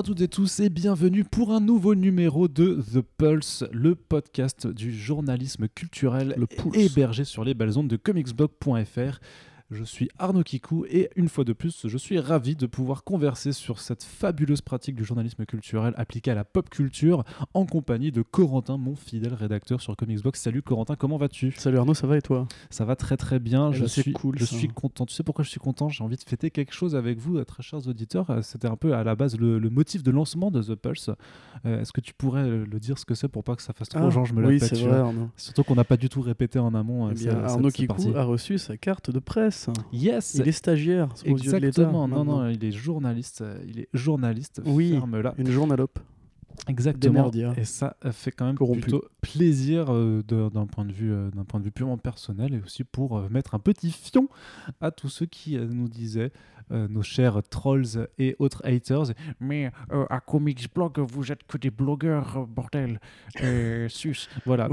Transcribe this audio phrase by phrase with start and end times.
[0.00, 3.94] Bonjour à toutes et tous et bienvenue pour un nouveau numéro de The Pulse, le
[3.94, 9.20] podcast du journalisme culturel Le hébergé sur les belles ondes de comicsblog.fr.
[9.72, 13.52] Je suis Arnaud Kikou et une fois de plus, je suis ravi de pouvoir converser
[13.52, 17.22] sur cette fabuleuse pratique du journalisme culturel appliquée à la pop culture
[17.54, 20.34] en compagnie de Corentin, mon fidèle rédacteur sur Comicsblog.
[20.34, 21.52] Salut Corentin, comment vas-tu?
[21.56, 22.48] Salut Arnaud, ça va et toi?
[22.68, 23.70] Ça va très très bien.
[23.70, 24.56] Eh je ben, suis cool, Je ça.
[24.56, 25.06] suis content.
[25.06, 25.88] Tu sais pourquoi je suis content?
[25.88, 28.28] J'ai envie de fêter quelque chose avec vous, euh, très chers auditeurs.
[28.30, 31.10] Euh, C'était un peu à la base le, le motif de lancement de The Pulse.
[31.64, 33.88] Euh, Est-ce que tu pourrais le dire ce que c'est pour pas que ça fasse
[33.90, 35.14] trop genre je me la Ah, Oui, pète, vrai.
[35.36, 37.08] Surtout qu'on n'a pas du tout répété en amont.
[37.12, 39.59] Eh bien, Arnaud Kikou a reçu sa carte de presse.
[39.92, 40.34] Yes.
[40.34, 41.66] Il est stagiaire aux yeux de.
[41.66, 42.08] Exactement.
[42.08, 43.42] Non, non, il est journaliste.
[43.42, 44.60] euh, Il est journaliste.
[44.64, 44.90] Oui.
[44.92, 45.34] Ferme là.
[45.38, 45.98] Une journalope.
[46.68, 47.30] Exactement.
[47.56, 48.80] Et ça fait quand même Corrompu.
[48.82, 52.60] plutôt plaisir euh, d'un point de vue, euh, d'un point de vue purement personnel et
[52.64, 54.28] aussi pour euh, mettre un petit fion
[54.80, 56.32] à tous ceux qui nous disaient,
[56.72, 59.06] nos chers trolls et autres haters,
[59.40, 59.72] mais
[60.08, 63.00] à Comics Blog vous êtes que des blogueurs bordel,
[63.88, 64.28] sus.
[64.46, 64.68] Voilà.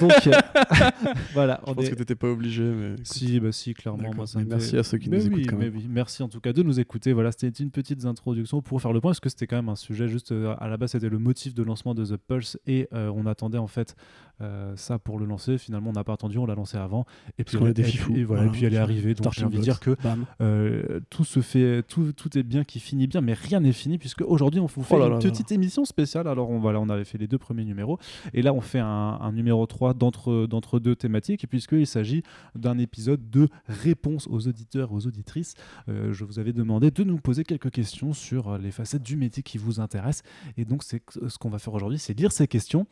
[0.00, 0.10] Donc
[1.34, 1.60] voilà.
[1.66, 2.92] Je on pense est- que t'étais pas obligé, mais.
[2.94, 3.06] écoute.
[3.06, 3.98] si, bah si, clairement.
[3.98, 4.14] D'accord.
[4.16, 5.76] Moi, ça Mais me merci fait- à ceux qui Mais nous écoutent oui, mais même.
[5.76, 7.12] oui, merci en tout cas de nous écouter.
[7.12, 9.76] Voilà, c'était une petite introduction pour faire le point, parce que c'était quand même un
[9.76, 13.10] sujet juste à la base, c'était le motif de lancement de The Pulse et euh,
[13.14, 13.96] on attendait en fait
[14.42, 15.56] euh, ça pour le lancer.
[15.58, 17.06] Finalement, on n'a pas attendu, on l'a lancé avant.
[17.38, 18.44] Et puis, elle- et et voilà, Voilà.
[18.46, 19.14] et puis elle est arrivée.
[19.14, 19.96] Donc j'ai envie de dire que
[20.40, 23.98] euh, tout se fait, tout, tout est bien qui finit bien, mais rien n'est fini
[23.98, 25.22] puisque aujourd'hui on vous fait Oh là une là là.
[25.30, 26.26] petite émission spéciale.
[26.28, 27.98] Alors on, voilà, on avait fait les deux premiers numéros
[28.34, 28.86] et là on fait un,
[29.20, 32.22] un numéro 3 d'entre, d'entre deux thématiques puisqu'il s'agit
[32.54, 35.54] d'un épisode de réponse aux auditeurs aux auditrices.
[35.88, 39.42] Euh, je vous avais demandé de nous poser quelques questions sur les facettes du métier
[39.42, 40.22] qui vous intéressent
[40.56, 42.86] et donc c'est ce qu'on va faire aujourd'hui, c'est lire ces questions.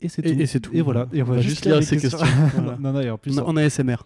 [0.00, 0.28] Et c'est tout.
[0.28, 0.70] et c'est tout.
[0.74, 1.08] Et voilà.
[1.12, 2.18] Et on, va juste juste lire ces questions.
[2.18, 2.36] questions.
[2.54, 2.76] Voilà.
[2.80, 3.96] non, non, et en plus, On a- En ASMR.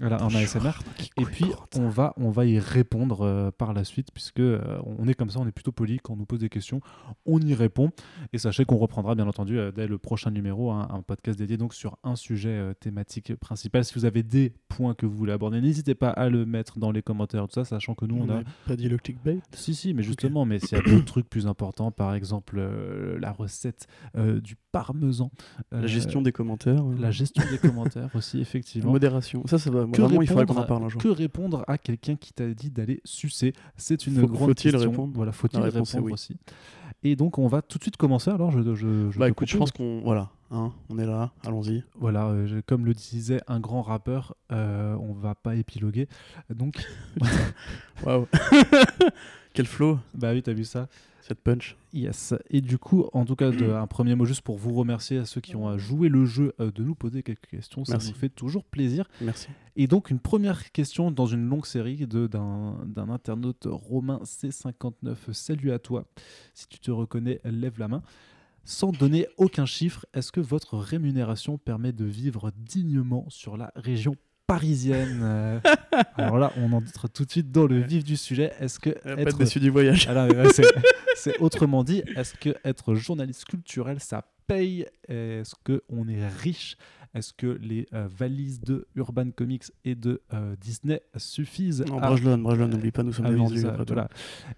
[0.00, 0.70] Voilà, en ASMR.
[1.18, 1.46] Et puis
[1.76, 4.60] on va, on va y répondre euh, par la suite, puisque euh,
[4.98, 6.80] on est comme ça, on est plutôt poli quand on nous pose des questions,
[7.26, 7.90] on y répond.
[8.32, 11.56] Et sachez qu'on reprendra bien entendu euh, dès le prochain numéro un, un podcast dédié
[11.56, 13.84] donc sur un sujet thématique principal.
[13.84, 16.92] Si vous avez des points que vous voulez aborder, n'hésitez pas à le mettre dans
[16.92, 18.38] les commentaires, tout ça, sachant que nous on, a.
[18.38, 19.40] n'a pas dit le clickbait.
[19.54, 22.60] Si, si, mais justement, mais s'il y a d'autres trucs plus importants, par exemple
[23.18, 23.86] la recette
[24.16, 25.30] du parmesan,
[25.72, 26.84] La gestion des commentaires.
[26.98, 28.92] la gestion des commentaires aussi, la effectivement.
[28.92, 29.42] modération.
[29.46, 29.86] Ça, ça va.
[29.92, 31.00] Que Vraiment, il répondre en parle un jour.
[31.02, 34.90] que répondre à quelqu'un qui t'a dit d'aller sucer C'est une Faut- grande faut-il question.
[34.90, 35.12] répondre?
[35.14, 36.12] Voilà, faut-il répondre oui.
[36.12, 36.36] aussi
[37.02, 38.30] Et donc, on va tout de suite commencer.
[38.30, 40.00] Alors, je, je, je Bah te écoute, je pense qu'on.
[40.02, 40.30] Voilà.
[40.50, 41.32] Hein, on est là.
[41.44, 41.84] Allons-y.
[41.98, 46.08] Voilà, euh, comme le disait un grand rappeur, euh, on va pas épiloguer.
[46.50, 46.84] Donc,
[48.04, 48.26] Waouh.
[49.54, 50.88] Quel flow, bah oui, t'as vu ça
[51.22, 51.76] cette punch.
[51.92, 52.34] Yes.
[52.48, 55.24] Et du coup, en tout cas, de- un premier mot juste pour vous remercier à
[55.26, 57.84] ceux qui ont euh, joué le jeu, euh, de nous poser quelques questions.
[57.84, 58.08] Ça Merci.
[58.08, 59.04] nous fait toujours plaisir.
[59.20, 59.46] Merci.
[59.76, 65.14] Et donc, une première question dans une longue série d'un internaute Romain C59.
[65.32, 66.04] Salut à toi.
[66.54, 68.02] Si tu te reconnais, lève la main.
[68.70, 74.14] Sans donner aucun chiffre, est-ce que votre rémunération permet de vivre dignement sur la région
[74.46, 75.58] parisienne Euh,
[76.16, 78.52] Alors là, on entre tout de suite dans le vif du sujet.
[78.60, 80.06] Est-ce que Euh, Pas être déçu du voyage.
[80.08, 80.28] ah
[81.16, 84.86] c'est- autrement dit, est-ce que être journaliste culturel, ça paye?
[85.08, 86.76] Est-ce qu'on est riche?
[87.12, 92.06] Est-ce que les euh, valises de Urban Comics et de euh, Disney suffisent Non, à...
[92.06, 94.08] Brajlon, n'oublie pas, nous sommes Ah des c'est ça, après voilà.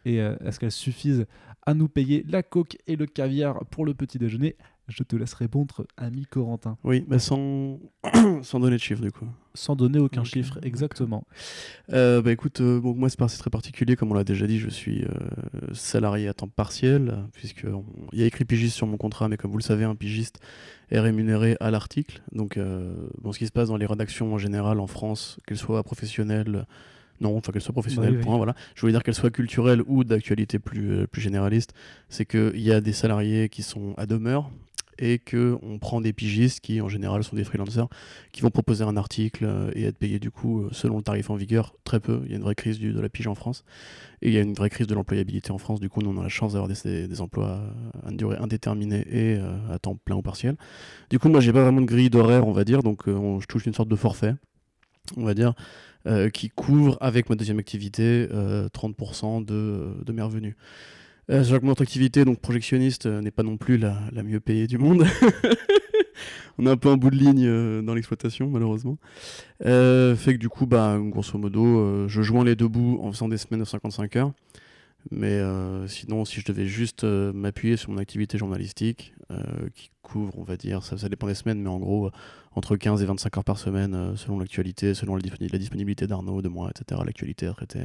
[0.04, 1.26] Et euh, est-ce qu'elles suffisent
[1.64, 4.56] à nous payer la coque et le caviar pour le petit déjeuner
[4.88, 7.78] Je te laisse répondre, ami Corentin, Oui, mais sans...
[8.42, 9.26] sans donner de chiffres du coup.
[9.54, 11.24] sans donner aucun chiffre, exactement.
[11.92, 14.68] Euh, bah écoute, euh, bon, moi c'est très particulier, comme on l'a déjà dit, je
[14.68, 15.08] suis euh,
[15.72, 19.36] salarié à temps partiel, puisque on- il y a écrit pigiste sur mon contrat, mais
[19.36, 20.40] comme vous le savez, un pigiste
[20.90, 22.20] est rémunéré à l'article.
[22.32, 22.92] Donc, euh,
[23.22, 26.66] bon, ce qui se passe dans les rédactions en général en France, qu'elles soient professionnelles,
[27.20, 28.24] non, enfin qu'elles soient professionnelles, Bah oui, oui.
[28.26, 28.54] point, voilà.
[28.74, 31.72] Je voulais dire qu'elles soient culturelles ou d'actualité plus, euh, plus généraliste,
[32.08, 34.50] c'est qu'il y a des salariés qui sont à demeure
[34.98, 37.88] et qu'on prend des pigistes qui en général sont des freelancers
[38.32, 41.30] qui vont proposer un article euh, et être payés du coup euh, selon le tarif
[41.30, 42.22] en vigueur très peu.
[42.24, 43.64] Il y a une vraie crise de la pige en France
[44.20, 45.80] et il y a une vraie crise de l'employabilité en France.
[45.80, 49.04] Du coup, nous on a la chance d'avoir des, emplois euh, à une durée indéterminée
[49.10, 49.38] et
[49.70, 50.56] à temps plein ou partiel.
[51.10, 53.46] Du coup, moi j'ai pas vraiment de grille d'horaire, on va dire, donc on- je
[53.46, 54.34] touche une sorte de forfait,
[55.16, 55.54] on va dire,
[56.32, 60.56] qui couvre avec ma deuxième activité euh, 30% de, de mes revenus.
[61.32, 64.66] Euh, sachant que mon activité, donc projectionniste, euh, n'est pas non plus la, mieux payée
[64.66, 65.06] du monde.
[66.58, 68.98] On a un peu un bout de ligne euh, dans l'exploitation, malheureusement.
[69.64, 73.28] Euh, fait que du coup, bah, grosso modo, je joins les deux bouts en faisant
[73.28, 74.32] des semaines de 55 heures.
[75.10, 75.40] Mais
[75.88, 79.14] sinon, si je devais juste m'appuyer sur mon activité journalistique,
[79.74, 82.10] qui couvre, on va dire, ça, dépend des semaines, mais en gros,
[82.54, 86.70] entre 15 et 25 heures par semaine, selon l'actualité, selon la disponibilité d'Arnaud, de moi,
[86.70, 87.80] etc., l'actualité à traiter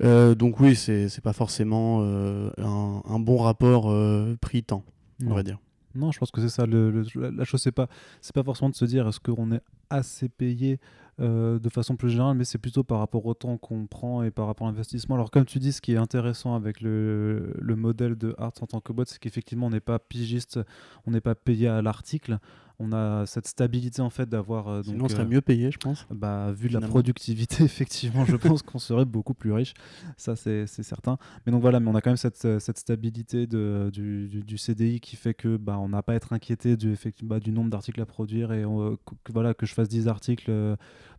[0.00, 3.92] donc oui, c'est pas forcément un, un, bon rapport
[4.40, 4.84] prix-temps,
[5.26, 5.58] on va dire.
[5.94, 6.66] Non, je pense que c'est ça.
[6.66, 7.88] Le, la chose, c'est pas,
[8.20, 10.78] c'est pas forcément de se dire est-ce qu'on est assez payé
[11.20, 14.30] euh, de façon plus générale, mais c'est plutôt par rapport au temps qu'on prend et
[14.30, 15.16] par rapport à l'investissement.
[15.16, 18.66] Alors, comme tu dis, ce qui est intéressant avec le, le modèle de Arts en
[18.66, 20.60] tant que boîte, c'est qu'effectivement, on n'est pas pigiste,
[21.06, 22.38] on n'est pas payé à l'article
[22.80, 24.68] on a cette stabilité en fait d'avoir.
[24.68, 26.06] Euh, Sinon, on serait euh, mieux payé, je pense.
[26.10, 29.74] Bah, vu la productivité, effectivement, je pense qu'on serait beaucoup plus riche.
[30.16, 31.18] Ça, c'est certain.
[31.44, 34.58] Mais donc voilà, mais on a quand même cette, euh, cette stabilité de, du, du,
[34.58, 37.70] CDI qui fait que bah, on n'a pas à être inquiété du, bah, du nombre
[37.70, 40.52] d'articles à produire et que, voilà, que je fasse 10 articles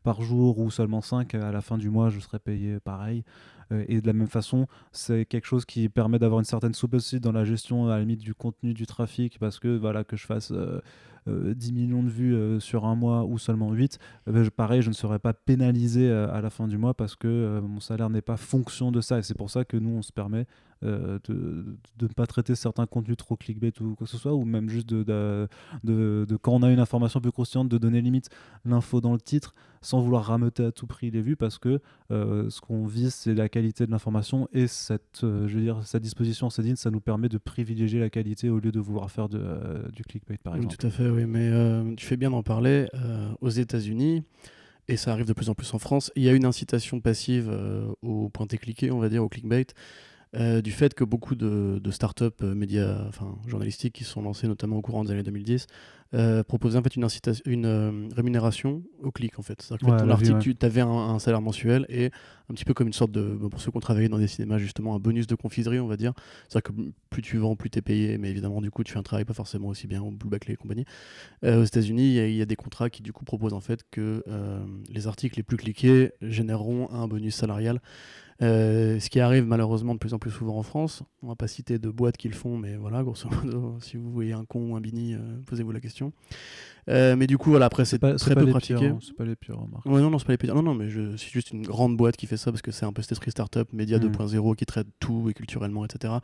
[0.04, 3.24] par jour ou seulement 5 à la fin du mois, je serais payé pareil.
[3.72, 7.32] et de la même façon, c'est quelque chose qui permet d'avoir une certaine souplesse dans
[7.32, 10.54] la gestion à la limite du contenu du trafic parce que voilà que je fasse
[11.56, 14.82] 10 euh, millions de vues euh, sur un mois ou seulement 8, euh, ben, pareil,
[14.82, 18.22] je ne serai pas pénalisé à la fin du mois parce que mon salaire n'est
[18.22, 19.20] pas fonction de ça.
[19.20, 20.46] Et c'est pour ça que nous, on se permet
[20.82, 24.70] de, ne pas traiter certains contenus trop clickbait ou quoi que ce soit, ou même
[24.70, 25.48] juste de, de,
[25.84, 28.30] de, quand on a une information plus croustillante, de donner limite
[28.66, 31.80] l'info dans le titre sans vouloir rameuter à tout prix les vues parce que
[32.10, 36.48] ce qu'on vise c'est la qualité de l'information et cette, je veux dire, sa disposition
[36.48, 39.90] en CDIN ça nous permet de privilégier la qualité au lieu de vouloir faire de,
[39.94, 40.76] du clickbait par exemple.
[40.76, 42.88] tout à fait, oui, mais euh, tu fais bien d'en parler.
[42.94, 44.24] Euh, aux États-Unis,
[44.88, 47.50] et ça arrive de plus en plus en France, il y a une incitation passive
[47.50, 49.68] euh, au pointé cliqué, on va dire, au clickbait.
[50.34, 54.82] Du fait que beaucoup de, de startups médias, enfin, journalistiques qui sont lancées notamment au
[54.82, 55.68] courant des années 2010
[56.16, 59.62] euh, proposer en fait une, incitation, une euh, rémunération au clic en fait.
[59.62, 62.08] C'est-à-dire que ton article, tu avais un, salaire mensuel et
[62.50, 64.58] un petit peu comme une sorte de, pour ceux qui ont travaillé dans des cinémas
[64.58, 66.14] justement, un bonus de confiserie on va dire.
[66.48, 68.98] C'est-à-dire que plus tu vends, plus tu es payé, mais évidemment du coup tu fais
[68.98, 70.86] un travail pas forcément aussi bien au Blue Backley et compagnie.
[71.44, 74.24] Euh, aux États-Unis, il y, a des contrats qui du coup proposent en fait que
[74.90, 77.82] les articles les plus cliqués généreront un bonus salarial.
[78.40, 81.04] Ce qui arrive malheureusement de plus en plus souvent en France.
[81.24, 84.12] On va pas citer de boîtes qui le font, mais voilà, grosso modo, si vous
[84.12, 85.16] voyez un con ou un bini,
[85.46, 86.14] posez-vous la question.
[86.90, 88.88] Euh, mais du coup, voilà, après, c'est très peu pratiqué.
[88.88, 89.86] Hein, c'est pas les pires remarques.
[89.86, 90.56] non, non, c'est pas les pires.
[90.56, 92.94] Non, non, mais c'est juste une grande boîte qui fait ça parce que c'est un
[92.94, 94.56] peu cet esprit startup, média 2.0 mm.
[94.56, 96.16] qui traite tout et culturellement, etc.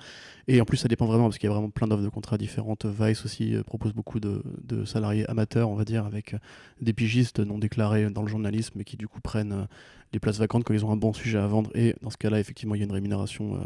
[0.47, 2.37] Et en plus, ça dépend vraiment parce qu'il y a vraiment plein d'offres de contrats
[2.37, 2.85] différentes.
[2.85, 4.41] Vice aussi euh, propose beaucoup de,
[4.85, 6.37] salariés amateurs, on va dire, avec euh,
[6.81, 9.67] des pigistes non déclarés dans le journalisme mais qui du coup prennent
[10.13, 11.69] les places vacantes quand ils ont un bon sujet à vendre.
[11.75, 13.59] Et dans ce cas-là, effectivement, il y a une rémunération,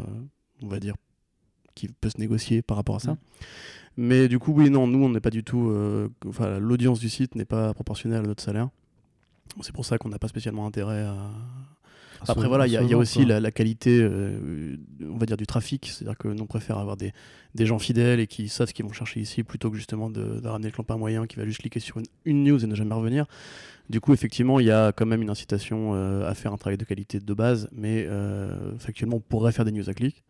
[0.62, 0.94] on va dire,
[1.74, 3.12] qui peut se négocier par rapport à ça.
[3.12, 3.18] Mm.
[3.96, 5.70] Mais du coup, oui, non, nous, on n'est pas du tout.
[5.70, 8.68] Euh, enfin, l'audience du site n'est pas proportionnelle à notre salaire.
[9.60, 11.30] C'est pour ça qu'on n'a pas spécialement intérêt à.
[12.28, 15.86] Après, voilà, il y, a aussi la, qualité, euh, on va dire, du trafic.
[15.86, 17.14] C'est-à-dire que nous, on préfère avoir des,
[17.54, 20.46] des, gens fidèles et qui savent ce qu'ils vont chercher ici plutôt que justement de,
[20.46, 21.96] ramener le clampin moyen qui va juste cliquer sur
[22.26, 23.24] une, news et ne jamais revenir.
[23.88, 26.76] Du coup, effectivement, il y a quand même une incitation euh, à faire un travail
[26.76, 28.06] de qualité de base, mais
[28.78, 30.22] factuellement, on pourrait faire des news à clic.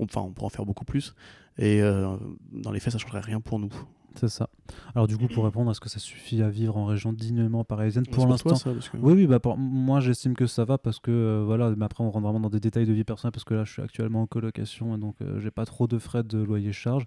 [0.00, 1.14] Enfin, on pourrait en faire beaucoup plus.
[1.58, 2.16] Et euh,
[2.52, 3.72] dans les faits, ça ne changerait rien pour nous.
[4.18, 4.48] C'est ça.
[4.94, 8.06] Alors du coup, pour répondre, est-ce que ça suffit à vivre en région dignement parisienne?
[8.06, 8.56] Pour l'instant,
[8.94, 9.26] oui, oui.
[9.26, 11.70] Bah, moi, j'estime que ça va parce que euh, voilà.
[11.76, 13.72] Mais après, on rentre vraiment dans des détails de vie personnelle parce que là, je
[13.72, 17.04] suis actuellement en colocation et donc euh, j'ai pas trop de frais de loyer charge.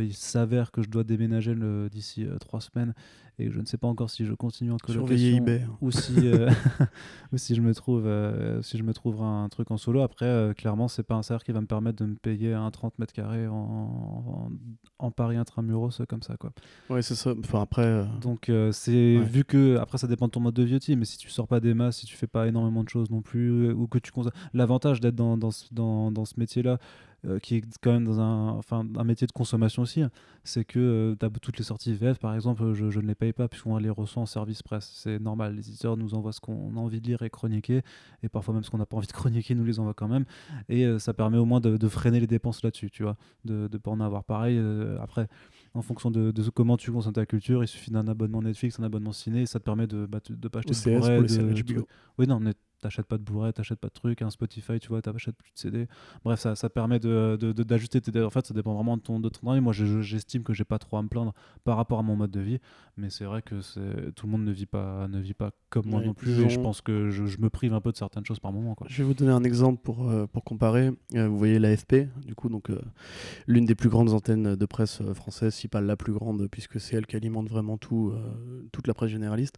[0.00, 1.54] Il s'avère que je dois déménager
[1.90, 2.94] d'ici trois semaines
[3.38, 5.44] et je ne sais pas encore si je continue en colocation
[5.80, 6.50] ou si euh,
[7.32, 10.02] ou si je me trouve euh, si je me trouve un truc en solo.
[10.02, 12.70] Après euh, clairement c'est pas un salaire qui va me permettre de me payer un
[12.70, 14.50] 30 mètres carrés en,
[14.98, 16.52] en, Paris intramuros comme ça quoi.
[16.90, 17.32] Ouais c'est ça.
[17.38, 21.04] Enfin après donc c'est vu que après ça dépend de ton mode de vie mais
[21.04, 23.70] si tu sors pas des masses si tu fais pas énormément de choses non plus
[23.72, 24.10] ou que tu
[24.52, 26.78] l'avantage d'être dans, dans, dans, dans ce métier là
[27.26, 30.10] euh, qui est quand même dans un, enfin, un métier de consommation aussi, hein.
[30.44, 33.32] c'est que euh, as toutes les sorties VF, par exemple, je, je ne les paye
[33.32, 34.88] pas puisqu'on les reçoit en service presse.
[34.94, 37.82] C'est normal, les éditeurs nous envoient ce qu'on a envie de lire et chroniquer,
[38.22, 40.26] et parfois même ce qu'on n'a pas envie de chroniquer, nous les envoient quand même.
[40.68, 43.78] Et euh, ça permet au moins de, freiner les dépenses là-dessus, tu vois, de ne
[43.78, 44.60] pas en avoir pareil.
[45.00, 45.26] après,
[45.74, 48.84] en fonction de, de, comment tu consommes ta culture, il suffit d'un abonnement Netflix, un
[48.84, 50.20] abonnement ciné, et ça te permet de ne bah,
[50.52, 51.84] pas acheter de,
[52.18, 52.40] Oui, non,
[52.80, 55.58] t'achètes pas de Blu-ray, t'achètes pas de trucs, un Spotify, tu vois, t'achètes plus de
[55.58, 55.88] CD.
[56.24, 58.22] Bref, ça, ça permet d'ajuster de, de, tes.
[58.22, 60.96] En fait, ça dépend vraiment de ton, de ton Moi, j'estime que j'ai pas trop
[60.96, 62.58] à me plaindre par rapport à mon mode de vie,
[62.96, 63.56] mais c'est vrai que
[64.10, 66.60] tout le monde ne vit pas, ne vit pas comme moi non plus, et je
[66.60, 68.74] pense que je, je, me prive un peu de certaines choses par moment.
[68.74, 68.86] Quoi.
[68.90, 70.90] Je vais vous donner un exemple pour, euh, pour comparer.
[71.14, 72.80] Euh, vous voyez l'AFP, du coup, donc euh,
[73.46, 76.96] l'une des plus grandes antennes de presse française, si pas la plus grande, puisque c'est
[76.96, 78.12] elle qui alimente vraiment tout,
[78.72, 79.56] toute la presse généraliste.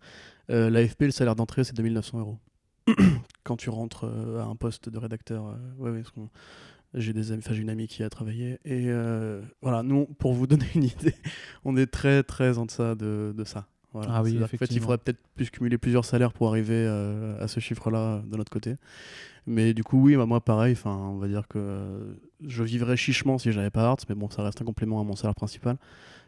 [0.48, 2.38] L'AFP, le salaire d'entrée, c'est 2900 euros.
[3.44, 5.46] quand tu rentres euh, à un poste de rédacteur.
[5.46, 6.02] Euh, ouais,
[6.94, 10.46] j'ai des amis, j'ai une amie qui a travaillé et euh, voilà, nous pour vous
[10.48, 11.14] donner une idée,
[11.64, 13.66] on est très très en deçà de, de ça.
[13.92, 14.12] Voilà.
[14.14, 17.48] Ah oui, qu'en fait, il faudrait peut-être plus cumuler plusieurs salaires pour arriver euh, à
[17.48, 18.76] ce chiffre-là de notre côté.
[19.46, 22.14] Mais du coup, oui, bah, moi, pareil, enfin, on va dire que euh,
[22.46, 25.16] je vivrais chichement si j'avais pas Arts, mais bon, ça reste un complément à mon
[25.16, 25.76] salaire principal.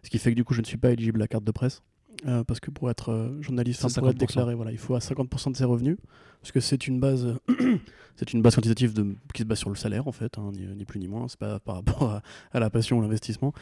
[0.03, 1.53] Ce qui fait que du coup, je ne suis pas éligible à la carte de
[1.53, 1.83] presse.
[2.27, 4.19] Euh, parce que pour être euh, journaliste, enfin, pour être 50%.
[4.19, 5.97] déclaré, voilà, il faut à 50% de ses revenus,
[6.41, 7.35] parce que c'est une base,
[8.17, 10.67] c'est une base quantitative de, qui se base sur le salaire en fait, hein, ni,
[10.67, 11.27] ni plus ni moins.
[11.29, 13.53] C'est pas par rapport à, à la passion ou l'investissement.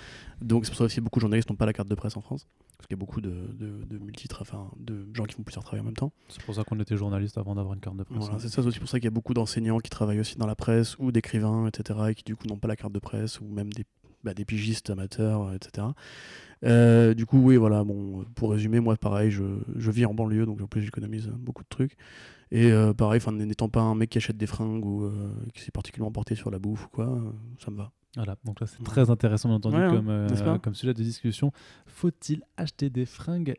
[0.43, 2.17] Donc c'est pour ça aussi que beaucoup de journalistes n'ont pas la carte de presse
[2.17, 4.01] en France, parce qu'il y a beaucoup de, de, de
[4.41, 6.13] enfin, de gens qui font plusieurs travaux en même temps.
[6.29, 8.19] C'est pour ça qu'on était journaliste avant d'avoir une carte de presse.
[8.19, 8.39] Voilà, hein.
[8.41, 10.57] c'est ça, aussi pour ça qu'il y a beaucoup d'enseignants qui travaillent aussi dans la
[10.57, 13.45] presse ou d'écrivains, etc., et qui du coup n'ont pas la carte de presse ou
[13.45, 13.85] même des,
[14.23, 15.89] bah, des pigistes amateurs, etc.
[16.65, 19.45] Euh, du coup, oui, voilà, bon, pour résumer, moi, pareil, je,
[19.77, 21.97] je vis en banlieue, donc en plus, j'économise beaucoup de trucs.
[22.53, 25.63] Et euh, pareil, enfin, n'étant pas un mec qui achète des fringues ou euh, qui
[25.63, 27.31] s'est particulièrement porté sur la bouffe ou quoi, euh,
[27.65, 27.93] ça me va.
[28.17, 31.03] Voilà, donc là c'est très intéressant bien entendu Ouais, hein, comme, euh, comme sujet de
[31.03, 31.53] discussion.
[31.87, 33.55] Faut-il acheter des fringues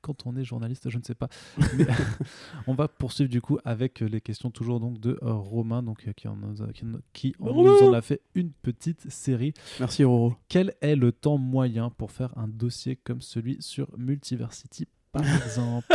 [0.00, 1.28] quand on est journaliste Je ne sais pas.
[1.76, 1.86] Mais
[2.66, 6.12] on va poursuivre du coup avec les questions toujours donc de euh, Romain donc, euh,
[6.12, 9.10] qui en, nous a, qui, en- qui en Romain nous en a fait une petite
[9.10, 9.54] série.
[9.80, 10.34] Merci, Roro.
[10.48, 15.86] Quel est le temps moyen pour faire un dossier comme celui sur Multiversity par exemple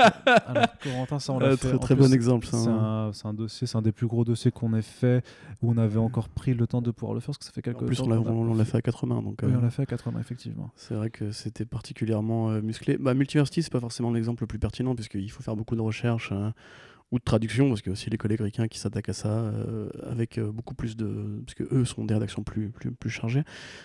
[0.45, 1.69] Alors Corentin, ça on l'a Euh, fait.
[1.69, 2.47] très très plus, bon exemple.
[2.49, 3.07] C'est hein.
[3.09, 5.23] un, c'est un dossier, c'est un des plus gros dossiers qu'on ait fait
[5.61, 7.61] où on avait encore pris le temps de pouvoir le faire parce que ça fait
[7.61, 9.39] quelques En plus, temps on l'a fait à 80, donc.
[9.43, 10.71] Oui, euh, on l'a fait à 80 effectivement.
[10.75, 12.97] C'est vrai que c'était particulièrement euh, musclé.
[12.97, 16.29] Bah, Multiversity, c'est pas forcément l'exemple le plus pertinent, puisqu'il faut faire beaucoup de recherche
[16.31, 16.51] euh,
[17.11, 19.29] ou de traduction, parce qu'il y a aussi les collègues ricains qui s'attaquent à ça,
[19.29, 21.41] euh, avec euh, beaucoup plus de.
[21.45, 23.43] parce que eux sont des rédactions plus, plus, plus chargées.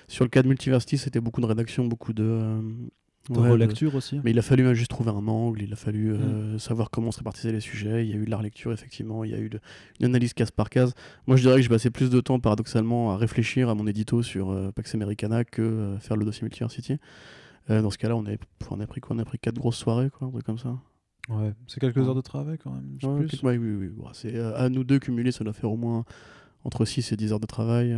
[0.08, 2.24] Sur le cas de Multiversity, c'était beaucoup de rédaction, beaucoup de.
[2.24, 2.60] euh,
[3.30, 4.20] De ouais, relecture aussi.
[4.24, 7.18] Mais il a fallu juste trouver un angle, il a fallu euh, savoir comment se
[7.18, 8.04] répartissaient les sujets.
[8.04, 9.60] Il y a eu de la relecture, effectivement, il y a eu de-
[10.00, 10.92] une analyse case par case.
[11.28, 14.22] Moi, je dirais que j'ai passé plus de temps, paradoxalement, à réfléchir à mon édito
[14.24, 16.96] sur euh, Pax Americana que euh, faire le dossier Multiversity.
[17.68, 19.14] Dans ce cas-là, on, avait- on a pris quoi?
[19.14, 20.76] On a pris quatre grosses soirées, quoi, un truc comme ça.
[21.28, 22.02] Ouais, c'est quelques Ouais.
[22.08, 22.98] heures de travail quand même.
[23.04, 23.28] Ouais, plus.
[23.28, 23.88] quelques- ouais, oui, oui, oui.
[23.96, 26.04] Bon, c'est, à nous deux cumulés, ça doit faire au moins
[26.64, 27.96] entre 6 et 10 heures de travail.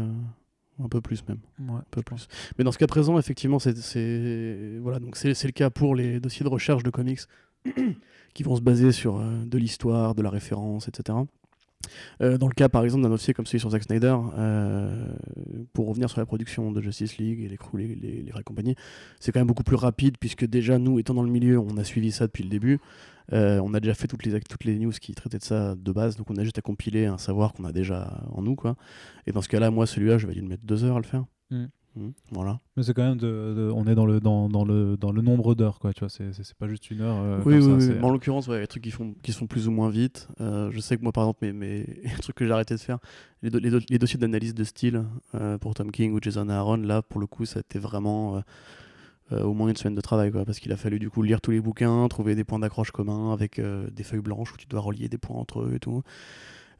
[0.83, 1.39] Un peu plus même.
[1.61, 2.27] Ouais, peu plus.
[2.59, 5.95] Mais dans ce cas présent, effectivement, c'est, c'est- voilà, donc c'est, c'est le cas pour
[5.95, 7.21] les dossiers de recherche de comics
[8.35, 11.19] qui vont se baser sur euh, de l'histoire, de la référence, etc.
[12.21, 15.07] Euh, dans le cas, par exemple, d'un dossier comme celui sur Zack Snyder, euh,
[15.73, 18.77] pour revenir sur la production de Justice League et les les, les, les vraies compagnies,
[19.21, 21.85] c'est quand même beaucoup plus rapide puisque déjà, nous, étant dans le milieu, on a
[21.85, 22.79] suivi ça depuis le début.
[23.33, 25.93] Euh, on a déjà fait toutes les, toutes les news qui traitaient de ça de
[25.93, 28.55] base, donc on a juste à compiler un savoir qu'on a déjà en nous.
[28.55, 28.77] Quoi.
[29.27, 31.25] Et dans ce cas-là, moi, celui-là, je vais lui mettre deux heures à le faire.
[31.51, 31.67] Mm.
[31.97, 32.59] Mm, voilà.
[32.77, 35.23] Mais c'est quand même de, de- on est dans le dans, dans le dans le
[35.23, 37.17] nombre d'heures quoi, tu vois, c'est pas juste une heure.
[37.21, 37.95] euh, oui, comme oui, ça, oui.
[38.01, 40.27] Mais en l'occurrence, ouais, les trucs qui, font, qui se font plus ou moins vite.
[40.41, 41.79] Euh, je sais que moi, par exemple, mes, mes...
[42.05, 42.99] les trucs que j'ai arrêté de faire,
[43.43, 45.05] les, do- les, do- les dossiers d'analyse de style
[45.37, 48.43] euh, pour Tom King ou Jason Aaron, là, pour le coup, ça a été vraiment
[49.31, 51.51] au moins une semaine de travail, quoi, parce qu'il a fallu du coup lire tous
[51.51, 55.09] les bouquins, trouver des points d'accroche communs avec des feuilles blanches où tu dois relier
[55.09, 56.03] des points entre eux et tout.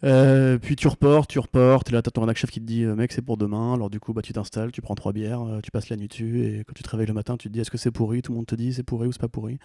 [0.03, 2.83] Euh, puis tu reportes, tu reportes, et là t'as ton rédac chef qui te dit
[2.83, 5.43] euh, mec c'est pour demain, alors du coup bah tu t'installes, tu prends trois bières,
[5.43, 7.53] euh, tu passes la nuit dessus, et quand tu te réveilles le matin tu te
[7.53, 9.29] dis est-ce que c'est pourri, tout le monde te dit c'est pourri ou c'est pas
[9.29, 9.59] pourri,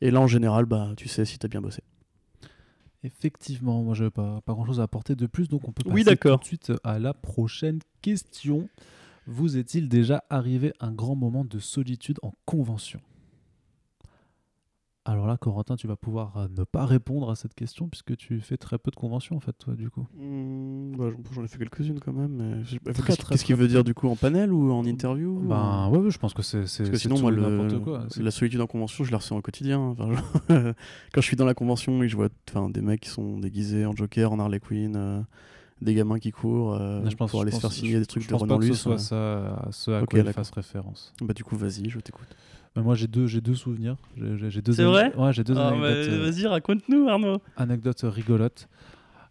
[0.00, 1.82] et là en général bah tu sais si t'as bien bossé.
[3.04, 5.94] Effectivement, moi j'avais pas pas grand chose à apporter de plus, donc on peut passer
[5.94, 8.68] Oui, tout de suite à la prochaine question.
[9.26, 13.00] Vous est-il déjà arrivé un grand moment de solitude en convention?
[15.04, 18.40] Alors là, Corentin, tu vas pouvoir euh, ne pas répondre à cette question puisque tu
[18.40, 20.06] fais très peu de conventions en fait, toi, du coup.
[20.16, 22.62] Hmm, bah, j'en- ai fait quelques-unes quand même,
[23.28, 26.10] qu'est-ce qu'il veut dire du coup en panel ou en interview ou- Ben ouais, ouais,
[26.10, 28.06] je pense que c'est c'est Parce que sinon, tout moi, le- quoi.
[28.16, 29.80] La solitude en convention, je la ressens au quotidien.
[29.80, 30.14] Enfin, je-
[31.12, 33.38] Quand je suis dans la convention et que je vois enfin, des mecs qui sont
[33.38, 35.20] déguisés en Joker, en Harley Quinn, euh,
[35.80, 38.06] des gamins qui courent euh, je pense- pour aller je se faire signer je- des
[38.06, 40.20] trucs je de pense Renan pas que ce soit ça, à ce à Ok, quoi
[40.20, 41.12] il fasse référence.
[41.20, 42.28] Bah du coup, vas-y, je t'écoute.
[42.76, 43.96] Moi, j'ai deux, j'ai deux souvenirs.
[44.16, 44.72] J'ai- deux.
[44.72, 46.08] C'est vrai Ouais, j'ai deux Ah, anecdotes.
[46.08, 47.38] euh, vas-y, raconte-nous, Arnaud.
[47.56, 48.68] anecdote rigolote.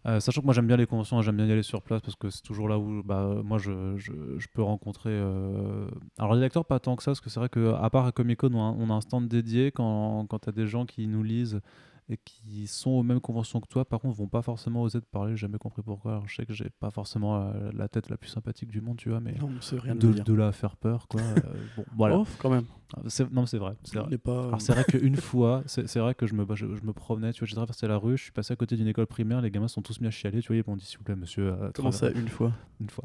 [0.04, 2.16] Euh, sachant que moi j'aime bien les conventions, j'aime bien y aller sur place parce
[2.16, 5.10] que c'est toujours là où bah, moi je, je, je peux rencontrer.
[5.12, 5.86] euh,
[6.18, 8.40] Alors les lecteurs, pas tant que ça, parce que c'est vrai qu'à part à Comic
[8.40, 10.86] Con, on a, un- on a un stand dédié quand, quand tu as des gens
[10.86, 11.60] qui nous lisent
[12.08, 15.06] et qui sont aux mêmes conventions que toi, par contre, vont pas forcément oser te
[15.06, 15.32] parler.
[15.36, 16.12] J'ai jamais compris pourquoi.
[16.12, 18.96] Alors, je sais que j'ai pas forcément euh, la tête la plus sympathique du monde,
[18.98, 21.20] tu vois, mais Non, rien de, de, de là à faire peur, quoi.
[21.20, 21.34] euh,
[21.76, 22.16] bon, voilà.
[22.18, 22.64] Oh, quand même.
[23.06, 23.72] C'est- Non, mais c'est vrai.
[23.84, 24.18] C'est vrai.
[24.18, 24.48] Pas.
[24.48, 27.40] Alors c'est vrai qu'une fois, c'est vrai que je me, je, je me promenais, tu
[27.40, 29.68] vois, j'ai traversé la rue, je suis passé à côté d'une école primaire, les gamins
[29.68, 31.70] sont tous mis à chialer, tu vois, ils m'ont dit s'il vous plaît monsieur, euh,
[31.74, 33.04] Comment ça, une fois une fois,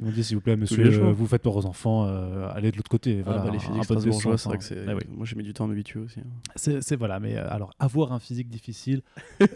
[0.00, 2.70] ils m'ont dit s'il vous plaît monsieur, euh, vous faites peur aux enfants, euh, allez
[2.72, 4.58] de l'autre côté, voilà, ah, bah, les un- peu de c'est vrai hein.
[4.58, 4.84] que c'est.
[4.88, 5.02] Ah oui.
[5.08, 6.20] Moi, j'ai mis du temps à m'habituer aussi.
[6.20, 6.24] hein.
[6.56, 9.02] C'est c'est- voilà, mais euh, alors avoir un physique difficile,
[9.40, 9.46] euh,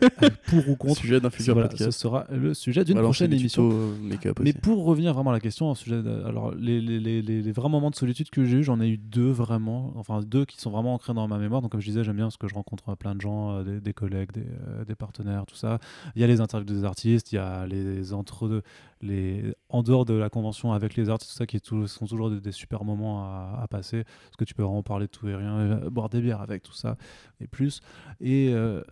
[0.47, 1.01] pour ou contre.
[1.01, 1.91] Sujet d'un futur Voilà, podcast.
[1.93, 3.69] ce sera le sujet d'une prochaine émission.
[3.73, 7.53] euh, Mais pour revenir vraiment à la question, un sujet de- alors les, les, les,
[7.53, 10.61] vrais moments de solitude que j'ai eu, j'en ai eu deux vraiment, enfin deux qui
[10.61, 11.63] sont vraiment ancrés dans ma mémoire.
[11.63, 13.81] Donc comme je disais, j'aime bien parce que je rencontre plein de gens, euh, des,
[13.81, 14.47] des collègues, des,
[14.87, 15.79] des partenaires, tout ça.
[16.17, 18.63] Il y a les interviews des artistes, il y a les entre
[19.03, 22.31] les en dehors de la convention avec les artistes, tout ça qui tout- sont toujours
[22.31, 25.29] des, des super moments à, à passer parce que tu peux vraiment parler de tout
[25.29, 26.97] et rien, euh, boire des bières avec tout ça
[27.41, 27.81] et plus.
[28.21, 28.83] Et, euh,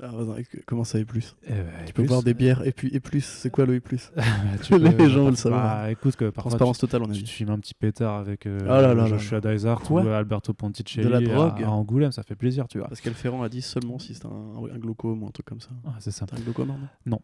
[0.00, 0.12] Ah,
[0.64, 3.00] comment ça et plus euh, et Tu peux plus, boire des bières et puis et
[3.00, 3.24] plus.
[3.24, 4.12] C'est quoi le et plus
[4.62, 5.88] tu Les peux- gens veulent savoir.
[5.88, 8.46] écoute que parfois tu- Transparence totale, on a tu te filmes un petit pétard avec
[8.46, 11.70] euh, Ah là là là Joshua Dysart ou Alberto Ponticelli De la à- drogue à,
[11.72, 12.86] Angoulême, ça fait plaisir, tu vois.
[12.86, 15.70] Pascal Ferrand a dit seulement si c'est un, un glaucome ou un truc comme ça.
[15.84, 16.26] Ah, c'est ça.
[16.26, 16.72] T'as un glaucome,
[17.04, 17.20] non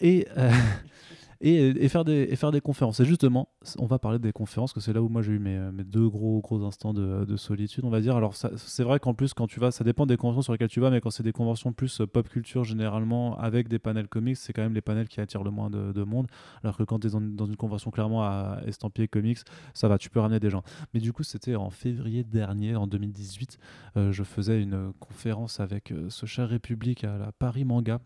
[0.00, 0.50] Et, euh,
[1.40, 3.00] et, faire des, et faire des conférences.
[3.00, 5.58] Et justement, on va parler des conférences, que c'est là où moi j'ai eu mes,
[5.72, 8.16] mes deux gros, gros instants de, de solitude, on va dire.
[8.16, 10.80] Alors, c'est vrai qu'en plus, quand tu vas, ça dépend des conventions sur lesquelles tu
[10.80, 14.36] vas, mais quand c'est des conventions plus euh, pop culture, généralement, avec des panels comics,
[14.36, 16.26] c'est quand même les panels qui attirent le moins de, de monde.
[16.64, 19.38] Alors que quand tu es dans, dans une convention clairement à estampillé comics,
[19.74, 20.62] ça va, tu peux ramener des gens.
[20.92, 23.58] Mais du coup, c'était en février dernier, en 2018,
[23.96, 28.00] euh, je faisais une conférence avec euh, ce cher République à la Paris Manga.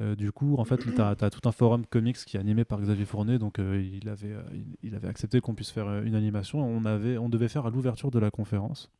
[0.00, 2.80] Euh, du coup, en fait, tu as, tout un forum comics qui est animé par
[2.80, 4.42] Xavier Fournet, donc euh, il, avait, euh,
[4.82, 6.60] il, avait accepté qu'on puisse faire une animation.
[6.62, 8.90] On, avait, on devait faire à l'ouverture de la conférence.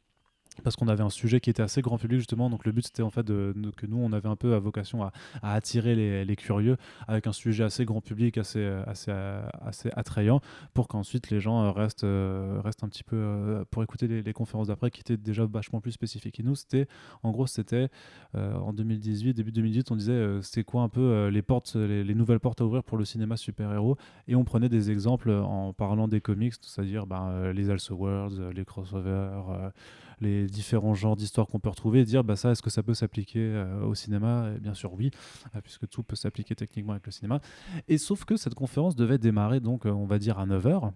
[0.63, 3.03] Parce qu'on avait un sujet qui était assez grand public justement, donc le but c'était
[3.03, 5.95] en fait que nous on avait un peu à vocation à, attirer
[6.25, 6.77] les, curieux
[7.09, 9.13] avec un sujet assez grand public, assez, assez,
[9.61, 10.41] assez attrayant,
[10.75, 14.69] pour qu'ensuite les gens restent, euh, restent un petit peu euh, pour écouter les, conférences
[14.69, 16.41] d'après qui étaient déjà vachement plus spécifiques.
[16.41, 16.87] Et nous c'était,
[17.23, 17.89] en gros c'était
[18.35, 22.05] euh, en 2018, début 2018, on disait euh, c'est quoi un peu les portes, les,
[22.05, 23.97] les nouvelles portes à ouvrir pour le cinéma super-héros,
[24.29, 29.73] et on prenait des exemples en parlant des comics, c'est-à-dire ben, les Elseworlds, les crossovers,
[30.21, 32.95] les différents genres d'histoires qu'on peut retrouver et dire bah ça est-ce que ça peut
[32.95, 34.51] s'appliquer euh, au cinéma?
[34.57, 35.11] Et bien sûr oui
[35.55, 37.41] euh, puisque tout peut s'appliquer techniquement avec le cinéma.
[37.89, 40.93] Et sauf que cette conférence devait démarrer donc euh, on va dire à 9h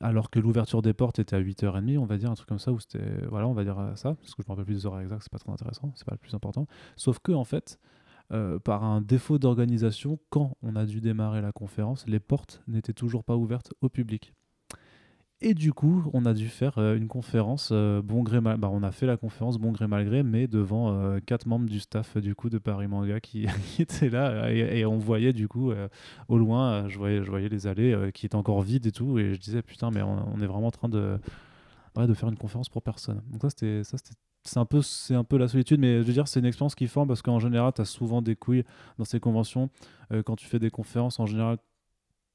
[0.00, 2.72] alors que l'ouverture des portes était à 8h30 on va dire un truc comme ça
[2.72, 5.02] où c'était voilà on va dire ça parce que je me rappelle plus des horaires
[5.02, 6.66] exacts c'est pas très intéressant c'est pas le plus important.
[6.96, 7.78] Sauf que en fait
[8.64, 13.24] par un défaut d'organisation, quand on a dû démarrer la conférence, les portes n'étaient toujours
[13.24, 14.32] pas ouvertes au public.
[15.44, 18.58] Et du coup, on a dû faire euh, une conférence euh, bon gré mal.
[18.58, 21.68] Bah, on a fait la conférence bon gré mal gré, mais devant euh, quatre membres
[21.68, 25.48] du staff du coup de Paris Manga qui, qui étaient là et, on voyait du
[25.48, 25.72] coup
[26.28, 29.62] au loin, je voyais, les allées qui étaient encore vides et tout, et je disais
[29.62, 31.18] putain, mais on, est vraiment en train de
[31.96, 33.20] de faire une conférence pour personne.
[33.30, 33.96] Donc ça c'était ça
[34.44, 36.74] c'est un peu c'est un peu la solitude mais je veux dire c'est une expérience
[36.74, 38.64] qui forme parce qu'en général tu as souvent des couilles
[38.98, 39.70] dans ces conventions
[40.24, 41.58] quand tu fais des conférences en général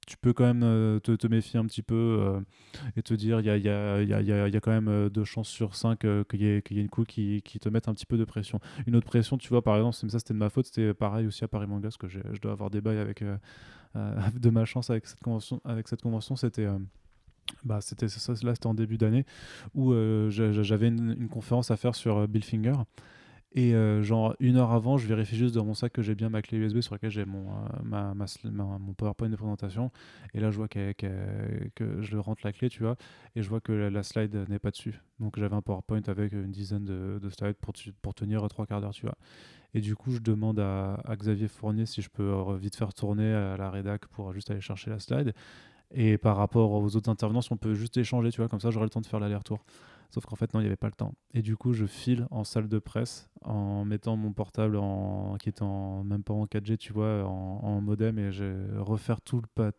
[0.08, 2.40] tu peux quand même euh, te, te méfier un petit peu euh,
[2.96, 5.10] et te dire il y a, y, a, y, a, y a- quand même euh,
[5.10, 7.94] deux chances sur cinq qu'il y, y ait une couille qui, qui te mette un
[7.94, 8.60] petit peu de pression.
[8.88, 11.44] Une autre pression, tu vois, par exemple, ça c'était de ma faute, c'était pareil aussi
[11.44, 13.24] à Paris Manga, parce que je dois avoir des bails avec,
[13.96, 15.22] de ma chance avec cette
[16.02, 16.36] convention.
[16.36, 16.68] C'était.
[17.64, 19.26] bah, c'était ça, là c'était en début d'année
[19.74, 19.94] où
[20.30, 22.74] j'a- j'avais une, une conférence à faire sur Bill Finger
[23.58, 26.30] et euh, genre une heure avant, je vérifie juste dans mon sac que j'ai bien
[26.30, 28.26] ma clé USB sur laquelle j'ai mon, euh, ma, ma
[28.78, 29.92] mon PowerPoint de présentation.
[30.36, 30.94] Et là, je vois qu'elle-
[31.74, 32.98] que je rentre la clé, tu vois,
[33.36, 35.02] et je vois que la, slide n'est pas dessus.
[35.20, 38.80] Donc j'avais un PowerPoint avec une dizaine de, de slides pour, pour tenir trois quarts
[38.82, 39.16] d'heure, tu vois.
[39.74, 42.94] Et du coup, je demande à, à Xavier Fournier si je peux euh, vite faire
[42.94, 45.34] tourner à la rédac pour juste aller chercher la slide.
[45.94, 48.72] Et par rapport aux autres intervenants, si on peut juste échanger, tu vois, comme ça
[48.72, 49.64] j'aurai le temps de faire l'aller-retour.
[50.10, 51.14] Sauf qu'en fait, non, il n'y avait pas le temps.
[51.34, 54.78] Et du coup, je file en salle de presse en mettant mon portable
[55.40, 59.48] qui en, même pas en 4G, tu vois, en, modem et je refaire tout le
[59.48, 59.72] pas.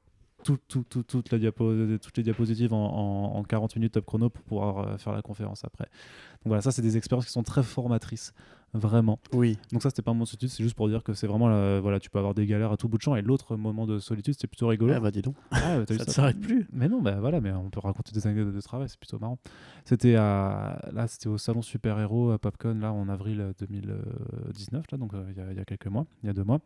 [0.44, 4.44] Tout, tout, tout, toute la diapo, toutes les diapositives en 40 minutes top chrono pour
[4.44, 5.86] pouvoir euh, faire la conférence après.
[5.86, 8.32] Donc voilà, ça, c'est des expériences qui sont très formatrices,
[8.74, 9.18] vraiment.
[9.32, 9.58] Oui.
[9.72, 11.48] Donc ça, c'était pas un moment de solitude, c'est juste pour dire que c'est vraiment,
[11.48, 13.16] la- voilà, tu peux avoir des galères à tout bout de champ.
[13.16, 14.92] Et l'autre moment de solitude, c'était plutôt rigolo.
[14.96, 15.34] Ah bah dis donc.
[15.50, 16.66] Ah, Ça ne s'arrête plus.
[16.72, 19.38] mais non, bah voilà, mais on peut raconter des anecdotes de travail, c'est plutôt marrant.
[19.84, 24.84] C'était à là, c'était au salon super héros à Popcon là en avril euh, 2019
[24.92, 26.44] là, donc euh, il y a- il y, a quelques mois, il y a deux
[26.44, 26.60] mois,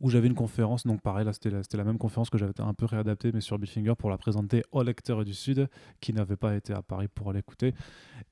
[0.00, 0.86] où j'avais une conférence.
[0.86, 3.94] Donc pareil, là c'était la, même conférence que j'avais un peu réadaptée, mais sur Billfinger
[3.96, 5.68] pour la présenter aux lecteurs du Sud
[6.00, 7.74] qui n'avaient pas été à Paris pour l'écouter.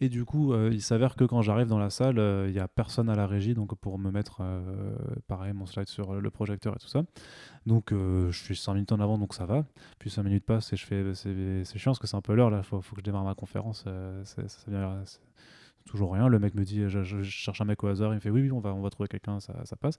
[0.01, 2.61] Et du coup, euh, il s'avère que quand j'arrive dans la salle, euh, il y
[2.61, 4.95] a personne à la régie, donc pour me mettre euh,
[5.29, 7.03] pareil mon slide sur le projecteur et tout ça.
[7.66, 9.64] Donc euh, je suis 5 minutes en avant, donc ça va.
[9.99, 12.51] Puis 5 minutes passent et je fais c'est chiant parce que c'est un peu l'heure
[12.51, 13.85] là, faut, faut que je démarre ma conférence.
[13.87, 14.23] euh,
[15.87, 16.29] Toujours rien.
[16.29, 18.12] Le mec me dit, je, cherche un mec au hasard.
[18.12, 19.99] Il me fait, oui, oui, on va, on trouver quelqu'un, ça, ça passe.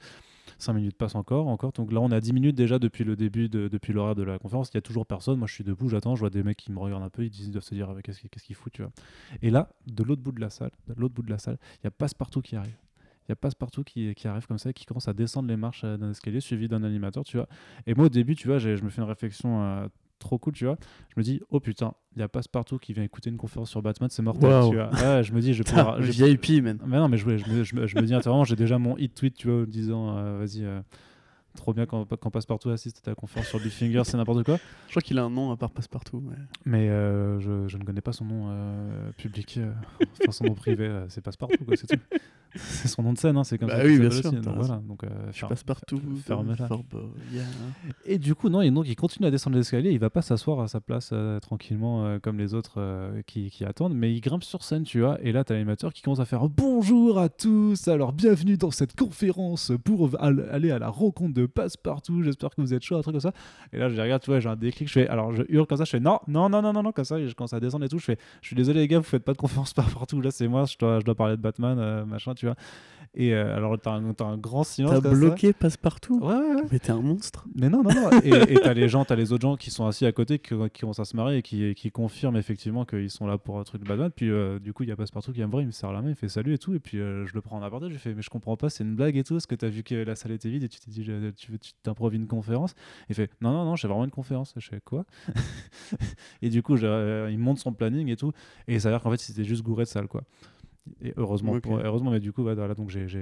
[0.58, 1.72] 5 minutes passent encore, encore.
[1.74, 4.39] Donc là, on a 10 minutes déjà depuis le début, de, depuis l'horaire de la
[4.39, 4.70] conférence.
[4.70, 5.38] Il y a toujours personne.
[5.38, 6.15] Moi, je suis debout, j'attends.
[6.15, 7.24] Je vois des mecs qui me regardent un peu.
[7.24, 8.22] Ils disent- ils doivent se dire, qu'est-ce
[8.72, 8.91] tu vois.
[9.41, 11.86] Et là, de l'autre bout de la salle, de l'autre bout de la salle, il
[11.86, 12.78] y a Passepartout qui arrive.
[13.28, 15.84] Il y a Passepartout qui, qui arrive comme ça, qui commence à descendre les marches
[15.84, 17.48] euh, d'un escalier, suivi d'un animateur, tu vois.
[17.88, 19.88] Et moi, au début, tu vois, je me fais une réflexion euh,
[20.21, 20.77] trop cool, tu vois.
[21.10, 23.81] Je me dis, oh putain, il y a Passepartout qui vient écouter une conférence sur
[23.81, 24.89] Batman, c'est mortel, tu vois.
[24.91, 26.01] Ouais, je me dis, je vais pouvoir.
[26.01, 26.79] je- VIP, man.
[26.86, 29.13] mais non, mais je, me, je me- je me dis intérieurement, j'ai déjà mon hit
[29.13, 30.81] tweet, tu vois, en disant, euh, vas-y, euh,
[31.55, 34.57] trop bien quand, quand Passepartout assiste à ta conférence sur Big Finger, c'est n'importe quoi.
[34.88, 36.21] Je crois qu'il a un nom à part Passepartout.
[36.25, 39.71] mais- Mais euh, je, je ne connais pas son nom euh, public, euh,
[40.21, 41.99] enfin son nom privé, c'est Passepartout, quoi, c'est tout.
[42.56, 43.86] C'est son nom de scène, hein, c'est comme Bah ça.
[43.86, 46.00] oui, bien sûr, aussi, donc voilà, donc, euh, Je passe partout.
[46.90, 47.44] beau, yeah.
[48.06, 50.60] Et du coup, non, et donc il continue à descendre l'escalier, il va pas s'asseoir
[50.60, 54.20] à sa place euh, tranquillement euh, comme les autres euh, qui, qui attendent, mais il
[54.22, 57.30] grimpe sur scène, tu vois, et là t'as l'animateur qui commence à faire bonjour à
[57.30, 62.50] tous, alors bienvenue dans cette conférence pour al- aller à la rencontre de Passepartout, j'espère
[62.50, 63.34] que vous êtes chaud, un truc comme ça.
[63.74, 65.66] Et là je les regarde, tu vois, j'ai un déclic, je fais, alors je hurle
[65.68, 67.54] comme ça, je fais non, non, non, non, non, non, comme ça, et je commence
[67.54, 69.38] à descendre et tout, je fais, je suis désolé les gars, vous faites pas de
[69.38, 72.40] conférence Passepartout, là c'est moi, je dois, je dois parler de Batman, euh, machin, tu
[72.47, 72.56] vois.
[73.13, 74.91] Et euh, alors t'as un, t'as un grand silence.
[74.93, 76.62] T'as comme bloqué Passepartout Ouais, ouais, ouais.
[76.71, 77.45] Mais t'es un monstre.
[77.60, 78.10] Mais non, non, non.
[78.23, 80.56] Et et t'as les gens, t'as les autres gens qui sont assis à côté, qui,
[80.71, 83.63] qui commencent à se marrer et qui, qui confirment effectivement qu'ils sont là pour un
[83.65, 84.12] truc de Batman.
[84.15, 85.91] Puis euh, du coup, il y a Passepartout qui vient me voir, il me serre
[85.91, 86.73] la main, il fait salut et tout.
[86.73, 88.69] Et puis euh, je le prends en aparté, je lui fais mais je comprends pas,
[88.69, 89.36] c'est une blague et tout.
[89.36, 91.04] Est-ce que t'as vu que la salle était vide et tu t'es dit
[91.36, 92.75] tu tu t'improvises une conférence
[93.10, 94.54] Il fait non, non, non, j'ai vraiment une conférence.
[94.56, 95.04] Je fais quoi?
[96.41, 98.32] Et du coup, je- il monte son planning et tout.
[98.69, 100.23] Et ça a l'air qu'en fait, c'était juste gouré de salle quoi.
[101.04, 103.22] Et heureusement, pour- heureusement, mais du coup, voilà, donc j'ai j'ai,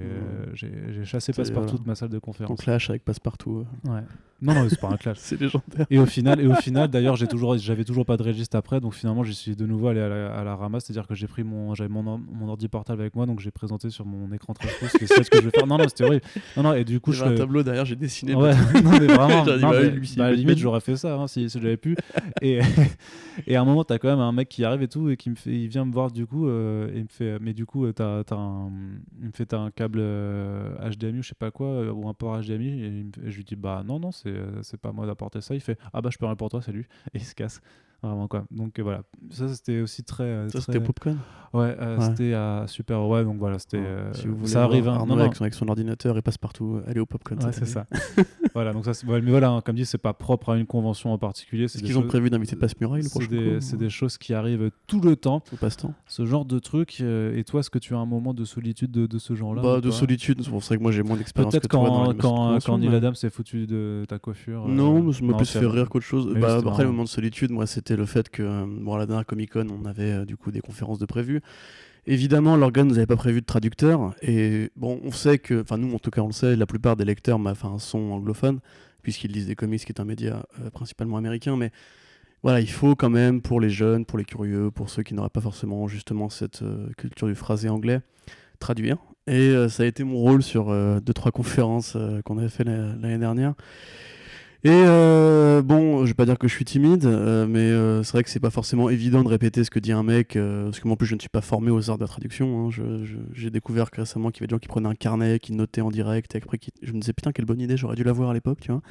[0.54, 2.60] j'ai- chassé Passepartout euh, de ma salle de Ton conférence.
[2.62, 3.66] clash avec Passepartout.
[3.88, 4.02] euh, Ouais.
[4.42, 5.18] Non, non, c'est pas un clash.
[5.20, 5.86] C'est légendaire.
[5.90, 8.80] Et au final, et au final, d'ailleurs, j'ai toujours, j'avais toujours pas de registre après,
[8.80, 11.28] donc finalement, j'y suis de nouveau allé à la, à la ramasse, c'est-à-dire que j'ai
[11.28, 14.54] pris mon, j'avais mon, mon ordi portable avec moi, donc j'ai présenté sur mon écran
[14.54, 15.68] 13 pouces, c'est ce que je vais faire.
[15.68, 16.24] Non, non, c'était horrible.
[16.56, 18.34] Non, non, et du coup, je un tableau derrière, j'ai dessiné.
[18.34, 21.16] Ouais, non, mais vraiment, non, bah mais- lui, bah, à la limite, j'aurais fait ça
[21.16, 21.98] hein, si, si j'avais pu.
[22.42, 22.60] Et,
[23.46, 25.30] et à un moment, t'as quand même un mec qui arrive et tout, et qui
[25.30, 27.66] me fait, il vient me voir du coup, euh, et il me fait, mais du
[27.66, 28.72] coup, euh, un,
[29.20, 32.08] il me fait, t'as un câble euh, HDMI ou je sais pas quoi, euh, ou
[32.08, 35.08] un port HDMI, et, je lui dis, bah non, non, c'est, euh, c'est pas moi
[35.08, 35.56] d'apporter ça.
[35.56, 37.60] Il fait, ah bah je peux rien pour toi, salut, et il se casse.
[38.02, 38.46] Vraiment quoi.
[38.50, 40.24] Donc euh, voilà, ça c'était aussi très.
[40.24, 41.18] euh, Ça, très- c'était Popcorn.
[41.52, 42.06] Ouais, euh, Ouais.
[42.06, 43.02] c'était à Super.
[43.08, 43.80] Ouais, donc voilà, c'était.
[43.80, 44.12] Ouais.
[44.14, 44.88] Si vous voulez ça arrive.
[44.88, 45.00] hein.
[45.00, 45.20] Non, non.
[45.22, 47.44] Avec, son, avec son ordinateur et Passepartout, allez au Popcorn.
[47.44, 47.88] Ouais, c'est ça.
[48.54, 51.18] voilà, donc ça, mais voilà, hein, comme dit, c'est pas propre à une convention en
[51.18, 51.68] particulier.
[51.68, 54.70] C'est Est-ce qu'ils ont prévu d'inviter Passe-Muraille le c'est prochain des, c'est choses qui arrivent
[54.88, 57.00] tout le temps, Au passe-temps ce genre de truc.
[57.02, 59.62] euh, et toi, est-ce que tu as un moment de solitude de, de ce genre-là
[59.62, 62.78] Bah, de solitude, c'est pour ça que moi j'ai moins d'expérience Peut-être quand, quand, quand
[62.78, 64.68] Neil mais- Adam s'est foutu de ta coiffure.
[64.68, 66.34] Non, mais ça m'a plus fait rire qu'autre chose.
[66.40, 69.06] Bah, après, le moment de solitude, moi, c'était le fait que, euh, bon, à la
[69.06, 71.42] dernière Comic Con, on avait euh, du coup des conférences de prévues.
[72.06, 74.16] Évidemment, l'organe nous avait pas prévu de traducteur.
[74.22, 76.96] Et bon, on sait que, enfin, nous, en tout cas, on le sait, la plupart
[76.96, 78.60] des lecteurs bah, enfin, sont anglophones,
[79.02, 81.56] puisqu'ils lisent des comics, qui est un média euh, principalement américain.
[81.58, 81.72] Mais
[82.42, 85.30] voilà, il faut quand même, pour les jeunes, pour les curieux, pour ceux qui n'auraient
[85.30, 86.64] pas forcément justement cette
[86.98, 88.00] culture du phrasé anglais,
[88.60, 88.98] traduire.
[89.28, 93.18] Et ça a été mon rôle sur deux, trois conférences qu'on avait fait la- l'année
[93.18, 93.54] dernière.
[94.66, 98.12] Et euh, bon, je vais pas dire que je suis timide, euh, mais euh, c'est
[98.12, 100.82] vrai que c'est pas forcément évident de répéter ce que dit un mec, euh, parce
[100.82, 102.68] que moi en plus je ne suis pas formé aux arts de la traduction.
[102.68, 103.04] hein.
[103.34, 105.80] J'ai découvert que récemment qu'il y avait des gens qui prenaient un carnet, qui notaient
[105.80, 106.72] en direct, et après qui...
[106.82, 108.82] je me disais putain quelle bonne idée, j'aurais dû l'avoir à l'époque, tu vois.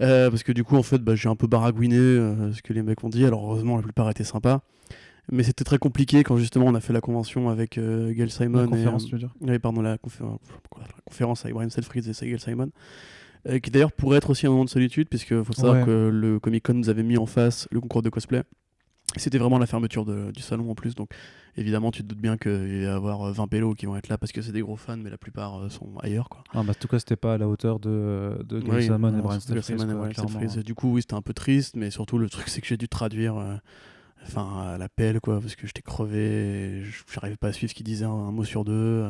[0.00, 2.82] Euh, parce que du coup en fait bah, j'ai un peu baragouiné ce que les
[2.82, 4.62] mecs ont dit, alors heureusement la plupart étaient sympas.
[5.30, 8.58] Mais c'était très compliqué quand justement on a fait la convention avec Gail Simon.
[8.58, 12.08] La et, conférence, tu veux dire oui, pardon, la, confé- la conférence avec Brian Selfridge
[12.08, 12.70] et Sigel Simon.
[13.48, 15.84] Euh, qui d'ailleurs pourrait être aussi un moment de solitude, puisque faut savoir Ouais.
[15.84, 18.42] que le Comic Con nous avait mis en face le concours de cosplay.
[19.16, 21.08] C'était vraiment la fermeture de- du salon en plus, donc
[21.56, 24.08] évidemment tu te doutes bien qu'il va y avoir euh, 20 pélos qui vont être
[24.08, 26.28] là parce que c'est des gros fans, mais la plupart euh, sont ailleurs.
[26.28, 26.42] Quoi.
[26.52, 29.22] Ah, bah, en tout cas, c'était pas à la hauteur de, de Oui, non, et
[29.22, 29.40] Brian.
[29.40, 30.58] Stelfreeze.
[30.58, 32.88] Du coup, oui, c'était un peu triste, mais surtout le truc, c'est que j'ai dû
[32.88, 33.54] traduire euh,
[34.24, 36.82] enfin, à la pelle, quoi, parce que j'étais crevé,
[37.14, 39.06] j'arrivais pas à suivre ce qu'il disait un, un mot sur deux.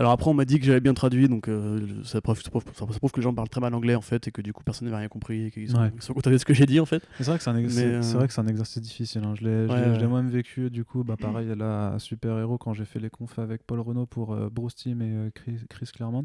[0.00, 2.64] Alors après, on m'a dit que j'avais bien traduit, donc euh, ça, prouve, ça prouve-
[2.74, 4.64] ça prouve que les gens parlent très mal anglais, en fait, et que du coup,
[4.64, 5.92] personne n'avait rien compris, et qu'ils sont, Ouais.
[5.94, 7.02] ils sont contents de ce que j'ai dit, en fait.
[7.18, 9.20] C'est vrai que c'est un, ex- euh, un exercice difficile.
[9.26, 9.34] hein.
[9.38, 10.06] Je l'ai Ouais, ouais.
[10.06, 13.38] moi-même vécu, du coup, bah, pareil, là, à Super Héros, quand j'ai fait les confs
[13.38, 16.24] avec Paul Renault pour euh, Bruce Timm et Chris, Chris Claremont,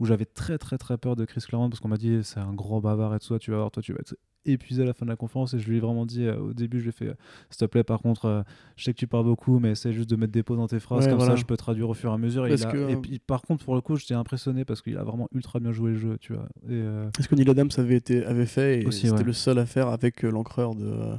[0.00, 2.52] où j'avais très, très, très peur de Chris Claremont parce qu'on m'a dit c'est un
[2.52, 4.92] gros bavard et tout ça, tu vas voir, toi, tu vas être épuisé à la
[4.94, 5.54] fin de la conférence.
[5.54, 7.14] Et je lui ai vraiment dit euh, au début, je lui ai fait euh,
[7.50, 8.42] s'il te plaît, par contre, euh,
[8.76, 10.80] je sais que tu parles beaucoup, mais essaie juste de mettre des pauses dans tes
[10.80, 11.34] phrases, Ouais, comme voilà.
[11.34, 12.46] ça, je peux traduire au fur et à mesure.
[12.46, 14.82] Et, Parce il a- que, et puis, par contre, pour le coup, j'étais impressionné parce
[14.82, 16.48] qu'il a vraiment ultra bien joué le jeu, tu vois.
[16.68, 16.78] Et,
[17.18, 19.24] Est-ce que Neil Adams avait, été, avait fait, et Aussi, c'était ouais.
[19.24, 21.14] le seul à faire avec l'encreur de,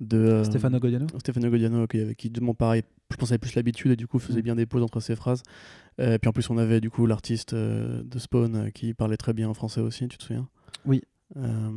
[0.00, 3.90] de Stefano Godiano Stefano Godiano qui, avait- qui demande pareil je pense avait plus l'habitude
[3.90, 4.42] et du coup faisait Mm.
[4.44, 5.42] bien des pauses entre ses phrases
[5.98, 9.52] et puis en plus on avait du coup l'artiste de Spawn qui parlait très bien
[9.54, 10.46] français aussi tu te souviens?
[10.84, 11.02] Oui.
[11.36, 11.68] Euh,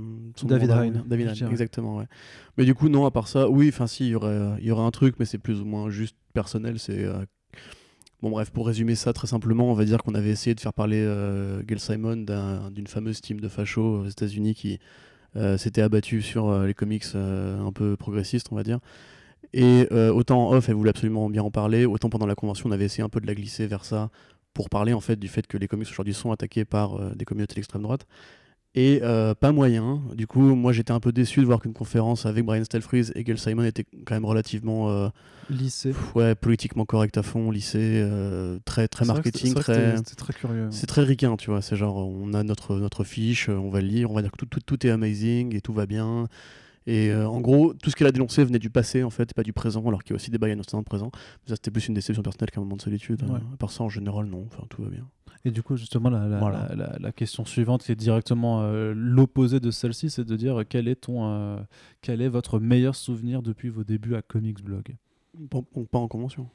[0.48, 2.06] David Hein, David Hein, exactement ouais
[2.58, 4.72] mais du coup non à part ça oui enfin si il y aurait il y
[4.72, 7.26] aurait un truc mais c'est plus ou moins juste personnel c'est euh,
[8.22, 10.74] Bon bref, pour résumer ça très simplement, on va dire qu'on avait essayé de faire
[10.76, 14.78] parler euh, Gail Simon d'un- d'une fameuse team de fachos aux États-Unis qui
[15.36, 18.78] euh, s'était abattue sur euh, les comics un peu progressistes, on va dire.
[19.54, 22.72] Et autant en off, elle voulait absolument bien en parler, autant pendant la convention, on
[22.72, 24.12] avait essayé un peu de la glisser vers ça
[24.54, 27.56] pour parler en fait du fait que les comics aujourd'hui sont attaqués par des communautés
[27.56, 28.06] d'extrême droite.
[28.74, 30.02] Et euh, pas moyen.
[30.16, 33.24] Du coup, moi j'étais un peu déçu de voir qu'une conférence avec Brian Stelfreeze et
[33.24, 35.10] Gail Simon était quand même relativement euh,
[35.50, 35.94] Lycée.
[36.16, 39.98] Ouais, politiquement correct à fond, lycée, euh, très, très marketing, très.
[39.98, 40.68] C'était très curieux.
[40.72, 41.62] C'est très ricain, tu vois.
[41.62, 44.38] C'est genre, on a notre, notre fiche, on va le lire, on va dire que
[44.38, 46.28] tout, tout, tout est amazing et tout va bien.
[46.88, 49.34] Et euh, en gros, tout ce qu'elle a dénoncé venait du passé, en fait, et
[49.34, 51.12] pas du présent, alors qu'il y a aussi des bails dans le présent.
[51.14, 53.22] Mais ça, c'était plus une déception personnelle qu'un moment de solitude.
[53.24, 53.36] Ouais.
[53.36, 54.46] Euh, à part ça, en général, non.
[54.48, 55.08] Enfin, tout va bien.
[55.46, 56.68] Et du coup, justement, la, la, Voilà.
[56.70, 60.60] la- la- la question suivante, qui est directement euh, l'opposé de celle-ci, c'est de dire
[60.62, 61.58] euh, quel est ton, euh,
[62.02, 64.96] quel est votre meilleur souvenir depuis vos débuts à Comics Blog?
[65.38, 66.48] Bon, bon, pas en convention.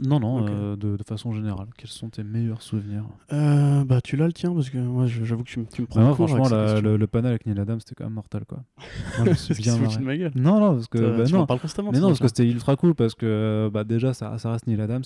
[0.00, 1.66] Non, non, euh, de, de façon générale.
[1.76, 3.04] Quels sont tes meilleurs souvenirs?
[3.32, 5.86] Euh, bah, tu l'as le tien, parce que moi, j'avoue que tu, me- tu me
[5.86, 8.44] prends Bah, moi, franchement, la- le, le panel avec Neil Adams, c'était quand même mortel,
[8.44, 8.62] quoi.
[9.18, 10.02] Moi, je me suis bien marré.
[10.02, 10.32] ma gueule.
[10.36, 11.46] Non, non, parce que, bah, tu non.
[11.46, 11.90] parles constamment.
[11.92, 14.66] Mais non, parce que c'était ultra cool parce que euh, bah, déjà ça, ça reste
[14.66, 15.02] Neil Adams.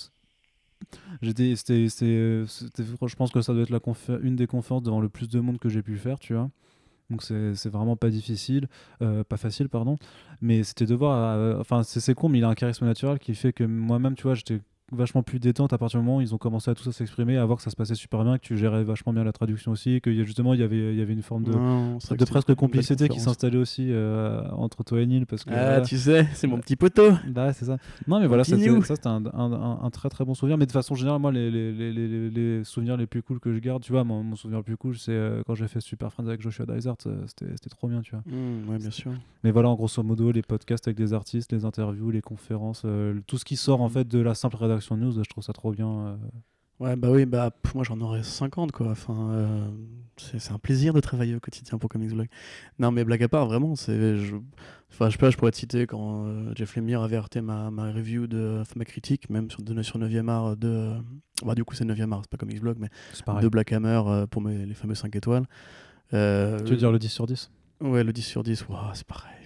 [1.23, 3.81] J'étais, c'était, je pense que ça doit être la
[4.23, 6.51] une des conférences devant le plus de monde que j'ai pu faire, tu vois.
[7.11, 8.69] Donc c'est, c'est vraiment pas difficile,
[9.03, 9.97] euh, pas facile, pardon.
[10.41, 13.19] Mais c'était de voir, euh, enfin c'est, c'est con, mais il a un charisme naturel
[13.19, 14.61] qui fait que moi-même, tu vois, j'étais
[14.93, 17.37] vachement plus détente à partir du moment où ils ont commencé à tout ça s'exprimer,
[17.37, 19.73] à voir que ça se passait super bien, que tu gérais vachement bien la traduction
[19.73, 22.55] aussi, que justement il y avait, il y avait une forme de, Non, de presque
[22.55, 25.81] complicité qui s'installait aussi euh, entre toi et Neil parce que Ah, voilà.
[25.83, 27.11] tu sais, c'est mon petit poteau.
[27.29, 27.79] Bah c'est ça.
[28.07, 30.59] Non, mais voilà, ça, c'était un, un- un- un très très bon souvenir.
[30.59, 33.59] Mais de façon générale, moi, les, les, les, les, souvenirs les plus cool que je
[33.59, 36.13] garde, tu vois, mon, mon souvenir le plus cool, c'est euh, quand j'ai fait Super
[36.13, 36.97] Friends avec Joshua Dysart.
[37.07, 38.23] euh, C'était c'était trop bien, tu vois.
[38.27, 39.13] Mmh, ouais, bien sûr.
[39.45, 43.15] Mais voilà, en grosso modo, les podcasts avec des artistes, les interviews, les conférences, euh,
[43.27, 43.91] tout ce qui sort en Mhm.
[43.93, 45.89] fait de la simple rédaction de news, je trouve ça trop bien.
[45.89, 46.17] euh.
[46.81, 48.89] Ouais, bah oui, bah pff, moi j'en aurais 50 quoi.
[48.91, 49.69] Enfin, euh,
[50.17, 52.27] c'est c'est un plaisir de travailler au quotidien pour Comics Blog.
[52.81, 54.17] Non, mais blague à part, vraiment, c'est.
[54.19, 54.35] Je...
[54.91, 57.71] Enfin, je sais pas, je pourrais te citer quand euh, Jeff Lemire avait arrêté ma,
[57.71, 60.69] ma review de enfin, ma critique, même sur, de, sur 9e art de.
[60.69, 60.99] euh,
[61.45, 62.89] Bah, du coup, c'est 9e art, c'est pas Comics Blog, mais
[63.43, 65.45] de Black Hammer euh, pour mes, les fameux 5 étoiles.
[66.15, 69.07] Euh, Tu veux dire le 10 sur 10 Ouais, le 10 sur 10, Ouah, c'est
[69.07, 69.42] pareil.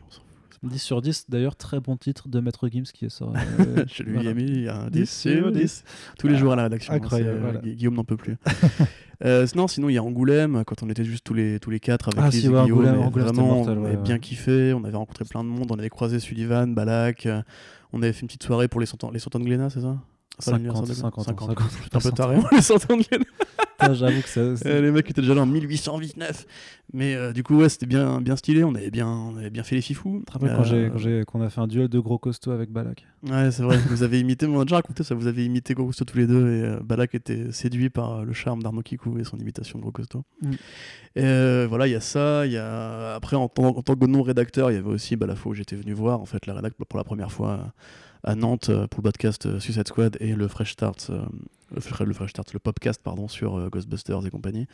[0.63, 0.73] On s'en fout.
[0.73, 3.39] 10 sur 10, d'ailleurs, très bon titre de Maître Gims qui est sorti.
[3.61, 4.31] euh, Je lui voilà.
[4.31, 5.85] ai mis un 10 10 sur sur 10.
[6.19, 6.93] Tous les jours à la rédaction.
[6.93, 7.61] hein, Incroyable, euh, voilà.
[7.61, 8.37] Gu- Guillaume n'en peut plus.
[9.25, 11.81] Euh, sinon, sinon, il y a Angoulême, quand on était juste tous les, tous les
[11.81, 12.81] quatre avec Ah, Lise si, ouais, Guillaume.
[12.81, 14.03] Angoulême, Angoulême, vraiment, mortel, on avait ouais.
[14.03, 17.41] bien kiffé, on avait rencontré plein de monde, on avait croisé Sullivan, Balak, euh,
[17.95, 19.71] on avait fait une petite soirée pour les 100 ans, les 100 ans de Glénat,
[19.71, 19.97] c'est ça?
[20.39, 21.71] 50, l'anniversaire de Glénat 50, 50, 50.
[21.71, 21.83] 50.
[21.83, 23.25] Putain, un peu taré, les 100 ans de Glénat.
[23.79, 24.69] Putain, J'avoue que ça.
[24.81, 26.47] les mecs étaient déjà là en 1829.
[26.93, 29.63] Mais euh, du coup, ouais, c'était bien, bien stylé, on avait bien, on avait bien
[29.63, 30.21] fait les fifous.
[30.21, 30.57] Tu te rappelles
[31.27, 33.07] quand Euh, a fait un duel de gros costauds avec Balak?
[33.29, 35.87] Ouais, c'est vrai, vous avez imité, on a déjà raconté ça, vous avez imité Gros
[35.87, 39.25] Costaud tous les deux et euh, Balak était séduit par le charme d'Arnaud Kikou et
[39.25, 40.25] son imitation de Gros Costaud.
[40.43, 40.53] Mm.
[41.17, 43.15] Et euh, voilà, il y a ça, y a...
[43.15, 45.55] après en tant, en tant que non-rédacteur, il y avait aussi bah, la fois où
[45.55, 47.73] j'étais venu voir en fait la rédac pour la première fois
[48.27, 51.25] à Nantes euh, pour le podcast euh, Suicide Squad et le Fresh Start, euh,
[51.73, 54.67] le, Fre- le Fresh Start, le podcast pardon sur Ghostbusters et compagnie.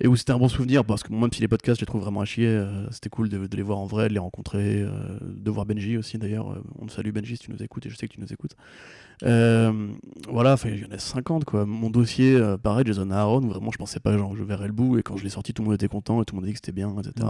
[0.00, 2.00] Et où c'était un bon souvenir parce que même si les podcasts je les trouve
[2.00, 4.82] vraiment à chier, c'était cool de, les voir en vrai, de les rencontrer,
[5.20, 6.56] de voir Benji aussi d'ailleurs.
[6.78, 8.56] On te salue Benji si tu nous écoutes et je sais que tu nous écoutes.
[9.24, 9.88] Euh,
[10.30, 11.66] voilà, il y en a 50 quoi.
[11.66, 14.98] Mon dossier, pareil, Jason Aaron, où vraiment je pensais pas genre je verrais le bout
[14.98, 16.52] et quand je l'ai sorti tout le monde était content et tout le monde dit
[16.52, 17.26] que c'était bien, etc.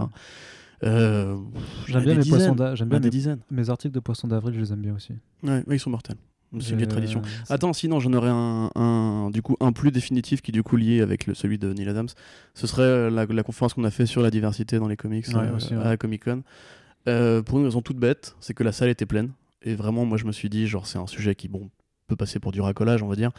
[0.83, 1.37] Euh,
[1.87, 2.55] J'aime bien dizaines.
[2.55, 3.39] poissons j'aime bien Ah, des mes, dizaines.
[3.51, 5.13] mes articles de poissons d'avril, je les aime bien aussi.
[5.43, 6.17] Ouais, ouais, ils sont mortels.
[6.59, 7.21] C'est une vieille Euh, tradition.
[7.49, 10.99] Attends, sinon j'en aurais un, un- du coup un plus définitif qui du coup lié
[11.01, 12.09] avec le, celui de Neil Adams.
[12.55, 15.25] Ce serait euh, la, la conférence qu'on a fait sur la diversité dans les comics
[15.29, 15.83] Ouais, euh, aussi, ouais.
[15.85, 16.43] à Comic Con.
[17.07, 19.29] Euh, pour une raison toute bête, c'est que la salle était pleine
[19.63, 21.69] et vraiment moi je me suis dit genre c'est un sujet qui bon
[22.07, 23.31] peut passer pour du racolage on va dire,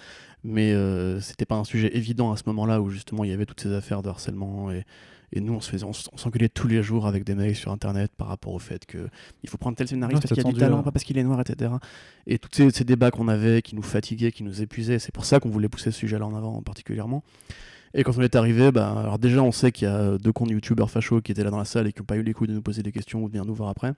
[0.42, 3.44] mais euh, c'était pas un sujet évident à ce moment-là où justement il y avait
[3.46, 4.84] toutes ces affaires de harcèlement et,
[5.32, 8.12] et nous on se faisait on, s'engueulait tous les jours avec des mecs sur internet
[8.16, 9.08] par rapport au fait que
[9.42, 10.82] il faut prendre tel scénariste Ouais, parce qu'il a du talent, là.
[10.82, 11.72] pas parce qu'il est noir, etc.
[12.26, 15.24] Et tous ces, ces débats qu'on avait, qui nous fatiguaient, qui nous épuisaient, c'est pour
[15.24, 17.22] ça qu'on voulait pousser ce sujet-là en avant particulièrement.
[17.94, 20.50] Et quand on est arrivé, bah, alors déjà on sait qu'il y a deux comptes
[20.50, 22.48] youtubeurs fachos qui étaient là dans la salle et qui n'ont pas eu les couilles
[22.48, 23.92] de nous poser des questions ou de venir nous voir après.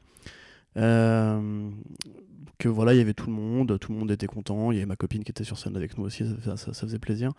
[0.76, 1.70] Euh,
[2.58, 4.78] que voilà, il y avait tout le monde, tout le monde était content, il y
[4.78, 7.32] avait ma copine qui était sur scène avec nous aussi, ça, ça, ça faisait plaisir.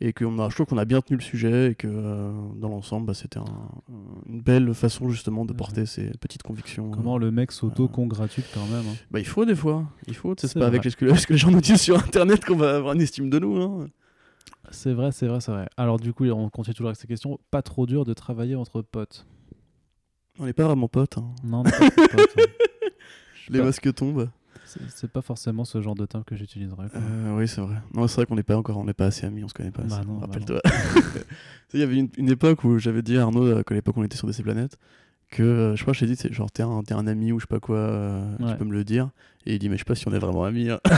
[0.00, 2.32] Et que on a, je trouve qu'on a bien tenu le sujet et que euh,
[2.56, 3.68] dans l'ensemble, bah, c'était un-
[4.28, 6.90] une belle façon justement de porter ces petites convictions.
[6.92, 8.86] Comment le mec s'auto-congratule quand même.
[8.86, 8.96] hein.
[9.10, 11.38] Bah, il faut des fois, il faut, C'est pas avec ce que, ce que les
[11.38, 13.56] gens nous disent sur internet qu'on va avoir une estime de nous.
[13.60, 13.88] hein.
[14.70, 15.68] C'est vrai, c'est vrai, c'est vrai.
[15.76, 17.38] Alors du coup, on continue toujours avec ces questions.
[17.50, 19.26] Pas trop dur de travailler entre potes.
[20.40, 21.18] On n'est pas vraiment potes.
[21.18, 21.26] hein.
[21.44, 22.42] Non, on est pas potes, hein.
[23.50, 24.28] Les pas- masques tombent.
[24.64, 26.86] c'est- pas forcément ce genre de terme que j'utiliserais.
[26.94, 27.76] Euh, oui, c'est vrai.
[27.94, 29.70] Non, c'est vrai qu'on n'est pas encore, on n'est pas assez amis, on se connaît
[29.70, 29.82] pas.
[29.82, 30.60] Bah bah Rappelle-toi.
[31.74, 34.02] Il y avait une, une époque où j'avais dit à Arnaud, euh, qu'à l'époque on
[34.04, 34.76] était sur DC Planète,
[35.30, 37.38] que euh, je crois que je t'ai dit, c'est genre t'es un, un ami ou
[37.38, 38.52] je sais pas quoi, euh, Ouais.
[38.52, 39.10] tu peux me le dire.
[39.46, 40.70] Et il dit, mais je sais pas si on est vraiment amis.
[40.70, 40.78] hein.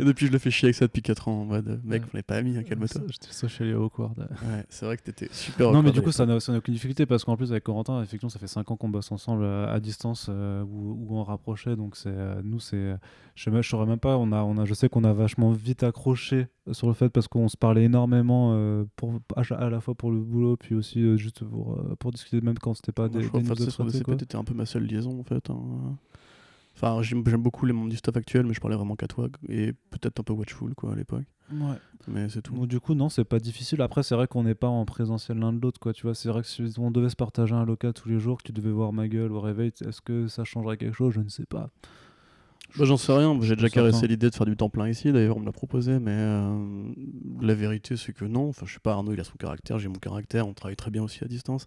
[0.00, 2.16] et depuis, je le fais chier avec ça depuis 4 ans en mode, mec, on
[2.16, 3.02] n'est pas amis, hein, calme-toi.
[3.08, 4.18] J'étais socially awkward.
[4.18, 5.72] Ouais, c'est vrai que t'étais super.
[5.72, 8.28] Non, mais du coup, ça n'a ça aucune difficulté parce qu'en plus, avec Corentin, effectivement,
[8.30, 11.76] ça fait 5 ans qu'on bosse ensemble euh, à distance euh, ou, ou en rapproché.
[11.76, 12.96] Donc, c'est euh, nous, c'est.
[13.34, 14.16] Je sais même- je saurais même pas.
[14.16, 17.26] On a, on a, je sais qu'on a vachement vite accroché sur le fait parce
[17.28, 21.18] qu'on se parlait énormément euh, pour, à, à la fois pour le boulot, puis aussi
[21.18, 23.46] juste pour, pour discuter, même quand c'était pas Moi, des, je crois que
[24.16, 25.50] t'étais un peu ma seule liaison en fait.
[25.50, 25.96] hein.
[26.74, 29.72] Enfin, j'aime beaucoup les membres du staff actuel, mais je parlais vraiment qu'à toi et
[29.90, 31.24] peut-être un peu Watchful quoi à l'époque.
[31.52, 31.76] Ouais.
[32.08, 32.54] Mais c'est tout.
[32.54, 33.80] Donc, du coup, non, c'est pas difficile.
[33.82, 35.92] Après, c'est vrai qu'on n'est pas en présentiel l'un de l'autre, quoi.
[35.92, 38.38] Tu vois, c'est vrai que si on devait se partager un local tous les jours,
[38.38, 41.14] que tu devais voir ma gueule au réveil, est-ce que ça changerait quelque chose?
[41.14, 41.70] Je ne sais pas.
[42.76, 45.36] Bah, J'en sais rien, j'ai déjà caressé l'idée de faire du temps plein ici, d'ailleurs
[45.36, 46.92] on me l'a proposé, mais euh,
[47.40, 49.86] la vérité c'est que non, enfin je sais pas, Arnaud il a son caractère, j'ai
[49.86, 51.66] mon caractère, on travaille très bien aussi à distance.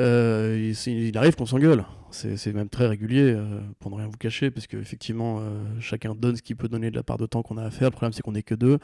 [0.00, 4.50] Euh, il, arrive qu'on s'engueule, c'est même très régulier, euh, pour ne rien vous cacher,
[4.50, 5.40] parce qu'effectivement
[5.80, 7.88] chacun donne ce qu'il peut donner de la part de temps qu'on a à faire,
[7.88, 8.78] le problème c'est qu'on est que deux,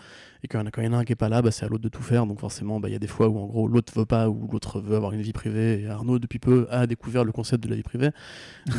[0.44, 1.82] et quand il y en a- un qui est pas là, bah, c'est à l'autre
[1.82, 3.92] de tout faire, donc forcément bah, il y a des fois où en gros l'autre
[3.96, 7.24] veut pas, ou l'autre veut avoir une vie privée, et Arnaud depuis peu a découvert
[7.24, 8.10] le concept de la vie privée.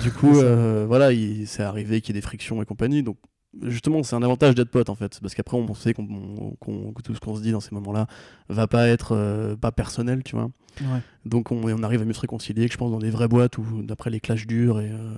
[0.01, 3.03] Du coup, euh, voilà, il- c'est arrivé qu'il y ait des frictions et compagnie.
[3.03, 3.17] Donc,
[3.63, 5.19] justement, c'est un avantage d'être pote en fait.
[5.21, 8.07] Parce qu'après, on sait qu'on, qu'on- que tout ce qu'on se dit dans ces moments-là
[8.49, 10.49] va pas être euh, pas personnel, tu vois.
[10.79, 10.99] Ouais.
[11.25, 13.57] Donc, on, on arrive à mieux se réconcilier que je pense dans des vraies boîtes
[13.59, 15.13] où, d'après, les clashs durs et, euh,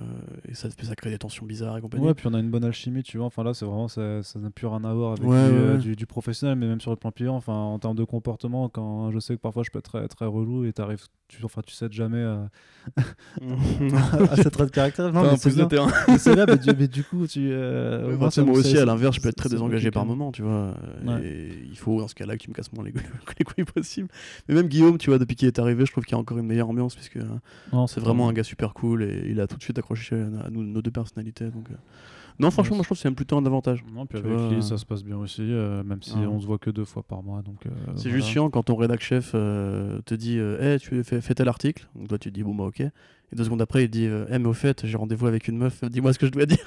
[0.48, 2.04] et ça, ça crée des tensions bizarres et compagnie.
[2.04, 3.26] Ouais, puis on a une bonne alchimie, tu vois.
[3.26, 5.72] Enfin là, c'est vraiment, ça ça n'a plus rien à voir avec Ouais, du, euh,
[5.74, 5.78] ouais.
[5.78, 9.10] du, du professionnel, mais même sur le plan privé, enfin en termes de comportement, quand
[9.12, 11.74] je sais que parfois je peux être très, très relou et t'arrives, tu, enfin tu
[11.74, 12.48] cèdes jamais à,
[14.30, 15.12] à cette trait de caractère.
[15.12, 15.86] Non, Enfin, mais c'est bien.
[16.18, 17.48] c'est bien, mais du, mais du coup, tu.
[17.50, 20.74] euh, Ouais, moi aussi, à l'inverse, je peux être très désengagé par moment, tu vois.
[21.04, 21.24] Ouais.
[21.24, 22.92] Et il faut dans ce cas-là que tu me casses moins les,
[23.38, 24.08] les couilles possible.
[24.48, 26.38] Mais même Guillaume, tu vois, depuis qu'il est arrivé, je trouve qu'il y a encore
[26.38, 29.56] une meilleure ambiance, puisque euh, c'est vraiment un gars super cool et il a tout
[29.56, 31.46] de suite accroché à nous, nos deux personnalités.
[31.46, 31.74] Donc, euh.
[32.40, 33.84] Non, franchement, moi je trouve que c'est même plutôt un avantage.
[33.94, 36.14] Non, puis Tu avec vois, lui, euh, ça se passe bien aussi, euh, même si
[36.14, 37.42] on se voit que deux fois par mois.
[37.42, 38.16] Donc, euh, C'est voilà.
[38.16, 41.86] juste chiant quand ton rédac chef euh, te dit Hey, tu fais, fais tel article.
[41.94, 42.80] Donc toi tu te dis bon bah ok.
[42.80, 42.90] Et
[43.36, 45.84] deux secondes après il dit euh, Eh mais au fait j'ai rendez-vous avec une meuf,
[45.84, 46.58] dis-moi ce que je dois dire.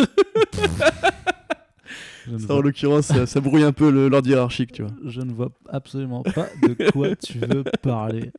[2.45, 4.91] Ça, en l'occurrence ça, ça brouille un peu le- l'ordre hiérarchique tu vois.
[5.05, 8.31] Je ne vois absolument pas de quoi tu veux parler.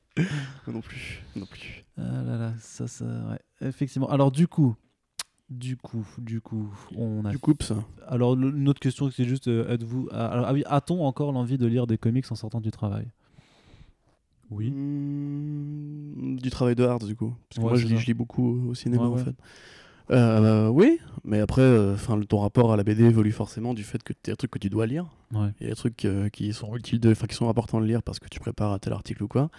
[0.67, 1.85] Moi non plus, non plus.
[1.97, 3.39] Ah là là, ça, ça, ouais.
[3.69, 4.09] Effectivement.
[4.09, 4.77] Alors, du coup,
[5.51, 7.31] du coup, du coup, on a.
[7.31, 7.77] Du coup ça.
[8.07, 10.09] Alors, une autre question, c'est juste, euh, êtes-vous.
[10.13, 13.09] ah, alors, ah oui, a-t-on encore l'envie de lire des comics en sortant du travail?
[14.51, 14.71] Oui.
[14.71, 17.35] Mmh, du travail de hard du coup.
[17.51, 18.01] Parce que Ouais, moi je lis, ça.
[18.01, 19.35] je lis beaucoup au cinéma Ouais, en fait.
[20.11, 23.83] Euh, oui, mais après, euh, 'fin, le ton rapport à la BD évolue forcément du
[23.85, 25.07] fait que tu as des trucs que tu dois lire.
[25.33, 25.49] Ouais.
[25.61, 28.03] Il y a des trucs qui sont utiles, de, enfin qui sont importants de lire
[28.03, 29.51] parce que tu prépares à tel article ou quoi.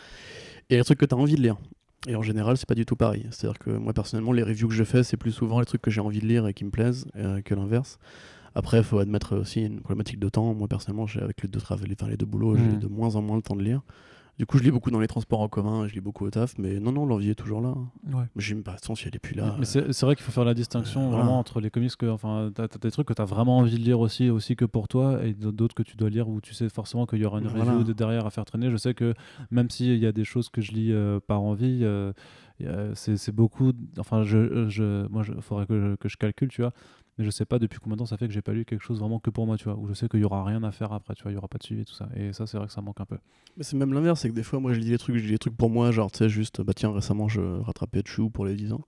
[0.69, 1.57] Et il y a des trucs que tu as envie de lire.
[2.07, 3.27] Et en général, c'est pas du tout pareil.
[3.29, 5.91] C'est-à-dire que moi, personnellement, les reviews que je fais, c'est plus souvent les trucs que
[5.91, 7.99] j'ai envie de lire et qui me plaisent euh, que l'inverse.
[8.55, 10.53] Après, il faut admettre aussi une problématique de temps.
[10.55, 12.79] Moi, personnellement, j'ai avec les deux, les, enfin, les deux boulots, j'ai Mhm.
[12.79, 13.81] de moins en moins le temps de lire.
[14.39, 16.57] Du coup, je lis beaucoup dans les transports en commun, je lis beaucoup au taf,
[16.57, 17.75] mais non, non, l'envie est toujours là.
[18.07, 18.23] Ouais.
[18.35, 19.57] Mais j'aime pas, façon, si elle est plus là.
[19.59, 21.39] Mais c'est c'est vrai qu'il faut faire la distinction euh, vraiment voilà.
[21.39, 23.99] entre les comics que enfin t'as, t'as des trucs que t'as vraiment envie de lire
[23.99, 27.05] aussi aussi que pour toi et d'autres que tu dois lire où tu sais forcément
[27.05, 27.71] qu'il y aura une Voilà.
[27.73, 29.13] review de- derrière à faire traîner je sais que
[29.51, 32.13] même s'il y a des choses que je lis euh, par envie euh,
[32.93, 36.61] c'est, c'est beaucoup enfin je, je moi il faudrait que je, que je calcule tu
[36.61, 36.71] vois
[37.19, 38.81] mais je sais pas depuis combien de temps ça fait que j'ai pas lu quelque
[38.83, 40.71] chose vraiment que pour moi tu vois où je sais qu'il y aura rien à
[40.71, 42.47] faire après tu vois il y aura pas de suivi et tout ça et ça
[42.47, 43.17] c'est vrai que ça manque un peu
[43.57, 45.31] Mais c'est même l'inverse, c'est que des fois, moi, je lis des trucs, je lis
[45.31, 48.45] des trucs pour moi, genre, tu sais, juste, bah tiens, récemment, je rattrapais Chou pour
[48.45, 48.81] les 10 ans.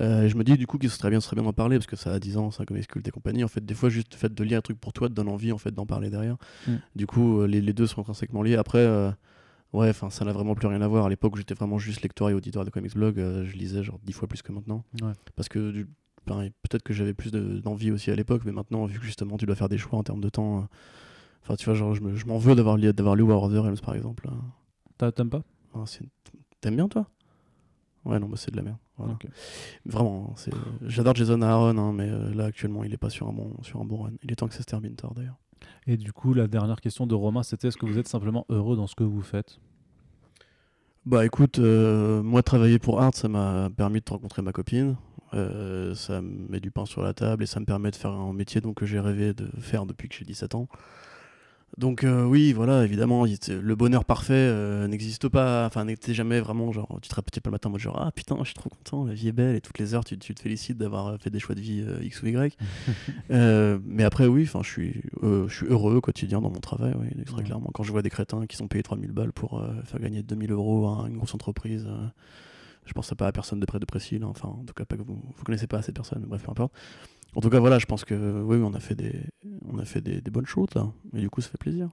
[0.00, 1.76] Euh, et je me dis, du coup, qu'il serait bien, ce serait bien d'en parler,
[1.76, 3.44] parce que ça a 10 ans, c'est un comics culte et compagnie.
[3.44, 5.28] En fait, des fois, juste le fait de lire un truc pour toi te donne
[5.28, 6.36] envie, en fait, d'en parler derrière.
[6.66, 6.72] Mm.
[6.96, 8.56] Du coup, euh, les, les deux sont intrinsèquement liés.
[8.56, 9.10] Après, euh,
[9.72, 11.06] ouais, enfin, ça n'a vraiment plus rien à voir.
[11.06, 13.82] À l'époque, où j'étais vraiment juste lecteur et auditeur de comics blog, euh, je lisais
[13.84, 14.84] genre 10 fois plus que maintenant.
[15.02, 15.12] Ouais.
[15.36, 15.88] Parce que, du-
[16.26, 19.46] peut-être que j'avais plus de- d'envie aussi à l'époque, mais maintenant, vu que justement, tu
[19.46, 20.58] dois faire des choix en termes de temps.
[20.60, 20.62] euh,
[21.42, 23.52] Enfin, tu vois, genre, je me- je m'en veux d'avoir lu, d'avoir lu War of
[23.52, 24.28] the Realms, par exemple.
[24.98, 25.42] T'as- t'aimes pas?
[25.74, 25.84] Ah,
[26.60, 27.06] T'aimes bien toi?
[28.04, 28.78] Ouais, non, bah c'est de la merde.
[29.86, 30.50] Vraiment, hein,
[30.82, 33.80] j'adore Jason Aaron, hein, mais euh, là actuellement il est pas sur un bon, sur
[33.80, 34.12] un bon run.
[34.22, 35.38] Il est temps que ça se termine tard d'ailleurs.
[35.86, 38.76] Et du coup, la dernière question de Romain, c'était est-ce que vous êtes simplement heureux
[38.76, 39.58] dans ce que vous faites?
[41.06, 44.96] Bah écoute, euh, moi travailler pour Art, ça m'a permis de rencontrer ma copine.
[45.34, 48.32] Euh, ça met du pain sur la table et ça me permet de faire un
[48.32, 50.68] métier donc, que j'ai rêvé de faire depuis que j'ai 17 ans.
[51.78, 55.66] Donc euh, oui, voilà, évidemment, le bonheur parfait euh, n'existe pas.
[55.66, 58.10] Enfin, n'était jamais vraiment genre, tu te répétais pas le matin en mode genre ah
[58.10, 60.40] putain, je suis trop content, la vie est belle et toutes les heures tu, te
[60.40, 62.56] félicites d'avoir fait des choix de vie x ou y.
[63.30, 67.24] mais après oui, enfin, je suis, je suis heureux au quotidien dans mon travail, oui,
[67.24, 67.70] très clairement.
[67.72, 70.88] Quand je vois des crétins qui sont payés 3000 balles pour faire gagner 2000 euros
[70.88, 71.86] à une grosse entreprise
[72.90, 74.26] je pense pas à personne de près de précis, là.
[74.26, 76.72] enfin, en tout cas, pas que vous, connaissez pas ces personnes, bref, peu importe.
[77.36, 79.14] En tout cas, voilà, je pense que oui, on a fait des,
[79.68, 81.90] on a fait des, bonnes choses là, et du coup, ça fait plaisir.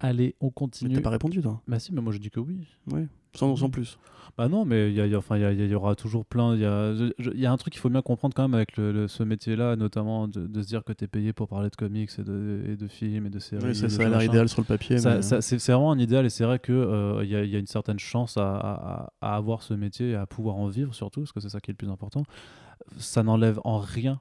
[0.00, 0.94] Allez, on continue.
[0.94, 2.66] T'as pas répondu, toi Bah si, mais moi je dis que oui.
[2.92, 3.98] Oui, sans, sans plus.
[4.36, 6.56] Bah non, mais il y, a, enfin, il y, aura toujours plein.
[6.56, 6.92] Il y a,
[7.34, 10.26] y a un truc qu'il faut bien comprendre quand même avec le, ce métier-là, notamment
[10.26, 12.88] de, se dire que tu es payé pour parler de comics et de, et de
[12.88, 13.64] films et de séries.
[13.64, 14.98] Oui, ça, ça a l'air idéal sur le papier.
[14.98, 17.66] Ça, c'est vraiment un idéal et c'est vrai qu'il euh, y, a, y, a une
[17.66, 21.32] certaine chance à, à, à, avoir ce métier et à pouvoir en vivre surtout, parce
[21.32, 22.24] que c'est ça qui est le plus important.
[22.98, 24.20] Ça n'enlève en rien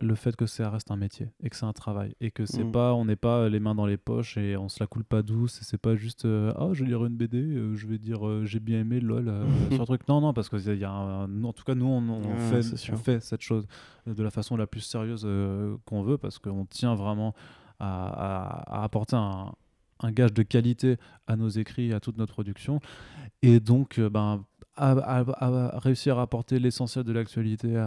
[0.00, 2.64] le fait que ça reste un métier et que c'est un travail et que c'est
[2.64, 2.72] mm.
[2.72, 5.22] pas on n'est pas les mains dans les poches et on se la coule pas
[5.22, 7.98] douce et c'est pas juste euh, ah je vais lire une BD euh, je vais
[7.98, 9.32] dire euh, j'ai bien aimé lol
[9.70, 12.62] sur un truc non non parce que y a en tout cas nous on, fait,
[12.96, 13.66] fait cette chose
[14.06, 15.26] de la façon la plus sérieuse
[15.84, 17.34] qu'on veut parce qu'on tient vraiment
[17.78, 19.52] à, apporter un,
[20.00, 20.96] un gage de qualité
[21.26, 22.80] à nos écrits, à toute notre production.
[23.42, 24.44] Et donc, ben,
[24.80, 27.82] à, réussir à apporter l'essentiel de l'actualité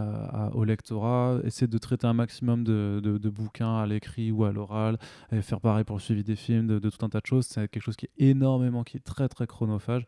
[0.52, 4.98] au lectorat, essayer de traiter un maximum de, de, bouquins à l'écrit ou à l'oral,
[5.42, 7.46] faire pareil pour le suivi des films, de, tout un tas de choses.
[7.46, 10.06] C'est quelque chose qui est énormément, qui est très très chronophage.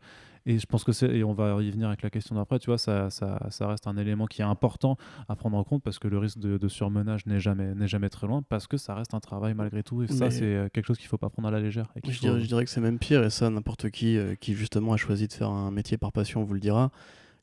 [0.49, 2.67] Et je pense que c'est, et on va y venir avec la question d'après, tu
[2.67, 4.95] vois, ça, ça, ça, reste un élément qui est important
[5.27, 8.27] à prendre en compte parce que le risque de, surmenage n'est jamais, n'est jamais très
[8.27, 10.03] loin parce que ça reste un travail malgré tout.
[10.03, 11.91] Et ça, c'est euh, quelque chose qu'il ne faut pas prendre à la légère.
[12.01, 14.93] je, dirais, je, dirais, que c'est même pire, et ça, n'importe qui euh, qui justement
[14.93, 16.91] a choisi de faire un métier par passion vous le dira.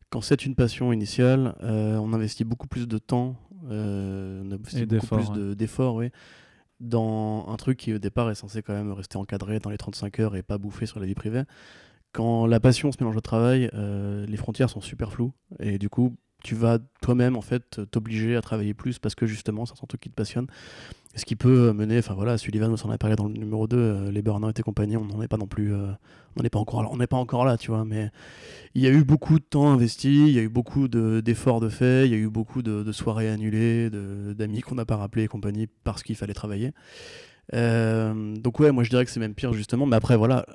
[0.09, 3.37] Quand c'est une passion initiale, euh, on investit beaucoup plus de temps,
[3.69, 6.11] on investit beaucoup plus d'efforts, oui
[6.81, 10.19] dans un truc qui au départ est censé quand même rester encadré dans les 35
[10.21, 11.45] heures et pas bouffer sur la vie privée
[12.15, 15.33] quand la passion se mélange au travail, euh, les frontières sont super floues.
[15.59, 19.67] Et du coup, tu vas toi-même en fait t'obliger à travailler plus parce que justement,
[19.67, 20.47] c'est un truc qui te passionne.
[21.17, 23.77] Ce qui peut mener, enfin voilà, Sullivan nous en a parlé dans le numéro 2,
[23.77, 25.93] euh, les burn-out et compagnie, on n'en est pas non plus, euh,
[26.37, 28.11] on n'est pas encore là, on pas encore là, tu vois, mais
[28.75, 31.69] il y a eu beaucoup de temps investi, il y a eu beaucoup d'efforts de,
[31.69, 35.25] fait, il y a eu beaucoup de, de soirées annulées, d'amis qu'on n'a pas rappelés
[35.25, 36.73] et compagnie parce qu'il fallait travailler.
[37.53, 39.87] Euh, donc ouais, moi je dirais que c'est même pire justement.
[39.87, 40.47] Mais après voilà,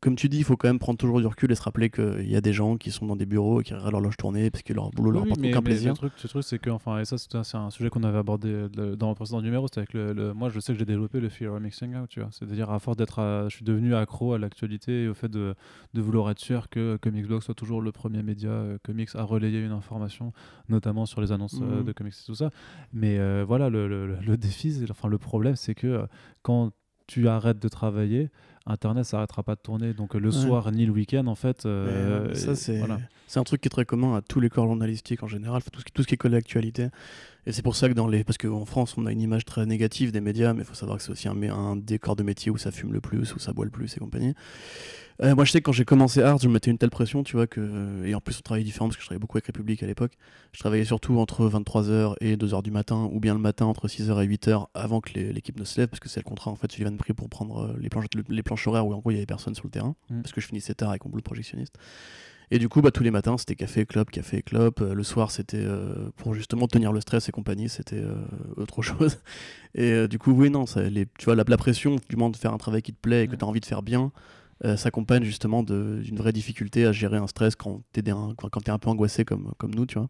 [0.00, 2.30] comme tu dis, il faut quand même prendre toujours du recul et se rappeler qu'il
[2.30, 4.50] y a des gens qui sont dans des bureaux et qui regardent leur loge tournée
[4.50, 5.92] parce que leur boulot leur apporte aucun plaisir.
[5.92, 8.66] Le truc, le truc c'est que enfin et ça c'est un sujet qu'on avait abordé
[8.96, 9.66] dans le précédent numéro.
[9.66, 12.20] C'était avec le, moi je sais que j'ai développé le fear of mixing out, tu
[12.20, 12.30] vois.
[12.32, 15.54] C'est-à-dire à force d'être, je suis devenu accro à l'actualité et au fait de,
[15.94, 19.60] de vouloir être sûr que Comicsblog soit toujours le premier média euh, comics à relayer
[19.60, 20.32] une information,
[20.68, 21.84] notamment sur les annonces euh, mhm.
[21.84, 22.50] de comics et tout ça.
[22.92, 26.06] Mais voilà, le, le, défi, enfin le problème, c'est que
[26.42, 26.72] quand
[27.06, 28.30] tu arrêtes de travailler,
[28.66, 29.94] Internet s'arrêtera pas de tourner.
[29.94, 31.66] Donc le soir ni le week-end, en fait.
[31.66, 35.28] Euh, ça, c'est un truc qui est très commun à tous les corps journalistiques en
[35.28, 36.88] général, tout ce qui, tout ce qui est collé à l'actualité.
[37.46, 38.22] Et c'est pour ça que dans les.
[38.22, 40.98] Parce qu'en France, on a une image très négative des médias, mais il faut savoir
[40.98, 43.52] que c'est aussi un, un décor de métier où ça fume le plus, où ça
[43.52, 44.34] boit le plus et compagnie.
[45.22, 47.22] Euh, moi, je sais que quand j'ai commencé Art, je me mettais une telle pression,
[47.22, 48.04] tu vois, que.
[48.04, 50.12] Et en plus, on travaillait différent parce que je travaillais beaucoup avec République à l'époque.
[50.52, 54.22] Je travaillais surtout entre 23h et 2h du matin, ou bien le matin entre 6h
[54.22, 56.72] et 8h avant que l'équipe ne se lève, parce que c'est le contrat en fait,
[56.72, 59.16] Sullivan pris pour prendre euh, les planches, les planches horaires où en gros il y
[59.18, 60.22] avait personne sur le terrain, mm.
[60.22, 61.76] parce que je finissais tard avec mon boulot projectionniste.
[62.52, 64.80] Et du coup, bah, tous les matins, c'était café, clope, café, clope.
[64.80, 65.64] Euh, le soir, c'était
[66.16, 68.02] pour justement tenir le stress et compagnie, c'était
[68.56, 69.18] autre chose.
[69.74, 72.36] Et du coup, oui, non, ça, les, tu vois, la, la pression du moment de
[72.36, 74.10] faire un travail qui te plaît et que tu as envie de faire bien,
[74.64, 78.68] euh, s'accompagne justement d'une vraie difficulté à gérer un stress quand tu es, un, quand
[78.68, 80.08] es un peu angoissé comme, comme nous, tu vois.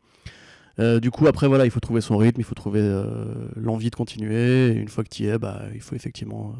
[0.78, 3.90] Euh, du coup, après, voilà, il faut trouver son rythme, il faut trouver euh, l'envie
[3.90, 4.68] de continuer.
[4.68, 6.56] Et une fois que tu y es, bah, il faut effectivement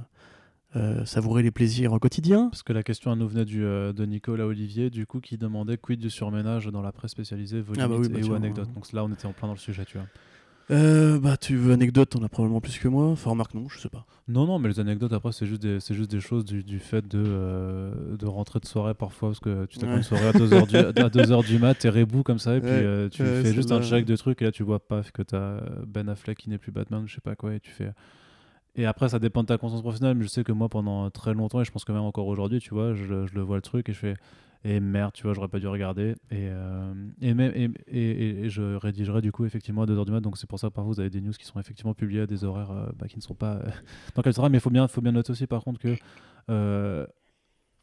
[1.04, 2.48] savourer les plaisirs au quotidien.
[2.48, 5.98] Parce que la question nous venait du, de Nicolas Olivier, du coup, qui demandait quid
[5.98, 8.72] du surménage dans la presse spécialisée, volume ah bah et ou anecdote.
[8.72, 10.06] Donc là, on était en plein dans le sujet, tu vois.
[10.70, 13.06] Euh, bah, tu veux anecdote, t'en as probablement plus que moi.
[13.06, 14.06] Enfin, remarque, non, je sais pas.
[14.28, 16.78] Non, non, mais les anecdotes, après, c'est juste, des, c'est juste des choses du, du
[16.78, 20.32] fait de, euh, de rentrer de soirée parfois, parce que tu t'as une soirée à
[20.32, 23.52] 2h du, à 2 du mat, t'es rebou comme ça, et puis euh, tu fais
[23.52, 26.50] juste un check de trucs, et là, tu vois pas que t'as Ben Affleck qui
[26.50, 27.90] n'est plus Batman, je sais pas quoi, et tu fais.
[28.76, 31.34] Et après, ça dépend de ta conscience professionnelle, mais je sais que moi, pendant très
[31.34, 33.62] longtemps, et je pense que même encore aujourd'hui, tu vois, je, je, le vois le
[33.62, 34.14] truc et je fais,
[34.62, 36.14] et merde, tu vois, j'aurais pas dû regarder.
[36.30, 36.92] Et, euh,
[37.22, 40.20] et, même, et, et, je rédigerai du coup effectivement à 2h du mat.
[40.20, 42.26] Donc c'est pour ça que parfois vous avez des news qui sont effectivement publiées à
[42.26, 43.70] des horaires euh, bah, qui ne sont pas euh,
[44.14, 45.96] dans quel Mais il faut bien, faut bien noter aussi par contre que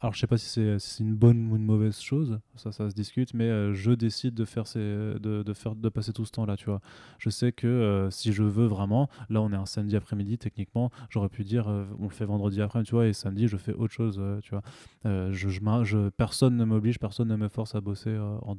[0.00, 2.94] alors je sais pas si c'est une bonne ou une mauvaise chose, ça ça se
[2.94, 6.30] discute, mais euh, je décide de faire ces, de, de, faire de passer tout ce
[6.30, 6.80] temps là, tu vois.
[7.18, 10.92] Je sais que euh, si je veux vraiment, là on est un samedi après-midi techniquement,
[11.10, 13.72] j'aurais pu dire euh, on le fait vendredi après, tu vois, et samedi je fais
[13.72, 14.62] autre chose, tu vois.
[15.04, 18.56] je, je, personne ne m'oblige, personne ne me force à bosser en,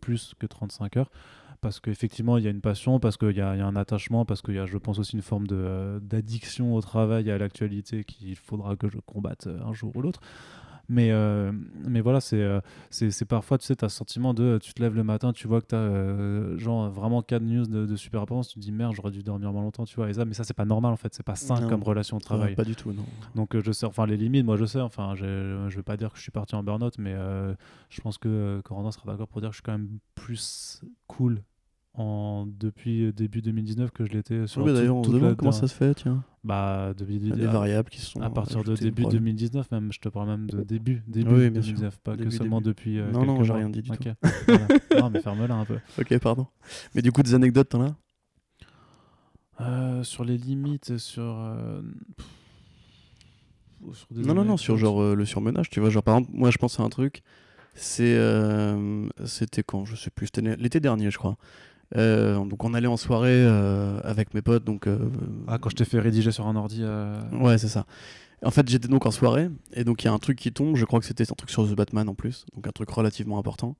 [0.00, 1.10] plus que 35 heures
[1.62, 4.42] parce qu'effectivement il y a une passion, parce qu'il y, y, a un attachement, parce
[4.42, 8.36] qu'il y a, je pense aussi une forme d'addiction au travail et à l'actualité qu'il
[8.36, 10.20] faudra que je combatte un jour ou l'autre.
[10.88, 11.52] Mais, euh,
[11.86, 12.60] mais voilà, euh,
[12.90, 15.32] c'est c'est parfois, tu sais, tu as ce sentiment de tu te lèves le matin,
[15.32, 18.60] tu vois que tu as euh, genre vraiment 4 news de, super importance, tu te
[18.60, 20.10] dis merde, j'aurais dû dormir moins longtemps, tu vois.
[20.10, 22.22] Et ça, mais ça, c'est pas normal en fait, c'est pas sain comme relation de
[22.22, 22.54] travail.
[22.54, 23.04] pas du tout, non.
[23.34, 26.10] Donc je sais, enfin les limites, moi je sais, enfin je, je vais pas dire
[26.12, 27.14] que je suis parti en burn-out, mais
[27.88, 31.42] je pense que Corentin sera d'accord pour dire que je suis quand même plus cool
[31.94, 35.68] en, depuis début 2019 que je l'étais sur oui, d'ailleurs, on se demande comment ça
[35.68, 36.24] se fait, tiens.
[36.44, 38.20] Bah, depuis, Il y a des variables qui sont.
[38.20, 41.98] À partir de début 2019, même, je te parle même de début, début oui, 2019,
[41.98, 42.98] pas que seulement depuis.
[42.98, 43.96] Euh, non, non, j'ai rien dit du tout.
[45.00, 45.78] Non, mais ferme-la un peu.
[45.98, 46.46] Ok, pardon.
[46.94, 47.96] Mais du coup, des anecdotes, t'en as
[49.60, 51.22] euh, Sur les limites, sur.
[51.22, 51.80] Euh,
[53.92, 55.90] sur non, non, non, sur genre euh, le surmenage, tu vois.
[55.90, 57.22] Genre, par exemple, moi, je pense à un truc.
[57.74, 58.18] C'est.
[59.24, 60.26] C'était quand Je sais plus.
[60.26, 61.36] C'était l'été dernier, je crois.
[61.96, 64.64] Euh, donc on allait en soirée euh, avec mes potes.
[64.64, 64.98] Donc, euh,
[65.46, 66.82] ah, quand je t'ai fait rédiger sur un ordi.
[67.32, 67.86] Ouais, c'est ça.
[68.44, 70.76] En fait, j'étais donc en soirée, et donc il y a un truc qui tombe,
[70.76, 73.38] je crois que c'était un truc sur The Batman en plus, donc un truc relativement
[73.38, 73.76] important.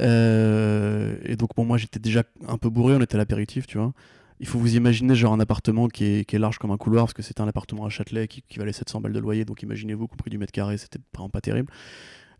[0.00, 3.92] et donc, bon, moi j'étais déjà un peu bourré, on était à l'apéritif, tu vois.
[4.38, 7.06] Il faut vous imaginer genre un appartement qui est, qui est large comme un couloir,
[7.06, 9.62] parce que c'était un appartement à Châtelet qui, qui valait 700 balles de loyer, donc
[9.62, 11.72] imaginez-vous qu'au prix du mètre carré, c'était vraiment pas terrible.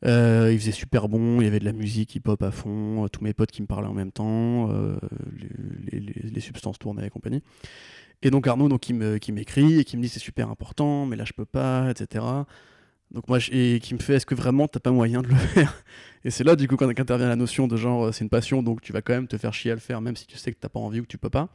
[0.05, 3.09] Euh, il faisait super bon, il y avait de la musique hip-hop à fond, euh,
[3.09, 4.97] tous mes potes qui me parlaient en même temps, euh,
[5.91, 7.43] les, substances tournaient et compagnie.
[8.23, 11.25] Et donc Arnaud, donc, qui m'écrit et qui me dit c'est super important, mais là
[11.25, 12.25] je peux pas, etc.
[13.13, 15.83] Donc moi, et qui me fait est-ce que vraiment t'as pas moyen de le faire?
[16.25, 18.81] Et c'est là du coup quand intervient la notion de genre c'est une passion, donc
[18.83, 20.59] tu vas quand même te faire chier à le faire, même si tu sais que
[20.59, 21.49] t'as pas envie ou que tu peux pas.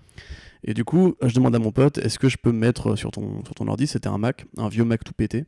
[0.64, 3.44] Et du coup, je demande à mon pote est-ce que je peux mettre sur ton,
[3.46, 5.46] sur ton ordi, c'était un Mac, un vieux Mac tout pété.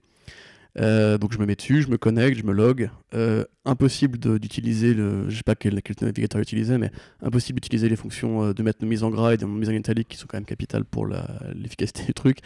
[0.80, 2.89] Euh, donc je me mets dessus, je me connecte, je me log.
[3.13, 8.43] Euh, impossible d'utiliser le, je sais pas quel, navigateur utiliser, mais impossible d'utiliser les fonctions
[8.43, 10.38] euh, de mettre une mise en gras et de mise en italique qui sont quand
[10.38, 12.39] même capitales pour l'efficacité du truc.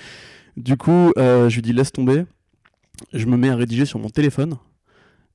[0.58, 2.26] Du coup, je lui dis laisse tomber.
[3.14, 4.58] Je me mets à rédiger sur mon téléphone.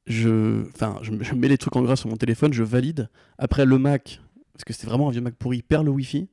[0.07, 3.09] Je, enfin, je mets les trucs en gras sur mon téléphone, je valide.
[3.39, 4.21] Après le Mac,
[4.53, 6.29] parce que c'était vraiment un vieux Mac pourri, perd le Wi-Fi.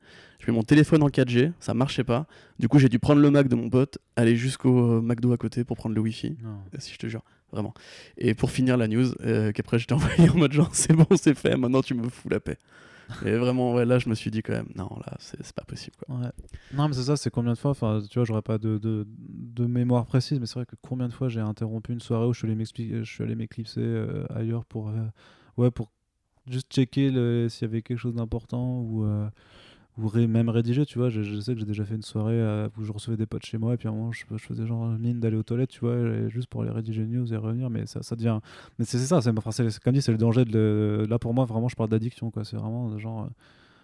[0.51, 2.27] Mon téléphone en 4G, ça marchait pas.
[2.59, 5.37] Du coup, j'ai dû prendre le Mac de mon pote, aller jusqu'au euh, McDo à
[5.37, 6.37] côté pour prendre le Wi-Fi.
[6.77, 7.73] Si je te jure, vraiment.
[8.17, 11.37] Et pour finir la news, euh, qu'après j'étais envoyé en mode genre c'est bon, c'est
[11.37, 12.57] fait, maintenant tu me fous la paix.
[13.25, 15.95] Et vraiment, ouais, là, je me suis dit quand même, non, là, c'est pas possible.
[15.97, 16.31] Quoi.
[16.75, 19.07] Non, mais c'est ça, c'est combien de fois, enfin, tu vois, j'aurais pas de, de,
[19.07, 22.33] de, mémoire précise, mais c'est vrai que combien de fois j'ai interrompu une soirée où
[22.33, 24.91] je suis allé m'éclipser euh, ailleurs pour,
[25.57, 25.91] ouais, pour
[26.45, 27.09] juste checker
[27.49, 29.03] s'il y avait quelque chose d'important ou
[30.01, 31.09] ou même rédiger, tu vois.
[31.09, 33.57] Je, sais que j'ai déjà fait une soirée euh, où je recevais des potes chez
[33.57, 36.27] moi et puis à un moment je, faisais genre mine d'aller aux toilettes, tu vois,
[36.29, 37.69] juste pour aller rédiger une news et revenir.
[37.69, 38.39] Mais ça, ça devient.
[38.77, 41.05] Mais c'est ça, c'est comme dit, c'est le danger de.
[41.09, 42.43] Là pour moi, vraiment, je parle d'addiction, quoi.
[42.45, 43.23] C'est vraiment genre.
[43.23, 43.27] Euh,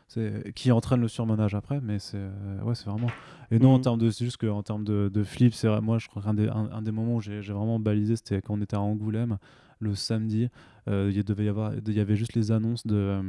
[0.08, 3.08] c'est qui entraîne le surmenage après mais c'est euh, ouais c'est vraiment
[3.50, 3.82] et non en mhm.
[3.82, 6.48] termes de c'est juste qu'en termes de, de flip c'est moi je crois qu'un des,
[6.48, 9.40] un, des moments où j'ai vraiment balisé c'était quand on était à Angoulême
[9.80, 10.50] le samedi
[10.86, 13.20] il devait y avoir il y avait juste les annonces de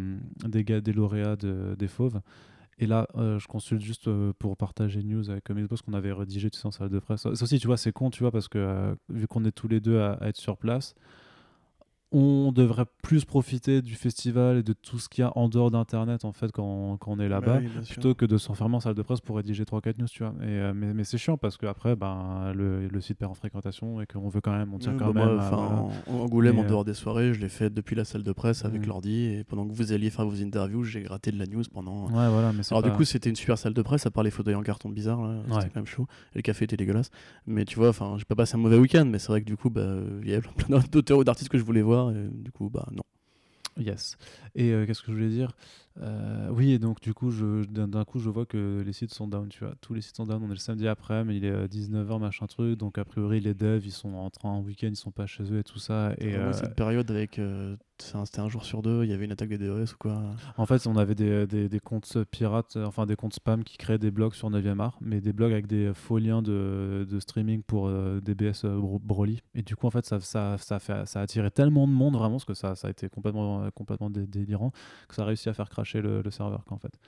[0.47, 2.21] des gars des lauréats des fauves
[2.79, 6.13] et là, euh, je consulte juste euh, pour partager news avec mes boss qu'on avait
[6.13, 7.23] rédigé tu sais, en salle de presse.
[7.23, 9.69] Ça aussi, tu vois, c'est con, tu vois, parce que euh, vu qu'on est tous
[9.69, 10.95] les deux à, être sur place,
[12.13, 15.73] on devrait plus profiter du festival et de tout ce qu'il y a en dehors
[15.73, 19.03] d'internet en fait quand, quand on est là-bas plutôt que de s'enfermer en salle de
[19.03, 20.33] presse pour rédiger 3-4 news tu vois.
[20.43, 24.01] Et, euh, mais, mais c'est chiant parce qu'après ben, le, le, site perd en fréquentation
[24.01, 26.95] et qu'on veut quand même on tient quand bah, même en, Angoulême en dehors des
[26.95, 29.93] soirées je l'ai fait depuis la salle de presse avec l'ordi et pendant que vous
[29.93, 32.93] alliez faire vos interviews j'ai gratté de la news pendant ouais, voilà, mais alors du
[32.93, 35.19] coup c'était une super salle de presse à part les fauteuils en carton bizarre
[35.55, 36.07] c'était quand même chaud.
[36.35, 37.11] Et le café était dégueulasse.
[37.47, 39.57] Mais tu vois enfin j'ai pas passé un mauvais week-end mais c'est vrai que du
[39.57, 42.53] coup bah, il y avait plein d'auteurs ou d'artistes que je voulais voir et du
[42.53, 43.03] coup bah non.
[43.79, 44.17] Yes.
[44.55, 45.53] Et euh, qu'est-ce que je voulais dire?
[46.01, 47.31] Euh, Oui, et donc du coup,
[47.69, 49.75] d'un, coup, je vois que les sites sont down, tu vois.
[49.81, 50.43] Tous les sites sont down.
[50.43, 52.79] On est le samedi après, mais il est 19h, machin truc.
[52.79, 55.45] Donc a priori, les devs, ils sont en train en week-end, ils sont pas chez
[55.53, 56.13] eux et tout ça.
[56.19, 57.41] Et cette période avec
[57.99, 60.23] c'était un jour sur deux, il y avait une attaque des DOS ou quoi?
[60.57, 63.99] En fait, on avait des, des, des, comptes pirates, enfin des comptes spam qui créaient
[63.99, 67.63] des blogs sur 9e art, mais des blogs avec des faux liens de, de streaming
[67.63, 68.67] pour DBS
[69.03, 69.43] Broly.
[69.55, 72.17] Et du coup, en fait, ça, ça, ça, fait, ça a attiré tellement de monde
[72.17, 74.73] vraiment, parce que ça, ça a été complètement, complètement délirant,
[75.09, 76.99] que ça a réussi à faire cracher le, le serveur, qu'en fait.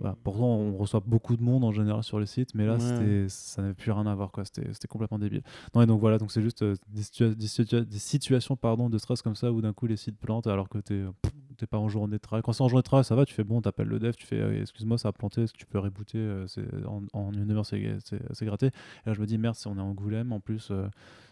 [0.00, 0.16] Voilà.
[0.24, 3.60] Pourtant, on reçoit beaucoup de monde en général sur le site, mais là, c'était, ça
[3.60, 4.32] n'avait plus rien à voir.
[4.32, 4.44] Quoi.
[4.46, 5.42] C'était, complètement débile.
[5.74, 9.36] Non, et donc voilà, donc c'est juste euh, des, des, situations pardon, de stress comme
[9.36, 11.04] ça où d'un coup les sites plantent alors que tu
[11.62, 12.42] n'es pas en journée de travail.
[12.42, 14.26] Quand c'est en journée de travail, ça va, tu fais bon, t'appelles le dev, tu
[14.26, 16.64] fais euh, excuse-moi, ça a planté, est-ce que tu peux rebooter euh, c'est,
[17.12, 18.66] en, une heure, c'est, c'est, gratté.
[18.66, 18.70] Et
[19.06, 20.72] là, je me dis merde, si on est en Angoulême, en plus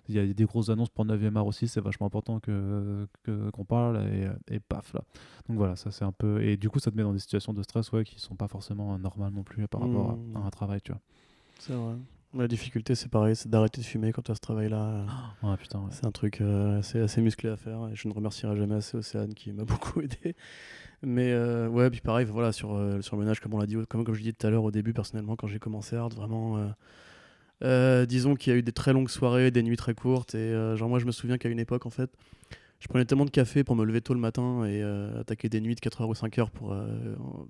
[0.09, 3.65] il y a des grosses annonces pour 9e art aussi, c'est vachement important que, qu'on
[3.65, 5.03] parle et, et, paf là.
[5.49, 6.43] Donc voilà, ça c'est un peu.
[6.43, 8.49] Et du coup, ça te met dans des situations de stress ouais, qui sont pas
[8.49, 10.47] forcément normales non plus par rapport à, mmh.
[10.47, 11.01] un travail, tu vois.
[11.59, 11.97] C'est vrai.
[12.35, 15.07] La difficulté, c'est pareil, c'est d'arrêter de fumer quand tu as ce travail-là.
[15.43, 18.55] Ah, putain, C'est un truc euh, assez, assez, musclé à faire et je ne remercierai
[18.55, 20.37] jamais assez Océane qui m'a beaucoup aidé.
[21.03, 23.77] Mais euh, ouais, puis pareil, voilà, sur, euh, sur le ménage, comme on l'a dit,
[23.89, 26.75] comme, comme je disais tout à l'heure au début, personnellement, quand j'ai commencé Art, vraiment
[27.65, 30.35] euh, disons qu'il y a eu des très longues soirées, des nuits très courtes.
[30.35, 32.11] Et genre, moi, je me souviens qu'à une époque, en fait,
[32.79, 35.63] je prenais tellement de café pour me lever tôt le matin et euh, attaquer des
[35.63, 36.51] nuits de 4h ou 5h.
[36.51, 36.77] Pour,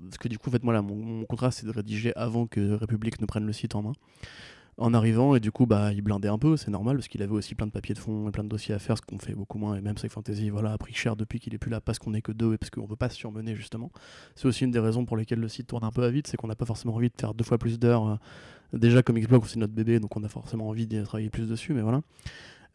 [0.05, 2.47] parce que du coup, en fait, moi, là, mon, mon contrat, c'est de rédiger avant
[2.47, 3.93] que République ne prenne le site en main
[4.79, 7.33] en arrivant et du coup bah il blindait un peu c'est normal parce qu'il avait
[7.33, 9.35] aussi plein de papiers de fond et plein de dossiers à faire ce qu'on fait
[9.35, 11.81] beaucoup moins et même Sci Fantasy voilà a pris cher depuis qu'il est plus là
[11.81, 13.91] parce qu'on est que deux et parce qu'on veut pas se surmener justement.
[14.37, 16.37] C'est aussi une des raisons pour lesquelles le site tourne un peu à vite c'est
[16.37, 18.17] qu'on n'a pas forcément envie de faire deux fois plus d'heures euh,
[18.73, 21.75] déjà comme Xbox c'est notre bébé donc on a forcément envie de travailler plus dessus
[21.75, 22.03] mais voilà.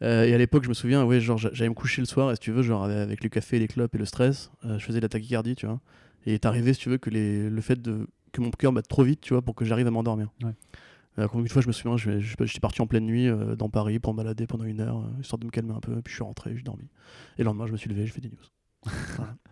[0.02, 2.34] Euh, et à l'époque je me souviens ouais genre j'allais me coucher le soir et
[2.34, 5.00] si tu veux genre avec le café les clopes et le stress euh, je faisais
[5.00, 5.80] la tachycardie tu vois.
[6.26, 9.04] Et est arrivé si tu veux que le fait de que mon cœur batte trop
[9.04, 10.28] vite tu vois pour que j'arrive à m'endormir.
[11.16, 14.18] Une fois, je me souviens, j'étais parti en pleine nuit euh, dans Paris pour me
[14.18, 16.56] balader pendant une heure, euh, histoire de me calmer un peu, puis je suis rentré,
[16.56, 16.88] j'ai dormi.
[17.38, 18.63] Et le lendemain, je me suis levé, j'ai fait des news.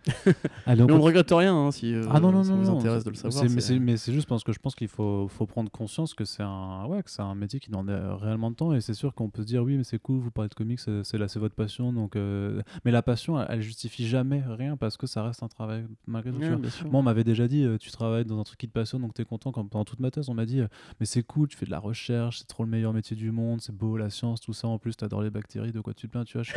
[0.66, 3.10] mais on ne regrette rien hein, si euh, ah non, non, ça nous intéresse de
[3.10, 3.44] le savoir.
[3.80, 6.86] Mais c'est juste parce que je pense qu'il faut, faut, prendre conscience que c'est un,
[6.86, 7.88] ouais, un métier qui demande
[8.20, 8.74] réellement de temps.
[8.74, 10.80] Et c'est sûr qu'on peut se dire oui, mais c'est cool, vous parlez de comics,
[10.80, 11.92] c'est là, c'est votre passion.
[11.92, 15.86] Donc, euh, Mais la passion, elle, justifie jamais rien parce que ça reste un travail
[16.06, 16.88] malgré tout.
[16.90, 19.14] Moi, on m'avait déjà dit, euh, tu travailles dans un truc qui te passionne, donc
[19.14, 19.52] tu es content.
[19.52, 20.62] Quand, pendant toute ma thèse, on m'a dit,
[20.98, 23.60] mais c'est cool, tu fais de la recherche, c'est trop le meilleur métier du monde,
[23.60, 24.66] c'est beau, la science, tout ça.
[24.66, 26.42] En plus, tu adores les bactéries, de quoi tu te plains, tu vois.
[26.42, 26.52] Je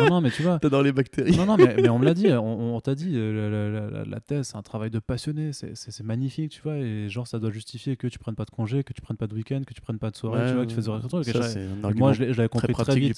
[0.00, 0.58] non, non, mais tu vois.
[0.58, 1.36] T'adores les bactéries.
[1.36, 2.28] Non, non, mais, mais on me l'a dit.
[2.32, 5.52] On, t'a dit, euh, la, thèse, c'est un travail de passionné.
[5.52, 6.76] C'est magnifique, tu vois.
[6.76, 9.26] Et genre, ça doit justifier que tu prennes pas de congé, que tu prennes pas
[9.26, 12.12] de week-end, que tu prennes pas de soirée, tu vois, que tu fais des Moi,
[12.12, 13.16] je l'avais compris très vite.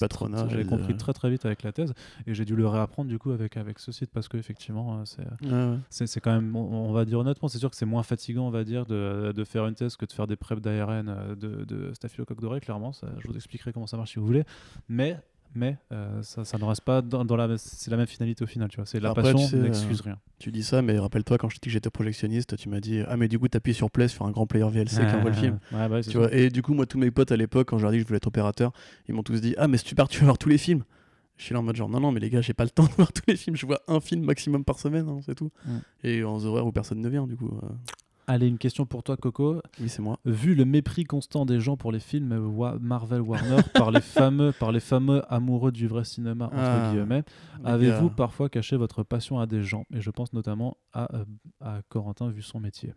[0.51, 1.93] J'avais compris très très vite avec la thèse.
[2.27, 5.03] Et j'ai dû le réapprendre du coup avec, avec ce site parce qu'effectivement,
[5.43, 8.51] euh, c'est quand même, on, va dire honnêtement, c'est sûr que c'est moins fatigant, on
[8.51, 11.65] va dire, de, de, faire une thèse que de faire des prep d'ARN euh, de,
[11.65, 12.93] de staphylocoque doré, clairement.
[12.93, 14.45] Ça, je vous expliquerai comment ça marche si vous voulez.
[14.89, 15.17] Mais
[15.55, 18.69] mais euh, ça, ça, ne reste pas dans, la c'est la même finalité au final
[18.69, 18.87] tu vois.
[18.87, 20.19] C'est la passion n'excuse rien.
[20.39, 23.03] tu dis ça mais rappelle-toi quand je t'ai dit que j'étais projectionniste tu m'as dit
[23.09, 25.37] ah mais du coup t'appuies sur play sur un grand player VLC qui envoie le
[25.37, 25.59] film.
[25.73, 27.83] Ouais, bah, tu vois et du coup moi tous mes potes à l'époque quand je
[27.83, 28.73] leur dit que je voulais être opérateur
[29.09, 30.85] ils m'ont tous dit ah mais si tu pars tu vas voir tous les films
[31.39, 32.85] je suis là en mode genre non non mais les gars j'ai pas le temps
[32.85, 33.57] de voir tous les films.
[33.57, 35.51] Je vois un film maximum par semaine hein, c'est tout.
[36.03, 37.69] Et en horaires où personne ne vient du coup euh.
[38.29, 39.63] Allez, une question pour toi, Coco.
[39.81, 40.19] Oui, c'est moi.
[40.27, 42.39] Vu le mépris constant des gens pour les films
[42.79, 47.25] Marvel Warner par les fameux par les fameux amoureux du vrai cinéma entre ah, guillemets,
[47.65, 49.85] avez-vous parfois caché votre passion à des gens?
[49.95, 51.25] Et je pense notamment à, euh,
[51.63, 52.93] à Corentin vu son métier.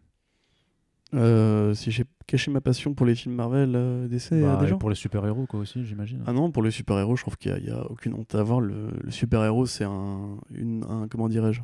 [1.13, 4.77] Euh, si j'ai caché ma passion pour les films Marvel euh, d'essai bah, des gens.
[4.77, 6.23] pour les super-héros quoi aussi j'imagine.
[6.25, 8.59] Ah non pour les super-héros je trouve qu'il n'y a, aucune honte à avoir.
[8.59, 11.61] Le, le super-héros c'est un, une, un comment dirais-je?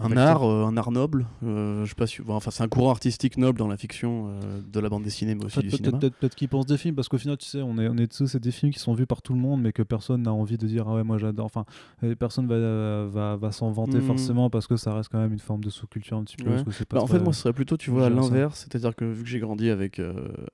[0.00, 1.26] Un art, euh, un art noble.
[1.44, 4.60] Euh, je sais pas si, enfin, c'est un courant artistique noble dans la fiction euh,
[4.60, 5.98] de la bande dessinée, mais aussi du cinéma.
[5.98, 8.10] Peut-être peut qu'ils pensent des films, parce qu'au final, tu sais, on est, on est
[8.10, 10.32] tous, c'est des films qui sont vus par tout le monde, mais que personne n'a
[10.32, 11.46] envie de dire ah ouais, moi j'adore.
[11.46, 11.64] Enfin,
[12.18, 14.06] personne va, va, va s'en vanter hmm.
[14.06, 16.50] forcément parce que ça reste quand même une forme de sous-culture un petit peu.
[16.90, 19.28] Bah, en fait, moi, ce serait plutôt, tu vois, à l'inverse, c'est-à-dire que vu que
[19.28, 20.00] j'ai grandi avec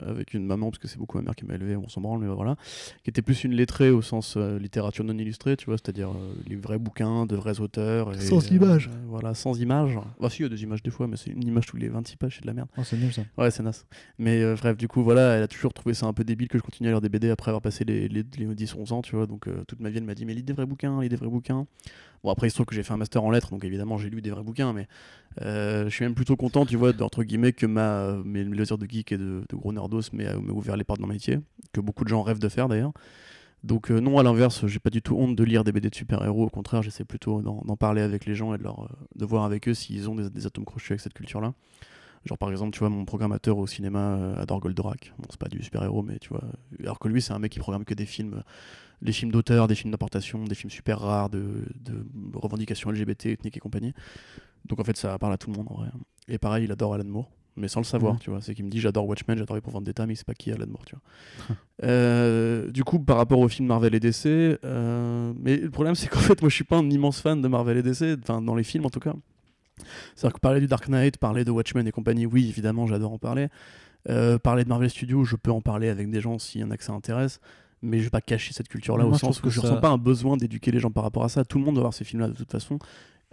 [0.00, 2.20] avec une maman, parce que c'est beaucoup ma mère qui m'a élevé, on s'en branle,
[2.20, 2.56] mais voilà,
[3.04, 6.10] qui était plus une lettrée au sens littérature non illustrée, tu vois, c'est-à-dire
[6.46, 8.14] les vrais bouquins de vrais auteurs.
[8.20, 8.90] sans images.
[9.08, 9.98] voilà, sans images.
[10.20, 11.88] Bah si, il y a des images des fois, mais c'est une image tous les
[11.88, 12.68] 26 pages, c'est de la merde.
[12.76, 13.22] Oh, c'est nul ça.
[13.38, 13.86] Ouais, c'est naze.
[14.18, 16.58] Mais euh, bref, du coup, voilà, elle a toujours trouvé ça un peu débile que
[16.58, 19.26] je continue à lire des BD après avoir passé les, les, 10-11 ans, tu vois.
[19.26, 21.16] Donc euh, toute ma vie, elle m'a dit, mais lis des vrais bouquins, lis des
[21.16, 21.66] vrais bouquins.
[22.24, 24.10] Bon, après, il se trouve que j'ai fait un master en lettres, donc évidemment, j'ai
[24.10, 24.88] lu des vrais bouquins, mais
[25.42, 28.86] euh, je suis même plutôt content, tu vois, entre guillemets, que ma, mes loisirs de
[28.86, 31.38] geek et de, de gros nerdos m'aient ouvert les portes mon métier,
[31.72, 32.92] que beaucoup de gens rêvent de faire d'ailleurs.
[33.66, 36.44] Donc non, à l'inverse, j'ai pas du tout honte de lire des BD de super-héros.
[36.44, 39.66] Au contraire, j'essaie plutôt d'en parler avec les gens et de, leur, de voir avec
[39.68, 41.52] eux s'ils ont des, atomes crochus avec cette culture-là.
[42.24, 45.12] Genre par exemple, tu vois, mon programmateur au cinéma adore Goldorak.
[45.18, 46.44] Bon, c'est pas du super-héros, mais tu vois.
[46.80, 48.44] Alors que lui, c'est un mec qui programme que des films,
[49.02, 53.56] des films d'auteur, des films d'importation, des films super rares, de, de revendications LGBT, ethniques
[53.56, 53.94] et compagnie.
[54.66, 55.88] Donc en fait, ça parle à tout le monde en vrai.
[56.28, 58.18] Et pareil, il adore Alan Moore mais sans le savoir, mmh.
[58.18, 58.40] tu vois.
[58.40, 60.52] C'est qu'il me dit j'adore Watchmen, j'adore les pour d'état, mais il sait pas qui
[60.52, 60.96] Alan Moore, tu
[61.48, 61.56] vois.
[61.84, 66.08] euh, du coup, par rapport aux films Marvel et DC, euh, mais le problème c'est
[66.08, 68.54] qu'en fait, moi je suis pas un immense fan de Marvel et DC, enfin dans
[68.54, 69.14] les films en tout cas.
[70.14, 73.18] C'est-à-dire que parler du Dark Knight, parler de Watchmen et compagnie, oui, évidemment, j'adore en
[73.18, 73.48] parler.
[74.08, 76.70] Euh, parler de Marvel Studios, je peux en parler avec des gens s'il y en
[76.70, 77.40] a que ça intéresse
[77.82, 79.98] mais je vais pas cacher cette culture là au sens que, je ressens pas un
[79.98, 82.22] besoin d'éduquer les gens par rapport à ça tout le monde doit voir ces films
[82.22, 82.78] là de toute façon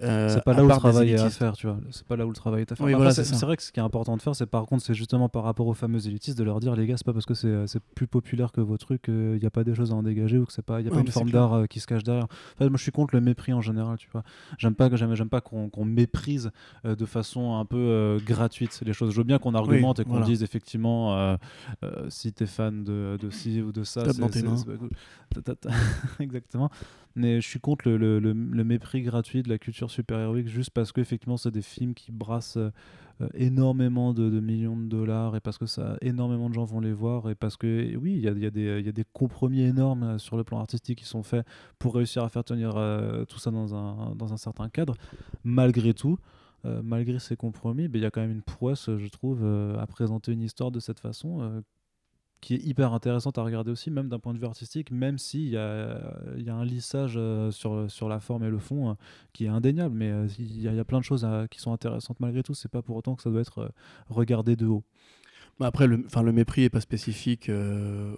[0.01, 1.77] euh, c'est pas là où le travail est à faire, tu vois.
[1.91, 3.11] C'est pas là où le travail est à faire.
[3.11, 5.43] c'est vrai que ce qui est important de faire, c'est par contre, c'est justement par
[5.43, 7.65] rapport aux fameux élitistes de leur dire, les gars, c'est pas parce que c'est euh,
[7.93, 10.45] plus populaire que vos trucs, il n'y a pas des choses à en dégager ou
[10.45, 12.27] que c'est pas, il y a pas une forme d'art euh, qui se cache derrière.
[12.59, 14.23] moi, je suis contre le mépris en général, tu vois.
[14.57, 16.51] J'aime pas, j'aime pas qu'on méprise
[16.83, 19.11] de façon un peu gratuite les choses.
[19.11, 21.37] Je veux bien qu'on argumente et qu'on dise effectivement,
[22.09, 25.69] si t'es fan de, de ci ou de ça, c'est
[26.19, 26.71] exactement
[27.15, 28.33] mais je suis contre le, le,
[28.63, 32.71] mépris gratuit de la culture super-héroïque juste parce qu'effectivement c'est des films qui brassent euh,
[33.33, 37.29] énormément de, millions de dollars et parce que ça énormément de gens vont les voir
[37.29, 40.43] et parce que oui il y a, y, a des compromis énormes euh, sur le
[40.43, 41.45] plan artistique qui sont faits
[41.79, 44.95] pour réussir à faire tenir euh, tout ça dans un, dans un certain cadre.
[45.43, 46.17] Malgré tout
[46.81, 49.45] malgré ces compromis, ben, il y a quand même une prouesse, je trouve,
[49.77, 51.61] à présenter une histoire de cette façon
[52.43, 55.47] qui est hyper intéressante à regarder aussi, même d'un point de vue artistique, même s'il
[55.47, 55.97] y a,
[56.35, 58.93] y a un lissage euh, sur, sur la forme et le fond euh,
[59.31, 62.43] qui est indéniable, mais euh, il y, a plein de choses qui sont intéressantes malgré
[62.43, 63.71] tout, c'est pas pour autant que ça doit être
[64.09, 64.83] regardé de haut.
[65.57, 67.49] Bah, après, le, le mépris est pas spécifique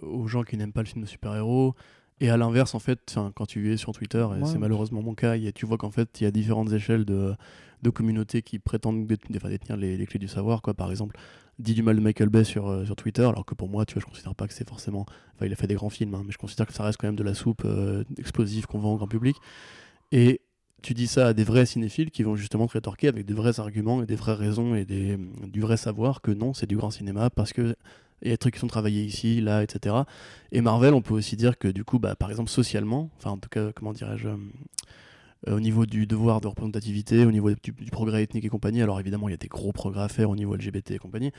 [0.02, 1.76] aux gens qui n'aiment pas le film de super-héros.
[2.18, 5.36] Et à l'inverse, en fait, quand tu es sur Twitter, et c'est malheureusement mon cas,
[5.36, 7.36] y a, tu vois qu'en fait, il y a différentes échelles de,
[7.82, 10.62] de communautés qui prétendent détenir les, clés du savoir.
[10.62, 10.74] Quoi.
[10.74, 11.16] Par exemple,
[11.58, 13.94] dit du mal de Michael Bay sur, euh, sur Twitter, alors que pour moi, tu
[13.94, 15.06] vois, je considère pas que c'est forcément.
[15.34, 17.08] Enfin, il a fait des grands films, hein, mais je considère que ça reste quand
[17.08, 19.36] même de la soupe euh, explosive qu'on vend au grand public.
[20.12, 20.40] Et
[20.82, 23.58] tu dis ça à des vrais cinéphiles qui vont justement te rétorquer avec des vrais
[23.60, 25.18] arguments et des vraies raisons et des,
[25.48, 27.74] du vrai savoir que non, c'est du grand cinéma parce que
[28.22, 29.94] il y a des trucs qui sont travaillés ici, là, etc.
[30.50, 33.36] Et Marvel, on peut aussi dire que du coup, bah, par exemple, socialement, enfin en
[33.36, 34.28] tout cas, comment dirais-je,
[35.50, 38.82] au niveau du devoir de représentativité, au niveau du, progrès ethnique et compagnie.
[38.82, 41.32] Alors évidemment, il y a des gros progrès à faire au niveau LGBT et compagnie.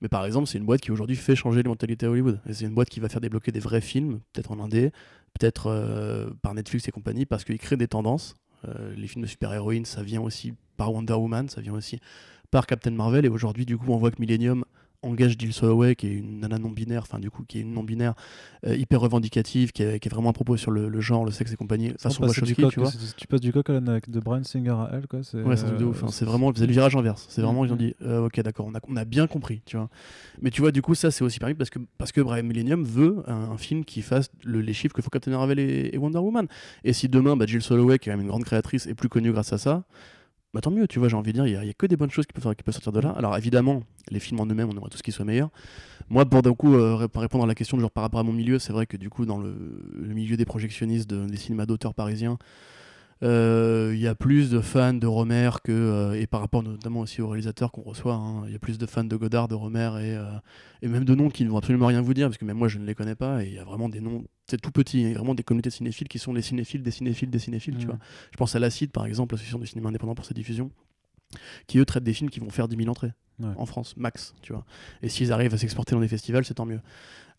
[0.00, 2.40] Mais par exemple, c'est une boîte qui aujourd'hui fait changer les mentalités à Hollywood.
[2.50, 4.90] C'est une boîte qui va faire débloquer des vrais films, peut-être en indé,
[5.38, 8.34] peut-être euh, par Netflix et compagnie, parce qu'ils créent des tendances.
[8.68, 12.00] Euh, les films de super-héroïnes, ça vient aussi par Wonder Woman, ça vient aussi
[12.50, 13.24] par Captain Marvel.
[13.24, 14.64] Et aujourd'hui, du coup, on voit que Millennium
[15.02, 18.14] engage Jill Soloway, qui est une nana non-binaire, enfin du coup qui est une non-binaire
[18.66, 21.92] euh, hyper revendicative, qui, est vraiment à propos sur le, genre, le sexe et compagnie,
[21.98, 22.34] façon coq,
[22.70, 22.90] tu vois.
[23.16, 25.20] Tu passes du coq à de Brian Singer à elle, quoi.
[25.34, 26.04] Ouais, c'est de ouf.
[26.04, 26.08] Hein.
[26.10, 27.26] C'est vraiment le virage inverse.
[27.28, 27.78] C'est vraiment, ils ont mm-hmm.
[27.78, 29.88] dit, euh, ok, d'accord, on a, on a bien compris, tu vois.
[30.40, 32.84] Mais tu vois, du coup, ça c'est aussi pareil parce que, parce que Brian Millennium
[32.84, 36.46] veut un, film qui fasse les chiffres que faut Captain Marvel et, Wonder Woman.
[36.84, 39.08] Et si demain, bah, Jill Soloway, qui est quand même une grande créatrice, est plus
[39.08, 39.84] connue grâce à ça,
[40.54, 42.10] bah tant mieux, tu vois, j'ai envie de dire, il n'y a, que des bonnes
[42.10, 43.10] choses qui peuvent, sortir de là.
[43.10, 45.48] Alors évidemment, les films en eux-mêmes, on aimerait tout ce qui soit meilleur.
[46.10, 48.58] Moi, pour d'un coup euh, répondre à la question, genre par rapport à mon milieu,
[48.58, 49.54] c'est vrai que du coup, dans le,
[49.94, 52.38] milieu des projectionnistes des cinémas d'auteurs parisiens,
[53.22, 57.00] il euh, y a plus de fans de Romer que, euh, et par rapport notamment
[57.00, 59.54] aussi aux réalisateurs qu'on reçoit, il hein, y a plus de fans de Godard, de
[59.54, 60.24] Romer et, euh,
[60.82, 62.66] et, même de noms qui ne vont absolument rien vous dire, parce que même moi
[62.66, 65.02] je ne les connais pas, et il y a vraiment des noms, c'est tout petit,
[65.02, 67.38] il y a vraiment des communautés de cinéphiles qui sont les cinéphiles des cinéphiles des
[67.38, 67.90] cinéphiles, tu mmh.
[67.90, 67.98] vois.
[68.32, 70.72] Je pense à l'Acide par exemple, l'association du cinéma indépendant pour sa diffusion,
[71.68, 73.12] qui eux traitent des films qui vont faire 10 000 entrées
[73.56, 74.64] en France, max, tu vois.
[75.02, 76.80] Et s'ils arrivent à s'exporter dans des festivals, c'est tant mieux.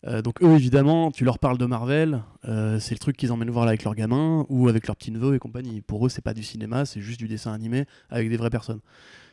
[0.06, 3.50] Euh, donc eux, évidemment, tu leur parles de Marvel, euh, c'est le truc qu'ils emmènent
[3.50, 5.80] voir là avec leurs gamins ou avec leurs petits neveux et compagnie.
[5.80, 8.80] Pour eux, c'est pas du cinéma, c'est juste du dessin animé avec des vraies personnes.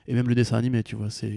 [0.08, 1.30] Et même le dessin animé, tu vois, c'est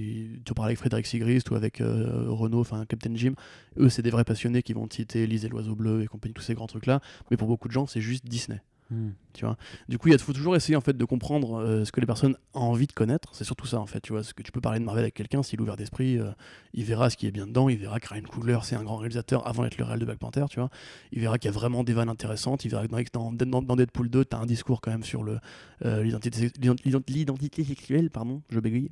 [0.45, 3.35] tu parles avec Frédéric Sigrist ou avec euh, Renault, enfin Captain Jim.
[3.79, 6.43] Eux, c'est des vrais passionnés qui vont citer Lise et l'oiseau bleu et compagnie, tous
[6.43, 7.01] ces grands trucs là.
[7.31, 8.63] Mais pour beaucoup de gens, c'est juste Disney.
[8.95, 9.13] Hmm.
[9.33, 9.57] Tu vois
[9.89, 12.37] du coup, il faut toujours essayer en fait de comprendre euh, ce que les personnes
[12.55, 13.31] ont envie de connaître.
[13.35, 14.01] C'est surtout ça en fait.
[14.01, 16.19] Tu vois, ce que tu peux parler de Marvel avec quelqu'un, s'il est ouvert d'esprit,
[16.19, 16.31] euh,
[16.73, 17.69] il verra ce qui est bien dedans.
[17.69, 20.19] Il verra que Ryan Coogler c'est un grand réalisateur avant d'être le réel de Black
[20.19, 20.45] Panther.
[20.49, 20.71] Tu vois,
[21.11, 22.65] il verra qu'il y a vraiment des vannes intéressantes.
[22.65, 25.41] Il verra que dans, Deadpool 2, tu as un discours quand même sur le
[25.85, 28.11] euh, l'identité sexuelle.
[28.11, 28.91] Pardon, je bégaye.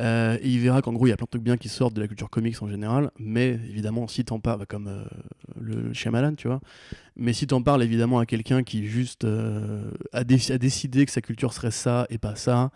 [0.00, 1.94] Euh, et il verra qu'en gros, il y a plein de trucs bien qui sortent
[1.94, 5.04] de la culture comics en général, mais évidemment, si t'en parles, comme euh,
[5.60, 6.60] le Shyamalan, tu vois,
[7.16, 11.52] mais si t'en parles évidemment à quelqu'un qui juste euh, a, décidé que sa culture
[11.52, 12.70] serait ça et pas ça,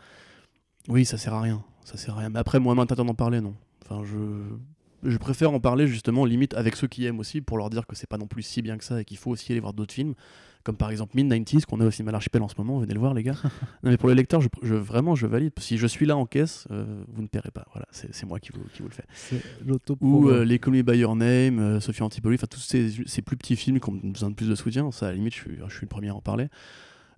[0.89, 1.65] oui, ça sert à rien.
[1.85, 2.31] Ça sert à rien.
[2.31, 3.55] Mais après, moi, maintenant d'en parler, non.
[3.85, 4.17] Enfin, je
[5.03, 7.95] je préfère en parler justement limite avec ceux qui aiment aussi pour leur dire que
[7.95, 9.95] c'est pas non plus si bien que ça et qu'il faut aussi aller voir d'autres
[9.95, 10.15] films
[10.67, 13.15] comme par exemple Mid-90s qu'on a au cinéma l'archipel en ce moment venez le voir
[13.15, 13.37] les gars.
[13.83, 15.53] Non mais pour les lecteurs je, je- vraiment je valide.
[15.59, 17.65] Si je suis là en caisse euh, vous ne paierez pas.
[17.73, 19.05] Voilà c'est moi qui vous, qui vous le fais.
[20.01, 23.57] Ou euh, les By Your Name euh, Sophie Antipoli enfin tous ces, ces plus petits
[23.57, 25.73] films qui ont besoin de plus de soutien ça à la limite je suis, je
[25.75, 26.49] suis le premier à en parler.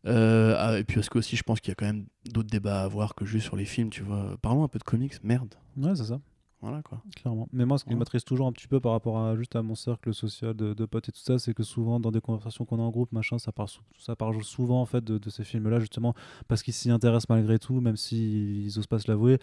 [0.07, 2.49] Euh, ah, et puis parce que aussi je pense qu'il y a quand même d'autres
[2.49, 4.36] débats à avoir que juste sur les films tu vois.
[4.42, 5.55] Parlons un peu de comics merde.
[5.76, 6.20] Ouais, c'est ça.
[6.61, 7.48] Voilà quoi Clairement.
[7.52, 7.96] Mais moi, ce qui Ouais.
[7.96, 10.86] m'attriste toujours un petit peu par rapport à juste à mon cercle social de, de
[10.86, 13.38] potes et tout ça, c'est que souvent dans des conversations qu'on a en groupe, machin,
[13.38, 16.14] ça parle, ça parle souvent en fait de, de ces films-là justement
[16.48, 19.38] parce qu'ils s'y intéressent malgré tout, même s'ils osent pas se l'avouer.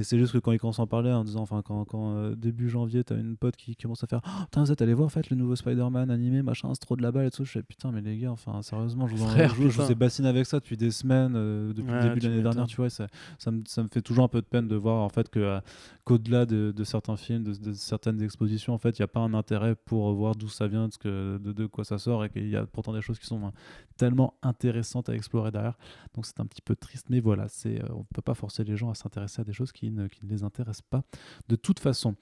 [0.00, 2.12] Et c'est juste que quand ils commencent à en parler, en disant, enfin, quand, quand
[2.14, 4.94] euh, début janvier, t'as une pote qui commence à faire, oh, putain, vous êtes allé
[4.94, 7.44] voir en fait le nouveau Spider-Man animé, machin, c'est trop de la balle et tout.
[7.44, 9.90] Je fais, putain, mais les gars, enfin, sérieusement, je vous, en- Frère, je, je vous
[9.90, 12.66] ai bassiné avec ça depuis des semaines, euh, depuis Ouais, le début de l'année dernière,
[12.68, 12.90] tu vois.
[12.90, 13.08] Ça,
[13.40, 15.40] ça, me, ça me fait toujours un peu de peine de voir en fait que
[15.40, 15.58] euh,
[16.04, 19.34] qu'au-delà de, de certains films, de, certaines expositions, en fait, il n'y a pas un
[19.34, 22.92] intérêt pour voir d'où ça vient, de, quoi ça sort, et qu'il y a pourtant
[22.92, 23.50] des choses qui sont euh,
[23.96, 25.78] tellement intéressantes à explorer derrière.
[26.14, 28.64] Donc c'est un petit peu triste, mais voilà, c'est, euh, on ne peut pas forcer
[28.64, 31.02] les gens à s'intéresser à des choses qui ne, les intéressent pas
[31.48, 32.14] de toute façon.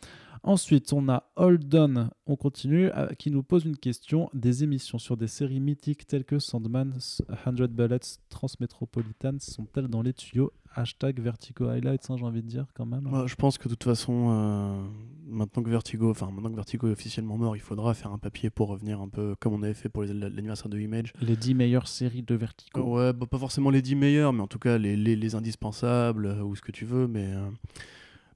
[0.43, 4.31] Ensuite, on a Holden, on continue, euh, qui nous pose une question.
[4.33, 7.25] Des émissions sur des séries mythiques telles que Sandman, 100
[7.69, 12.87] Bullets, Transmétropolitan sont-elles dans les tuyaux Hashtag Vertigo Highlights, hein, j'ai envie de dire quand
[12.87, 13.03] même.
[13.03, 14.83] Moi, je pense que de toute façon, euh,
[15.27, 18.51] maintenant que Vertigo, enfin maintenant que Vertigo est officiellement mort, il faudra faire un papier
[18.51, 21.13] pour revenir un peu comme on avait fait pour l'anniversaire de Image.
[21.21, 22.97] Les 10 meilleures séries de Vertigo.
[22.97, 26.27] Ouais, bah, pas forcément les 10 meilleurs, mais en tout cas les, les, les indispensables
[26.27, 27.49] euh, ou ce que tu veux, mais euh,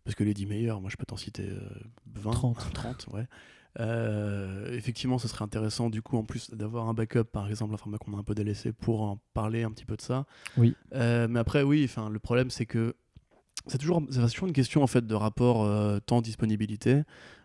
[0.04, 1.60] parce que les 10 meilleurs, moi je peux t'en citer euh,
[2.14, 2.72] 20, 30.
[2.72, 3.26] 30, ouais.
[3.78, 7.76] Euh, effectivement, ce serait intéressant du coup en plus d'avoir un backup, par exemple, un
[7.76, 10.26] format qu'on a un peu délaissé pour en parler un petit peu de ça.
[10.56, 10.74] Oui.
[10.94, 12.94] Euh, mais après, oui, enfin, le problème c'est que
[13.66, 17.02] c'est toujours, c'est toujours une question en fait de rapport euh, temps-disponibilité.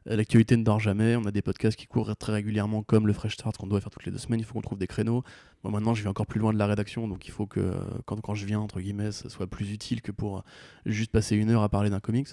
[0.08, 1.16] L'actualité ne dort jamais.
[1.16, 3.90] On a des podcasts qui courent très régulièrement, comme le Fresh Start qu'on doit faire
[3.90, 4.40] toutes les deux semaines.
[4.40, 5.24] Il faut qu'on trouve des créneaux.
[5.64, 7.74] Moi maintenant, je vais encore plus loin de la rédaction, donc il faut que
[8.06, 10.44] quand, quand je viens entre guillemets, ça soit plus utile que pour
[10.86, 12.30] juste passer une heure à parler d'un comics.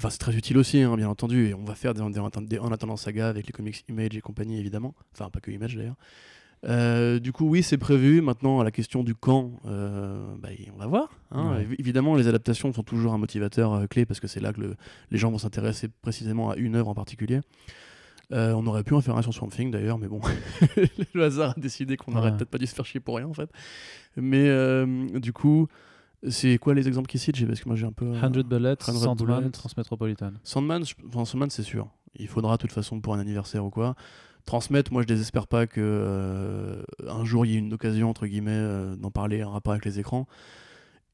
[0.00, 2.58] Enfin, c'est très utile aussi, hein, bien entendu, et on va faire des, des- des-
[2.58, 4.94] en attendant saga avec les comics Image et compagnie, évidemment.
[5.12, 5.96] Enfin, pas que Image d'ailleurs.
[6.66, 8.22] Euh, du coup, oui, c'est prévu.
[8.22, 11.10] Maintenant, à la question du quand, euh, bah, on va voir.
[11.32, 11.52] hein.
[11.56, 11.68] Ouais.
[11.78, 14.76] Évidemment, les adaptations sont toujours un motivateur euh, clé parce que c'est là que le-
[15.10, 17.40] les gens vont s'intéresser précisément à une œuvre en particulier.
[18.32, 20.20] On aurait pu en faire un sur Swamp Thing d'ailleurs, mais bon,
[21.14, 22.36] le hasard a décidé qu'on n'aurait Ouais.
[22.36, 23.50] peut-être pas dû se faire chier pour rien en fait.
[24.16, 24.48] Mais
[25.18, 25.66] du coup,
[26.28, 27.46] c'est quoi les exemples qu'ils citent?
[27.46, 28.06] Parce que moi j'ai un peu.
[28.06, 29.50] euh, 100 Bullets, 100 Sandman, Bullets.
[29.50, 30.32] Transmétropolitan.
[30.42, 31.88] Sandman, je- enfin, Sandman c'est sûr.
[32.16, 33.94] Il faudra de toute façon pour un anniversaire ou quoi.
[34.46, 38.26] Transmettre, moi je désespère pas que euh, un jour il y ait une occasion entre
[38.26, 40.26] guillemets euh, d'en parler en rapport avec les écrans.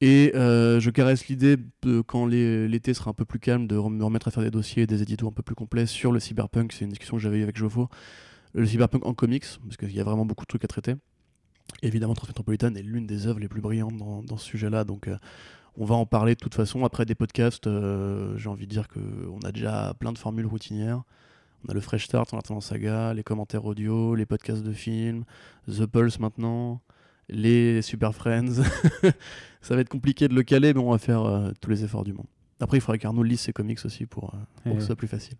[0.00, 4.04] Et euh, je caresse l'idée de quand l'été sera un peu plus calme de me
[4.04, 6.72] remettre à faire des dossiers, des éditos un peu plus complets sur le cyberpunk.
[6.72, 7.88] C'est une discussion que j'avais eue avec Jofo.
[8.54, 10.94] Le cyberpunk en comics, parce qu'il y a vraiment beaucoup de trucs à traiter.
[11.82, 15.16] Évidemment, Transmetropolitan est l'une des œuvres les plus brillantes dans, dans ce sujet-là, donc euh,
[15.76, 16.84] on va en parler de toute façon.
[16.84, 21.02] Après des podcasts, euh, j'ai envie de dire qu'on a déjà plein de formules routinières.
[21.66, 25.24] On a le Fresh Start, on attend saga, les commentaires audio, les podcasts de films,
[25.68, 26.80] The Pulse maintenant,
[27.28, 28.62] les Super Friends.
[29.60, 32.04] Ça va être compliqué de le caler, mais on va faire euh, tous les efforts
[32.04, 32.26] du monde.
[32.60, 34.30] Après, il faudrait qu'Arnaud lise ses comics aussi pour,
[34.62, 35.36] pour Et- que ce soit plus facile.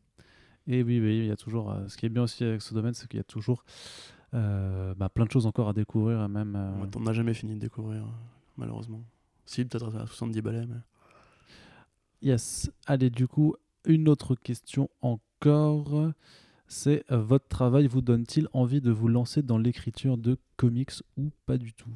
[0.69, 1.71] Et oui, oui, il y a toujours.
[1.71, 3.65] euh, ce qui est bien aussi avec ce domaine, c'est qu'il y a toujours
[4.95, 6.55] bah, plein de choses encore à découvrir, et même.
[6.57, 8.09] euh, On n'a jamais fini de découvrir, euh,
[8.57, 9.03] malheureusement.
[9.47, 10.77] Si, peut-être à 70 balais, mais.
[12.23, 12.71] Yes.
[12.87, 16.11] Allez, du coup, une autre question encore.
[16.69, 21.31] C'est euh, votre travail vous donne-t-il envie de vous lancer dans l'écriture de comics ou
[21.47, 21.91] pas du tout?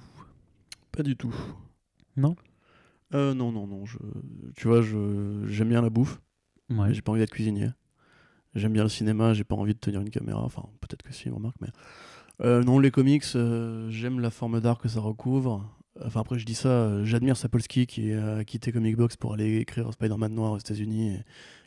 [0.92, 1.34] Pas du tout.
[2.16, 2.36] Non?
[3.14, 3.84] Euh, non, non, non.
[3.86, 3.98] Je,
[4.56, 6.20] tu vois, j'aime bien la bouffe,
[6.68, 6.86] Ouais.
[6.88, 7.70] mais j'ai pas envie d'être cuisinier.
[8.54, 10.40] J'aime bien le cinéma, j'ai pas envie de tenir une caméra.
[10.42, 11.68] Enfin, peut-être que si, remarque, mais.
[12.42, 15.68] Euh, non, les comics, euh, j'aime la forme d'art que ça recouvre.
[16.02, 19.58] Enfin, après, je dis ça, euh, j'admire Sapolsky qui a quitté Comic Box pour aller
[19.58, 21.18] écrire Spider-Man Noir aux États-Unis.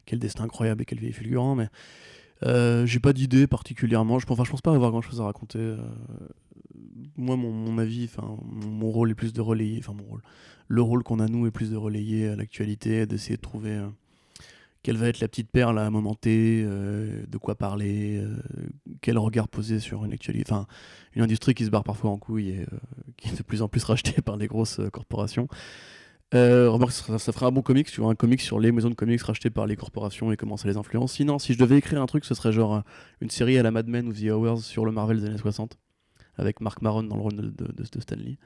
[0.06, 1.70] Quel destin incroyable et quel vieil fulgurant, mais.
[2.44, 4.20] euh, j'ai pas d'idée particulièrement.
[4.20, 5.76] Je enfin, je pense pas avoir grand chose à raconter.
[7.18, 9.80] moi, mon, avis, enfin, mon, rôle est plus de relayer.
[9.80, 10.22] Enfin, mon rôle.
[10.68, 13.80] Le rôle qu'on a, nous, est plus de relayer l'actualité, d'essayer de trouver
[14.84, 18.36] quelle va être la petite perle à un moment T, euh, de quoi parler, euh,
[19.02, 20.52] quel regard poser sur une actualité.
[20.52, 20.68] Enfin,
[21.16, 22.78] une industrie qui se barre parfois en couille et euh,
[23.16, 25.48] qui est de plus en plus rachetée par des grosses euh, corporations.
[26.34, 28.96] Remarque, ça, ça ferait un bon comics, tu vois, un comics sur les maisons de
[28.96, 31.14] comics rachetées par les corporations et comment ça les influence.
[31.14, 32.82] Sinon, si je devais écrire un truc, ce serait genre
[33.22, 35.78] une série à la Mad Men ou The Hours sur le Marvel des années 60,
[36.38, 38.40] avec Mark Maron dans le rôle de, de, Stanley.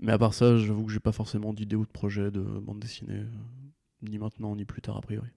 [0.00, 2.80] Mais à part ça, j'avoue que j'ai pas forcément d'idée ou de projet de bande
[2.80, 3.22] dessinée,
[4.02, 5.30] ni maintenant ni plus tard a priori.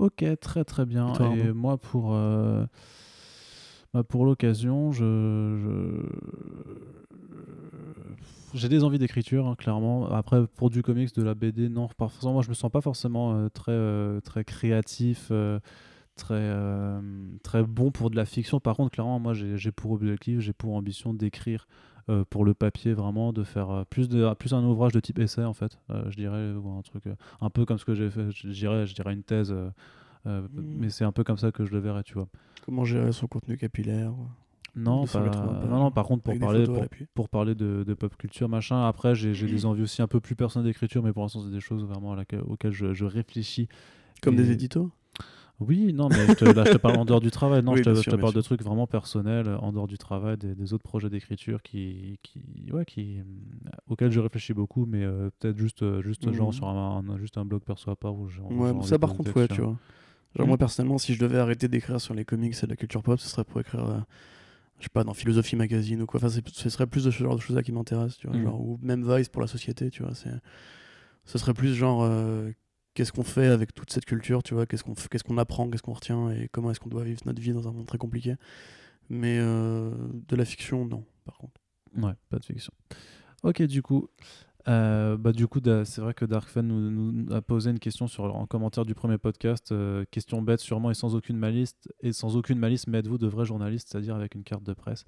[0.00, 1.12] Ok, très très bien.
[1.12, 2.64] Et toi, Et Arnaud moi, pour, euh,
[3.92, 6.02] bah, pour l'occasion, je,
[8.54, 10.10] j'ai des envies d'écriture, hein, clairement.
[10.10, 11.86] Après, pour du comics, de la BD, non.
[11.98, 15.30] Forcément, moi, je me sens pas forcément euh, très, euh, très créatif,
[16.16, 17.00] très, euh,
[17.42, 18.58] très bon pour de la fiction.
[18.58, 21.68] Par contre, clairement, moi, j'ai pour objectif, j'ai pour ambition d'écrire
[22.10, 25.18] euh, pour le papier, vraiment, de faire euh, plus, de, plus un ouvrage de type
[25.18, 25.78] essai, en fait.
[25.90, 27.04] Euh, je dirais, ou un truc
[27.40, 28.30] un peu comme ce que j'ai fait.
[28.32, 29.52] Je dirais, je dirais une thèse.
[29.52, 29.70] euh,
[30.26, 30.62] euh, Mm.
[30.78, 32.28] Mais c'est un peu comme ça que je le verrai, tu vois.
[32.66, 34.12] Comment gérer son contenu capillaire?
[34.76, 35.20] Non, pas-
[35.68, 36.64] non, non, par contre, pour parler,
[37.14, 40.20] pour, parler de, de pop culture, machin, après, j'ai j'ai des envies aussi un peu
[40.20, 43.04] plus personnelles d'écriture, mais pour l'instant, c'est des choses vraiment à laquelle- auxquelles je, je
[43.04, 43.68] réfléchis.
[44.22, 44.90] Comme Et- des éditos?
[45.60, 47.62] Oui, non, mais je te, là, je te parle en dehors du travail.
[47.62, 50.38] Non, Oui, je te, je parle de trucs vraiment personnels, euh, en dehors du travail,
[50.38, 52.40] des, des autres projets d'écriture qui, qui,
[52.72, 53.22] ouais, qui, euh,
[53.88, 56.52] auxquels je réfléchis beaucoup, mais euh, peut-être juste, juste genre Mhm.
[56.54, 59.12] sur un, un- juste un blog perso à part où j'ai Ouais, envie ça par
[59.14, 59.76] contre, ouais, tu vois.
[60.36, 63.20] Genre, moi personnellement, si je devais arrêter d'écrire sur les comics et la culture pop,
[63.20, 63.98] ce serait pour écrire, euh,
[64.78, 66.18] je sais pas, dans Philosophie Magazine ou quoi.
[66.24, 68.36] Enfin, ce serait plus de ce genre de choses-là qui m'intéressent, tu vois.
[68.36, 68.44] Mm.
[68.44, 70.12] Genre, ou même Vice pour la société, tu vois.
[71.26, 72.50] Ce serait plus genre, euh,
[72.94, 74.66] qu'est-ce qu'on fait avec toute cette culture, tu vois.
[74.66, 77.40] Qu'est-ce qu'on, qu'est-ce qu'on apprend, qu'est-ce qu'on retient et comment est-ce qu'on doit vivre notre
[77.40, 78.34] vie dans un monde très compliqué.
[79.08, 79.90] Mais euh,
[80.28, 81.60] de la fiction, non, par contre.
[81.96, 82.72] Ouais, pas de fiction.
[83.42, 84.08] Ok, du coup,
[84.68, 88.24] euh, bah, du coup c'est vrai que Darkfan nous, nous a posé une question sur,
[88.34, 89.72] en commentaire du premier podcast.
[89.72, 91.74] euh, question bête, sûrement et sans aucune malice.
[92.02, 95.04] Et sans aucune malice, mais êtes-vous de vrais journalistes, c'est-à-dire avec une carte de presse?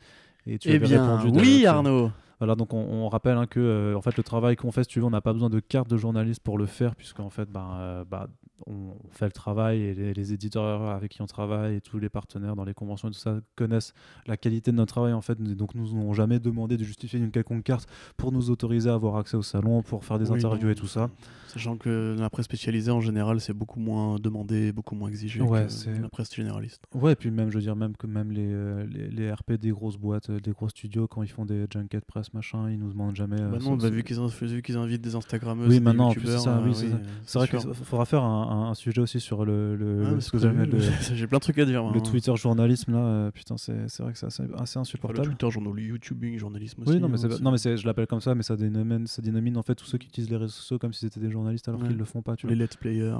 [0.46, 3.61] Et tu Eh avais bien, répondu oui, Arnaud Voilà, donc on, on rappelle hein, que
[3.61, 5.61] euh, en fait, le travail qu'on fait, si tu veux, on n'a pas besoin de
[5.61, 8.28] carte de journaliste pour le faire, puisqu'en fait, ben, bah,
[8.66, 12.08] on fait le travail et les, les éditeurs avec qui on travaille et tous les
[12.08, 13.92] partenaires dans les conventions et tout ça connaissent
[14.26, 15.40] la qualité de notre travail en fait.
[15.40, 19.16] Donc nous n'ont jamais demandé de justifier une quelconque carte pour nous autoriser à avoir
[19.16, 21.10] accès au salon, pour faire des Oui, interviews non, et tout ça.
[21.48, 25.66] Sachant que la presse spécialisée en général, c'est beaucoup moins demandé, beaucoup moins exigé Ouais,
[25.66, 26.84] que la presse généraliste.
[26.94, 28.52] Ouais, et puis même, je veux dire, même que même les,
[28.86, 32.32] les, les RP des grosses boîtes, des gros studios, quand ils font des junkets presse,
[32.32, 33.40] machin, ils nous demandent jamais.
[33.40, 36.44] euh, Bah non, bah, vu qu'ils invitent des Instagrammeuses, Oui, maintenant, en plus, youtubeurs, c'est
[36.44, 39.74] ça, euh, oui, c'est vrai qu'il faudra faire un, un- un sujet aussi sur le,
[39.76, 40.78] le, Ah, le- le,
[41.14, 41.82] J'ai plein de trucs à dire.
[41.90, 42.00] le hein.
[42.03, 42.98] Twitter journalisme là.
[42.98, 45.28] euh, putain, c'est vrai que c'est assez, assez Enfin, le insupportable.
[45.28, 46.92] Twitter, journal, YouTubing, journalisme aussi.
[46.92, 49.57] Oui, non, mais, hein, non, mais je l'appelle comme ça, mais ça dénomine, ça dénomine
[49.57, 51.80] en fait tous ceux qui utilisent les réseaux sociaux comme si c'était des journalistes alors
[51.80, 51.88] Ouais.
[51.88, 52.36] qu'ils le font pas.
[52.36, 52.64] Tu les vois.
[52.64, 53.14] let's players.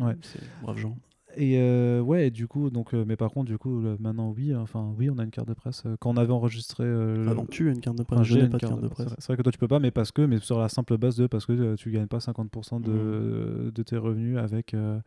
[0.00, 0.16] Ouais.
[0.22, 0.96] C'est braves gens.
[1.36, 4.54] Et euh, ouais, du coup, donc, euh, mais par contre, du coup, le- maintenant, oui,
[4.54, 5.82] enfin, oui, on a une carte de presse.
[5.86, 6.84] Euh, Quand on avait enregistré.
[6.84, 8.16] euh, Ah non, tu as une carte de presse.
[8.18, 9.08] Enfin, je j'ai n'ai une pas de carte de presse.
[9.18, 11.16] C'est vrai que toi tu peux pas, mais parce que, mais sur la simple base
[11.16, 14.98] de parce que euh, tu gagnes pas 50% de, de tes revenus avec euh,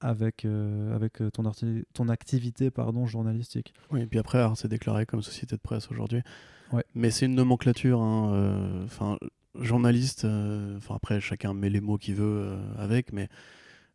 [0.00, 3.72] avec euh, avec euh, ton arti- ton activité pardon journalistique.
[3.90, 6.20] Oui, et puis après, Ars est déclaré comme société de presse aujourd'hui.
[6.72, 6.84] Ouais.
[6.94, 8.00] Mais c'est une nomenclature.
[8.00, 9.16] hein, euh, Enfin,
[9.60, 10.24] journaliste.
[10.24, 13.28] euh, Enfin, après, chacun met les mots qu'il veut euh, avec, mais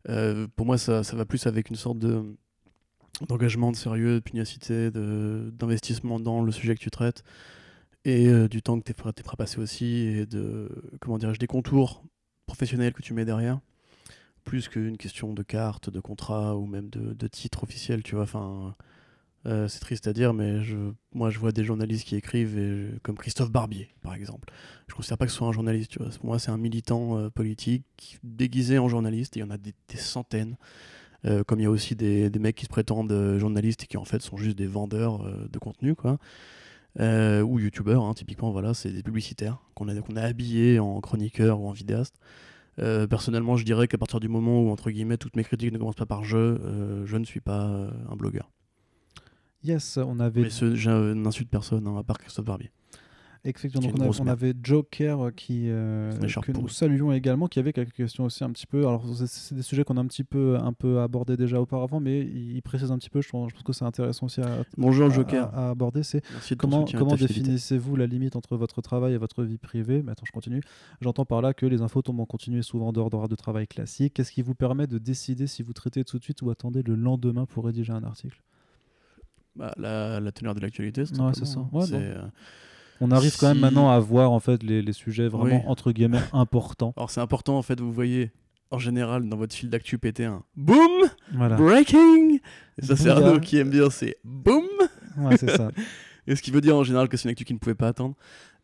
[0.08, 2.36] euh, pour moi, ça, ça va plus avec une sorte de
[3.28, 7.22] d'engagement, de sérieux, de pugnacité, d'investissement dans le sujet que tu traites
[8.04, 10.68] et euh, du temps que tu es, prêt à passer aussi et de
[11.00, 12.02] comment dirais-je des contours
[12.46, 13.60] professionnels que tu mets derrière
[14.44, 18.24] plus qu'une question de carte, de contrat ou même de, titre officiel, tu vois.
[18.24, 18.74] Enfin,
[19.44, 20.60] c'est triste à dire, mais
[21.12, 24.52] moi, je vois des journalistes qui écrivent, comme Christophe Barbier, par exemple.
[24.88, 25.98] Je considère pas que ce soit un journaliste.
[25.98, 29.74] Pour moi, c'est un militant euh, politique déguisé en journaliste, il y en a des,
[29.96, 30.56] centaines.
[31.24, 33.96] Euh, comme il y a aussi des, mecs qui se prétendent euh, journalistes et qui
[33.96, 35.94] en fait sont juste des vendeurs euh, de contenu.
[37.00, 41.68] Euh, ou youtubeurs, hein, typiquement, voilà, c'est des publicitaires qu'on a, habillés en chroniqueurs ou
[41.68, 42.16] en vidéastes.
[42.78, 45.78] Euh, personnellement, je dirais qu'à partir du moment où, entre guillemets, toutes mes critiques ne
[45.78, 48.50] commencent pas par je, euh, je ne suis pas euh, un blogueur.
[49.64, 52.70] Yes, on avait Mais ce, je n'insulte personne, hein, à part Christophe Barbier.
[53.44, 57.94] Est donc on, avait Joker euh, qui, euh, que nous saluons également, qui avait quelques
[57.94, 58.86] questions aussi un petit peu.
[58.86, 62.20] Alors c'est- des sujets qu'on a un petit peu, un peu abordés déjà auparavant, mais
[62.20, 63.20] il, précise un petit peu.
[63.20, 65.52] Je pense, je pense que c'est intéressant aussi à, Bonjour à- Joker.
[65.54, 66.04] à aborder.
[66.04, 66.22] C'est
[66.56, 70.02] comment, et définissez-vous la limite entre votre travail et votre vie privée?
[70.04, 70.60] Mais Attends, je continue.
[71.00, 73.66] J'entends par là que les infos tombent en continu souvent en dehors d'horaires de travail
[73.66, 74.14] classique.
[74.14, 76.94] Qu'est-ce qui vous permet de décider si vous traitez tout de suite ou attendez le
[76.94, 78.40] lendemain pour rédiger un article?
[79.56, 81.58] Bah, la, la teneur de l'actualité, c'est Ouais, ça.
[81.72, 82.22] Ouais, euh,
[83.00, 85.62] On arrive quand même maintenant à voir en fait les, les sujets vraiment Oui.
[85.66, 86.94] entre guillemets importants.
[86.96, 88.30] Alors c'est important, en fait, vous voyez,
[88.70, 90.78] en général, dans votre fil d'actu péter un BOOM
[91.34, 91.56] Voilà.
[91.56, 92.38] Breaking
[92.80, 93.10] Et ça, c'est.
[93.10, 94.64] Arnaud qui aime bien, c'est BOOM
[95.18, 95.70] Ouais, c'est ça.
[96.26, 97.88] Et ce qui veut dire en général que c'est une actu qui ne pouvait pas
[97.88, 98.14] attendre.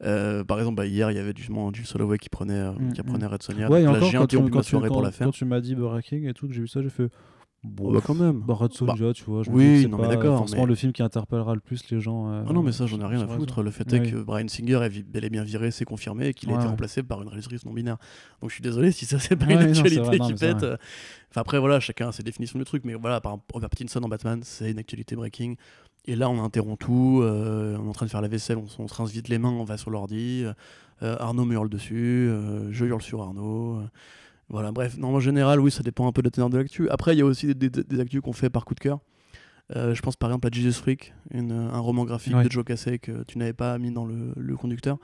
[0.05, 2.93] Euh, par exemple, bah, hier, il y avait justement Jules Soloway qui prenait, euh, Mm,
[2.93, 3.69] qui apprenait Red Sonia.
[3.69, 5.27] Ouais, et donc là, encore j'ai pour la faire.
[5.27, 7.11] quand tu m'as dit breaking et tout, que j'ai vu ça, j'ai fait
[7.65, 8.41] Bon, bah, quand même.
[8.41, 9.43] Bah, Red Sonja, tu vois.
[9.43, 11.61] je me oui, c'est non, mais pas d'accord, Forcément, mais- le film qui interpellera le
[11.61, 12.31] plus les gens.
[12.31, 13.55] euh, Ah non, mais ça, j'en ai rien à foutre.
[13.57, 13.63] raison.
[13.65, 16.51] Le fait est que Brian Singer est bel et bien viré, c'est confirmé, et qu'il
[16.51, 17.97] a été remplacé par une réalisatrice non binaire.
[18.41, 20.57] Donc je suis désolé si ça, c'est pas Ouais, une non, actualité vrai, qui pète.
[21.31, 24.09] Enfin, après, voilà, chacun a ses définitions du truc, mais voilà, par Robert Pattinson en
[24.09, 25.57] Batman, c'est une actualité breaking.
[26.07, 28.89] Et là, on interrompt tout, euh, on est en train de faire la vaisselle, on
[28.89, 30.45] se rince vite les mains, on va sur l'ordi.
[31.03, 33.81] euh, Arnaud me hurle dessus, euh, je hurle sur Arnaud.
[34.49, 34.53] Euh.
[34.53, 36.89] voilà, bref, non, en général, oui, ça dépend un peu de la teneur de l'actu.
[36.91, 39.01] Après, il y a aussi des, des, des actus qu'on fait par coup de cœur.
[39.77, 42.45] Euh, je pense par exemple à Jesus Freak, une- un roman graphique Ouais.
[42.45, 44.97] de Joe Casey que tu n'avais pas mis dans le, le conducteur.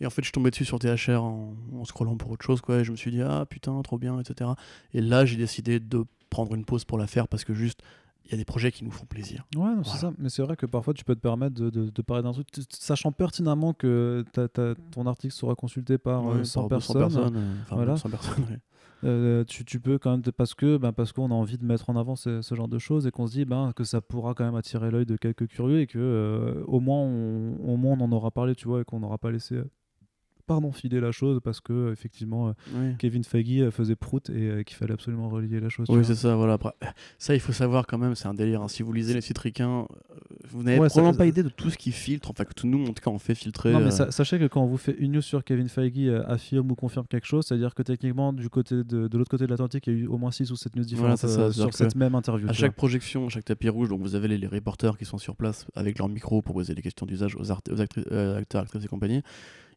[0.00, 2.60] Et en fait, je suis tombé dessus sur THR en, en scrollant pour autre chose,
[2.60, 2.78] quoi.
[2.80, 4.50] Et je me suis dit, ah putain, trop bien, etc.
[4.92, 7.80] Et là, j'ai décidé de prendre une pause pour la faire parce que juste,
[8.26, 9.46] il y a des projets qui nous font plaisir.
[9.56, 10.12] Ouais, c'est ça.
[10.18, 12.50] Mais c'est vrai que parfois, tu peux te permettre de, de- de parler d'un truc,
[12.50, 14.48] t- sachant pertinemment que ta-
[14.90, 17.36] ton article sera consulté par euh, Ouais, 100 par 200 personnes.
[17.36, 17.96] euh, enfin, Voilà.
[17.96, 18.58] 100 personnes, ouais.
[19.04, 21.90] Euh, tu, tu peux quand même parce que ben, parce qu'on a envie de mettre
[21.90, 24.44] en avant ce, genre de choses et qu'on se dit ben que ça pourra quand
[24.44, 28.04] même attirer l'œil de quelques curieux et que euh, au moins on, au moins on
[28.04, 29.60] en aura parlé tu vois et qu'on n'aura pas laissé
[30.52, 32.92] euh, pardon filer la chose parce que effectivement euh.
[32.98, 36.14] Kevin Feige euh, faisait prout et euh, qu'il fallait absolument relier la chose Oui, c'est
[36.14, 36.54] ça, voilà.
[36.54, 36.72] Après,
[37.18, 38.62] ça, il faut savoir quand même, c'est un délire.
[38.62, 38.68] hein.
[38.68, 40.14] Si vous lisez les sites ricains, euh,
[40.48, 42.30] vous n'avez Ouais, probablement ça- pas idée de tout ce qui filtre.
[42.30, 43.72] Enfin, que tout nous, en tout cas, on fait filtrer.
[43.72, 45.92] Non, mais euh, sa- sachez que quand on vous fait une news sur Kevin Feige
[45.98, 49.44] euh, affirme ou confirme quelque chose, c'est-à-dire que techniquement, du côté de, de l'autre côté
[49.46, 51.52] de l'Atlantique, il y a eu au moins 6 ou 7 news différentes ça, euh,
[51.52, 52.48] sur cette même interview.
[52.48, 55.18] À chaque projection, à chaque tapis rouge, donc vous avez les, les reporters qui sont
[55.18, 58.88] sur place avec leur micro pour poser des questions d'usage aux, euh, acteurs, actrices et
[58.88, 59.22] compagnie.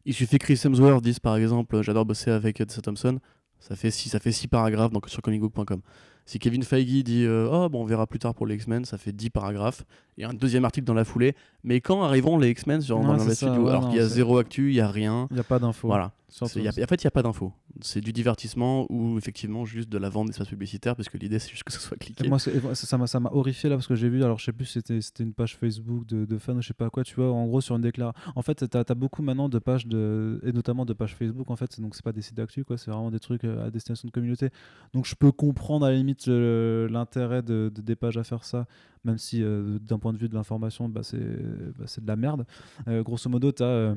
[0.08, 3.18] Il suffit que Chris Hemsworth dise par exemple J'adore bosser avec Tessa Thompson.
[3.58, 5.80] Ça fait six, ça fait six paragraphes donc sur comicbook.com.
[6.26, 8.98] Si Kevin Feige dit euh, Oh, bon, on verra plus tard pour les X-Men, ça
[8.98, 9.84] fait 10 paragraphes.
[10.18, 11.34] Et un deuxième article dans la foulée.
[11.62, 14.70] Mais quand arriveront les X-Men sur, dans studio ouais, Alors qu'il y a zéro actu,
[14.70, 15.28] il n'y a rien.
[15.30, 15.88] Il n'y a pas d'infos.
[15.88, 16.12] Voilà.
[16.40, 17.52] Y a- en fait, il n'y a pas d'infos.
[17.80, 21.50] C'est du divertissement ou effectivement juste de la vente d'espace publicitaire parce que l'idée c'est
[21.50, 22.24] juste que ce soit cliqué.
[22.24, 24.52] Et moi, ça m'a ça m'a horrifié là parce que j'ai vu, alors je sais
[24.52, 27.04] plus si c'était c'était une page Facebook de, de fans ou je sais pas quoi,
[27.04, 28.18] tu vois, en gros sur une déclaration.
[28.34, 31.56] En fait, tu as, beaucoup maintenant de pages, de, et notamment de pages Facebook en
[31.56, 34.06] fait, donc c'est pas des sites d'actu, quoi, c'est vraiment des trucs euh, à destination
[34.06, 34.48] de communauté.
[34.94, 38.44] Donc je peux comprendre à la limite le- l'intérêt de, de- des pages à faire
[38.44, 38.66] ça,
[39.04, 41.18] même si euh, d'un point de vue de l'information, bah, c'est
[41.78, 42.44] bah, de la merde.
[42.88, 43.94] Euh, grosso modo, tu as.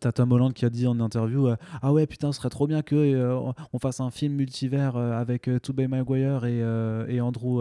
[0.00, 2.66] T'as Tom Holland qui a dit en interview euh, Ah ouais, putain, ce serait trop
[2.66, 3.38] bien que euh,
[3.72, 6.58] on fasse un film multivers euh, avec euh, Tobey Maguire et,
[7.14, 7.60] et Andrew,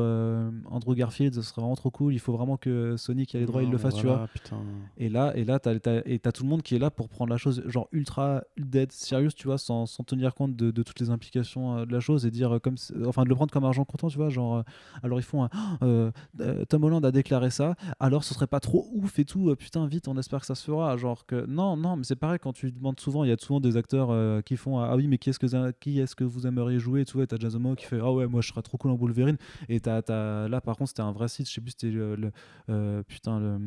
[0.72, 2.14] Andrew Garfield, ce serait vraiment trop cool.
[2.14, 4.28] Il faut vraiment que Sony qui a les droits, il le fasse, tu vois.
[4.34, 4.58] putain.
[4.98, 7.10] Et là, et là t'as, t'as- et t'as tout le monde qui est là pour
[7.10, 10.84] prendre la chose genre ultra dead sérieux, tu vois, sans, sans tenir compte de, de
[10.84, 13.84] toutes les implications de la chose et dire comme, enfin de le prendre comme argent
[13.86, 14.64] comptant, tu vois, genre,
[15.04, 16.12] alors ils font un,
[16.70, 20.08] Tom Holland a déclaré ça, alors ce serait pas trop ouf et tout, putain vite,
[20.08, 22.72] on espère que ça se fera, genre que non, non, mais c'est pareil quand tu
[22.72, 25.30] demandes souvent, il y a souvent des acteurs euh, qui font ah oui mais qui
[25.30, 28.00] est-ce que qui est-ce que vous aimeriez jouer tout, et t'as Jason Momoa qui fait
[28.02, 29.38] ah ouais moi je serais trop cool en Wolverine.
[29.70, 32.16] Et t'as, t'as- là par contre c'était un vrai site, je sais plus c'était le,
[32.16, 32.32] le-
[32.70, 33.60] euh, putain le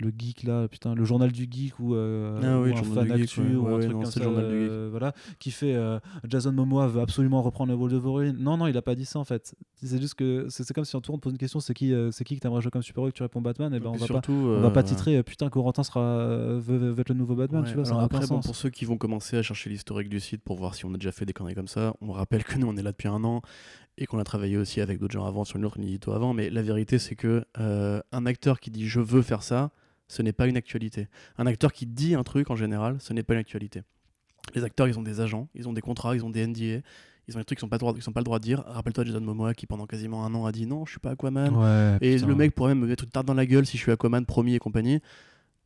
[0.00, 2.82] le geek là, putain, le journal du geek ou, euh, Ah oui, ou le un
[2.94, 3.54] fan actu ouais.
[3.54, 4.70] ou Ouais, un ouais, truc non, comme ça, le journal du geek.
[4.70, 8.36] euh, voilà, qui fait euh, Jason Momoa veut absolument reprendre le rôle de Wolverine.
[8.38, 9.54] Non, non, il a pas dit ça en fait.
[9.82, 12.24] C'est juste que c'est comme si on te pose une question, c'est qui, euh, c'est
[12.24, 14.32] qui que t'aimerais jouer comme super-héros que tu réponds Batman, et ben on va surtout,
[14.32, 16.18] pas, on va pas euh, titrer putain Corentin sera
[16.58, 16.58] veut,
[16.90, 18.84] veut être le nouveau Batman, tu vois, ça alors n'a après, bon, pour ceux qui
[18.84, 21.32] vont commencer à chercher l'historique du site pour voir si on a déjà fait des
[21.32, 23.42] conneries comme ça, on rappelle que nous on est là depuis un an
[24.00, 26.50] et qu'on a travaillé aussi avec d'autres gens avant sur une autre édito avant, mais
[26.50, 29.70] la vérité c'est que un acteur qui dit je veux faire ça,
[30.08, 31.06] ce n'est pas une actualité.
[31.36, 33.82] Un acteur qui dit un truc en général, ce n'est pas une actualité.
[34.54, 36.80] Les acteurs, ils ont des agents, ils ont des contrats, ils ont des NDA,
[37.28, 38.64] ils ont des trucs qu'ils n'ont pas, le droit- ont pas le droit de dire.
[38.66, 41.54] Rappelle-toi Jason Momoa qui pendant quasiment un an a dit non, je suis pas Aquaman.
[41.54, 42.26] Ouais, Et putain.
[42.26, 44.24] le mec pourrait même me mettre une tarte dans la gueule si je suis Aquaman
[44.24, 45.00] promis et compagnie.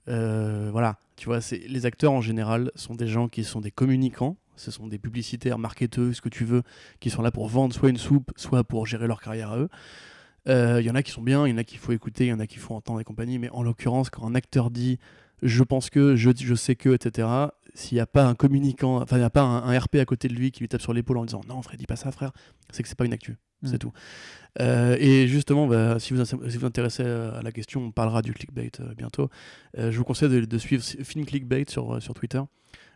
[0.09, 1.38] Euh, voilà, tu vois,
[1.68, 5.59] les acteurs en général sont des gens qui sont des communicants, ce sont des publicitaires,
[5.59, 6.62] marketeurs, ce que tu veux,
[6.99, 9.68] qui sont là pour vendre soit une soupe, soit pour gérer leur carrière à eux.
[10.49, 12.26] Euh, Il y en a qui sont bien, il y en a qu'il faut écouter,
[12.26, 14.70] il y en a qu'il faut entendre et compagnie, mais en l'occurrence, quand un acteur
[14.70, 14.99] dit
[15.43, 17.28] je pense que, je, je sais que, etc.,
[17.74, 20.05] s'il n'y a pas un communicant, enfin, il n'y a pas un, un RP à
[20.05, 22.12] côté de lui qui lui tape sur l'épaule en disant non, Fred, dis pas ça,
[22.12, 22.30] frère,
[22.70, 23.78] c'est que c'est pas une actu, c'est Mm.
[23.78, 23.93] tout.
[24.61, 28.34] Euh, et justement, bah, si, vous, si vous intéressez à la question, on parlera du
[28.34, 29.30] clickbait euh, bientôt.
[29.78, 32.40] Euh, je vous conseille de, de suivre Film Clickbait sur, euh, sur Twitter.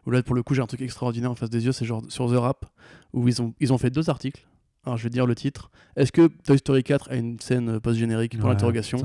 [0.05, 2.03] Où là, pour le coup, j'ai un truc extraordinaire en face des yeux, c'est genre
[2.09, 2.67] sur The Rap,
[3.13, 4.47] où ils ont, ils ont fait deux articles.
[4.87, 5.71] Alors, je vais dire le titre.
[5.97, 8.99] Est-ce que Toy Story 4 a une scène euh, post-générique pour l'interrogation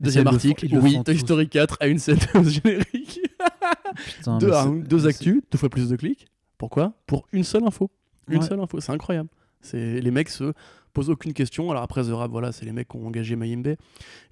[0.00, 1.18] Deuxième font- article, oui, Toy.
[1.18, 3.20] Story 4 a une scène post-générique.
[4.40, 4.50] Deux,
[4.86, 6.26] deux actus, deux fois plus de clics.
[6.58, 6.92] Pourquoi?
[7.06, 7.90] Pour une seule info.
[8.28, 8.46] Une Ouais.
[8.46, 9.28] seule info, c'est incroyable.
[9.60, 10.52] C'est les mecs se
[10.92, 11.70] posent aucune question.
[11.70, 13.74] Alors après The Rap, voilà, c'est les mecs qui ont engagé Mayimbe.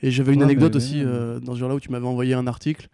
[0.03, 2.47] Et j'avais une Ouais, anecdote aussi euh, dans ce genre-là où tu m'avais envoyé un
[2.47, 2.88] article.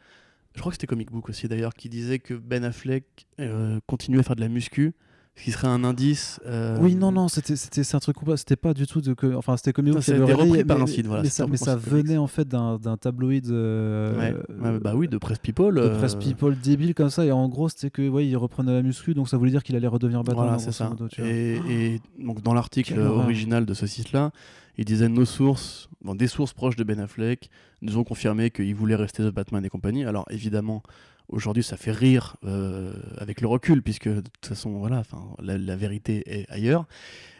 [0.54, 3.04] Je crois que c'était Comic Book aussi d'ailleurs qui disait que Ben Affleck
[3.40, 4.92] euh, continuait à faire de la muscu,
[5.40, 6.38] ce qui serait un indice.
[6.46, 8.16] euh, Oui, non, non, c'était c'était- c'est un truc.
[8.36, 9.14] C'était pas du tout de.
[9.14, 11.56] que- Enfin, c'était comme Ça, a été repris par un site, voilà, Mais ça, mais
[11.76, 13.50] venait en fait d'un tabloïd.
[13.50, 14.34] euh, ouais,
[14.70, 15.74] ouais, bah oui, de Press People.
[15.76, 18.72] de euh, presse people débile comme ça et en gros c'était que ouais il reprenait
[18.72, 20.88] la muscu donc ça voulait dire qu'il allait redevenir Batman Voilà, c'est ça.
[20.90, 21.08] modo.
[21.18, 24.32] Et, et donc dans l'article original de ce site-là,
[24.76, 27.50] il disait nos sources, bon, des sources proches de Ben Affleck,
[27.82, 30.04] nous ont confirmé qu'il voulait rester The Batman et compagnie.
[30.04, 30.82] Alors évidemment,
[31.30, 35.02] aujourd'hui, ça fait rire euh, avec le recul, puisque de toute façon, voilà,
[35.40, 36.86] la, la vérité est ailleurs.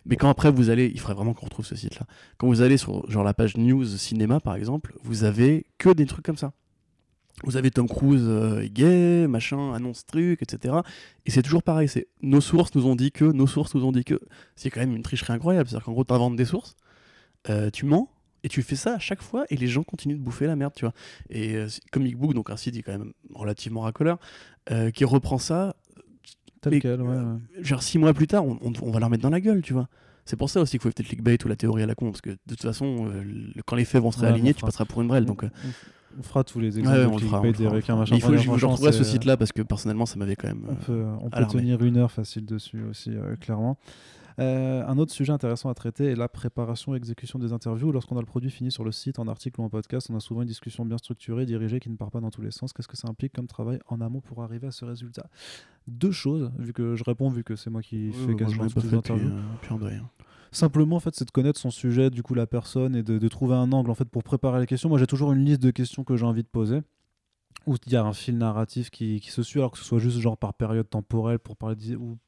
[0.06, 2.06] Mais quand après vous allez, il faudrait vraiment qu'on retrouve ce site-là.
[2.38, 6.06] Quand vous allez sur genre la page news cinéma par exemple, vous avez que des
[6.06, 6.52] trucs comme ça.
[7.44, 10.74] Vous avez Tom Cruise euh, gay, machin, annonce truc, etc.
[11.24, 13.92] Et c'est toujours pareil, c'est nos sources nous ont dit que, nos sources nous ont
[13.92, 14.20] dit que.
[14.56, 15.68] C'est quand même une tricherie incroyable.
[15.68, 16.76] C'est-à-dire qu'en gros, tu inventes des sources,
[17.48, 18.10] euh, tu mens,
[18.44, 20.72] et tu fais ça à chaque fois, et les gens continuent de bouffer la merde,
[20.74, 20.94] tu vois.
[21.28, 24.18] Et euh, Comic Book, donc un site qui est quand même relativement racoleur,
[24.70, 25.76] euh, qui reprend ça,
[26.60, 27.64] tel mais, quel ouais, euh, ouais.
[27.64, 29.72] genre six mois plus tard, on, on- on va leur mettre dans la gueule, tu
[29.72, 29.88] vois.
[30.24, 32.10] C'est pour ça aussi qu'il faut éviter le clickbait ou la théorie à la con,
[32.10, 34.84] parce que de toute façon, euh, le- quand les faits vont se réaligner, tu passeras
[34.84, 35.24] pour une brêle.
[35.24, 35.50] Donc, euh,
[36.18, 38.34] on, fera tous les exemples ouais, on le fera, on le fera, machin Il faut,
[38.34, 40.66] Enfin, je, retrouverai ce site-là parce que personnellement, ça m'avait quand même.
[40.68, 41.60] on peut, on peut alarmé.
[41.60, 43.78] tenir une heure facile dessus aussi clairement
[44.38, 47.92] Euh, un autre sujet intéressant à traiter est la préparation et exécution des interviews.
[47.92, 50.20] Lorsqu'on a le produit fini sur le site, en article ou en podcast, on a
[50.20, 52.72] souvent une discussion bien structurée, dirigée, qui ne part pas dans tous les sens.
[52.72, 55.28] Qu'est-ce que ça implique comme travail en amont pour arriver à ce résultat?
[55.88, 58.94] Deux choses, vu que je réponds, vu que c'est moi qui fais quasiment toutes les
[58.94, 59.28] interviews.
[59.28, 60.08] euh, André, hein.
[60.52, 63.28] Simplement, en fait, c'est de connaître son sujet, du coup, la personne, et de, de
[63.28, 64.88] trouver un angle, en fait, pour préparer les questions.
[64.88, 66.80] Moi, j'ai toujours une liste de questions que j'ai envie de poser,
[67.66, 70.00] où il y a un fil narratif qui, qui se suit, alors que ce soit
[70.00, 72.18] juste genre par période temporelle, pour parler ou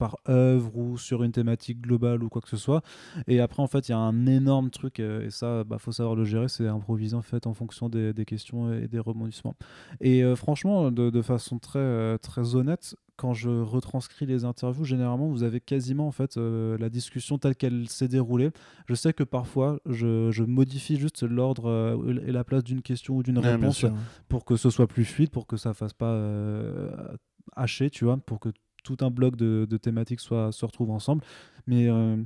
[0.00, 2.82] par œuvre ou sur une thématique globale ou quoi que ce soit.
[3.28, 5.92] Et après en fait il y a un énorme truc euh, et ça bah faut
[5.92, 9.54] savoir le gérer c'est improviser en fait en fonction des, des questions et des rebondissements.
[10.00, 14.86] Et euh, franchement de, de façon très euh, très honnête quand je retranscris les interviews,
[14.86, 18.50] généralement, vous avez quasiment en fait euh, la discussion telle qu'elle s'est déroulée.
[18.88, 23.16] Je sais que parfois, je, je modifie juste l'ordre euh, et la place d'une question
[23.16, 23.84] ou d'une Ouais, bien réponse
[24.30, 26.18] pour que ce soit plus fluide, pour que ça fasse pas
[27.56, 28.48] hacher, tu vois, pour que
[28.82, 31.22] tout un bloc de, de thématiques soit, se retrouve ensemble.
[31.66, 32.16] Mais euh,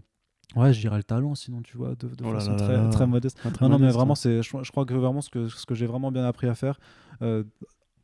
[0.56, 2.88] ouais, j'irai le talent, sinon, tu vois, de, de Oh façon là très, là.
[2.90, 3.38] très modeste.
[3.38, 4.16] Très Non, non, mais vraiment, hein.
[4.16, 6.54] c'est, je, je crois que vraiment ce que, ce que j'ai vraiment bien appris à
[6.54, 6.78] faire,
[7.22, 7.44] euh,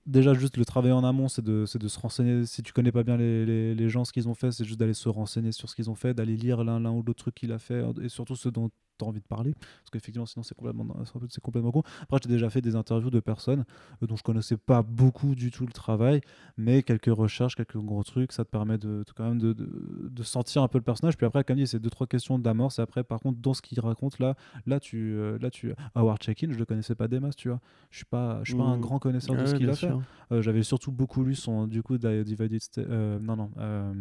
[0.06, 2.44] déjà juste le travail en amont, c'est de, de se renseigner.
[2.46, 4.80] Si tu connais pas bien les, les, les gens, ce qu'ils ont fait, c'est juste
[4.80, 7.34] d'aller se renseigner sur ce qu'ils ont fait, d'aller lire l'un, l'un ou l'autre truc
[7.34, 8.70] qu'il a fait, et surtout ceux dont
[9.00, 9.52] tu as envie de parler.
[9.54, 10.86] Parce qu'effectivement, sinon, c'est complètement,
[11.28, 11.82] c'est complètement con.
[12.02, 13.64] Après, j'ai déjà fait des interviews de personnes
[14.02, 16.20] euh, dont je connaissais pas beaucoup du tout le travail,
[16.56, 20.08] mais quelques recherches, quelques gros trucs, ça te permet de, de- quand même de, de,
[20.10, 21.16] de sentir un peu le personnage.
[21.16, 22.78] Puis après, comme dit, c'est deux, trois questions d'amorce.
[22.78, 24.34] Et après, par contre, dans ce qu'il raconte, là,
[24.66, 27.60] là, tu, euh, là, tu, Howard Check-in, je le connaissais pas des masses, tu vois.
[27.90, 28.80] Je suis pas, je suis pas un Mhm.
[28.82, 29.90] grand connaisseur de Ouais, ce qu'il a fait.
[30.32, 33.92] Euh, J'avais surtout beaucoup lu son, du coup, Di- Divided, euh, non, non, euh,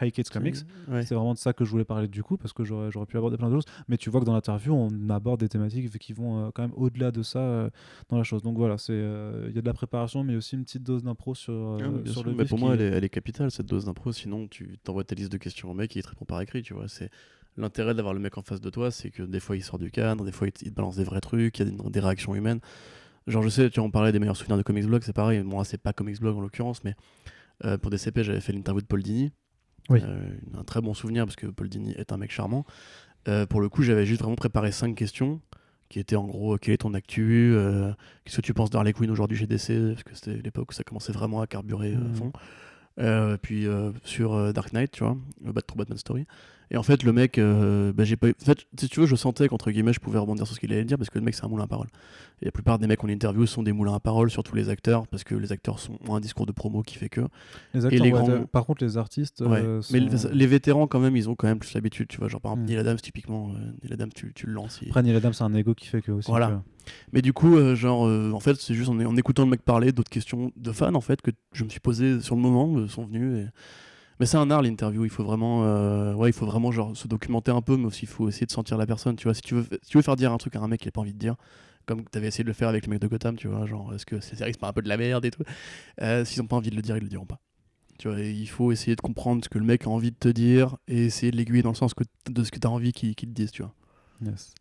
[0.00, 0.56] High Kids Comics.
[0.88, 1.04] Ouais.
[1.04, 3.16] C'est vraiment de ça que je voulais parler du coup, parce que j'aurais j'aurais pu
[3.16, 3.64] aborder plein de choses.
[3.88, 6.72] Mais tu vois que dans l'interview, on aborde des thématiques qui vont euh, quand même
[6.76, 7.70] au-delà de ça euh,
[8.08, 8.42] dans la chose.
[8.42, 11.34] Donc voilà, euh, il y a de la préparation, mais aussi une petite dose d'impro
[11.34, 13.84] sur, Ah, sur le Mais pour qui- moi, elle est, elle est capitale cette dose
[13.86, 14.12] d'impro.
[14.12, 16.62] Sinon, tu t'envoies ta liste de questions au mec et il te répond par écrit.
[16.62, 17.10] Tu vois, c'est
[17.56, 19.90] l'intérêt d'avoir le mec en face de toi, c'est que des fois il sort du
[19.90, 21.90] cadre, des fois il te, il te balance des vrais trucs, il y a des,
[21.90, 22.60] des réactions humaines.
[23.26, 25.42] Genre, je sais, tu en parlais des meilleurs souvenirs de Comics Blog, c'est pareil.
[25.42, 26.94] Moi, c'est pas Comics Blog en l'occurrence, mais
[27.64, 29.32] euh, pour DCP, j'avais fait l'interview de Paul Dini.
[29.88, 30.00] Oui.
[30.02, 32.64] Euh, un très bon souvenir parce que Paul Dini est un mec charmant.
[33.28, 35.40] Euh, pour le coup, j'avais juste vraiment préparé cinq questions
[35.88, 37.92] qui étaient en gros quelle est ton actu, euh,
[38.24, 40.82] qu'est-ce que tu penses d'Harley Quinn aujourd'hui chez DC, parce que c'était l'époque où ça
[40.82, 42.14] commençait vraiment à carburer à Mhm.
[42.14, 42.32] fond.
[42.98, 46.26] Euh, puis euh, sur Dark Knight, tu vois, le Bat Batman Story.
[46.72, 48.34] Et en fait, le mec, euh, bah, j'ai pas eu...
[48.42, 50.72] En fait, si tu veux, je sentais qu'entre guillemets, je pouvais rebondir sur ce qu'il
[50.72, 51.86] allait dire parce que le mec, c'est un moulin à parole.
[52.42, 55.06] Et la plupart des mecs qu'on interview sont des moulins à parole, surtout les acteurs,
[55.06, 57.20] parce que les acteurs sont, ont un discours de promo qui fait que.
[57.72, 59.40] Les acteurs, les ouais, grands- t'as- par contre, les artistes.
[59.42, 59.60] Ouais.
[59.62, 62.26] euh, Mais les, les vétérans, quand même, ils ont quand même plus l'habitude, tu vois.
[62.28, 62.70] Genre, par exemple, Mm.
[62.74, 64.80] Neil Adams, typiquement, euh, Neil Adams, tu, tu le lances.
[64.82, 66.28] il- Après, Neil Adams, c'est un ego qui fait que aussi.
[66.30, 66.62] Voilà.
[67.12, 69.62] Mais du coup, euh, genre, euh, en fait, c'est juste en, en écoutant le mec
[69.62, 72.86] parler d'autres questions de fans, en fait, que je me suis posé sur le moment,
[72.88, 73.44] sont venus.
[73.44, 73.48] et-
[74.18, 75.04] Mais c'est un art l'interview.
[75.04, 78.04] Il faut vraiment, euh, ouais, il faut vraiment genre se documenter un peu, mais aussi
[78.04, 79.16] il faut essayer de sentir la personne.
[79.16, 80.80] Tu vois, si tu veux, si tu veux faire dire un truc à un mec
[80.80, 81.36] qui a pas envie de dire,
[81.84, 83.94] comme tu avais essayé de le faire avec le mec de Gotham, tu vois, genre,
[83.94, 85.42] est-ce que c'est c'est pas un peu de la merde et tout.
[86.00, 87.40] Euh, S'ils ont pas envie de le dire, ils le diront pas.
[87.98, 90.28] Tu vois, il faut essayer de comprendre ce que le mec a envie de te
[90.28, 91.92] dire et essayer de l'aiguiller dans le sens
[92.28, 93.72] de ce que tu as envie qu'il te dise, tu vois.
[94.22, 94.52] Yes.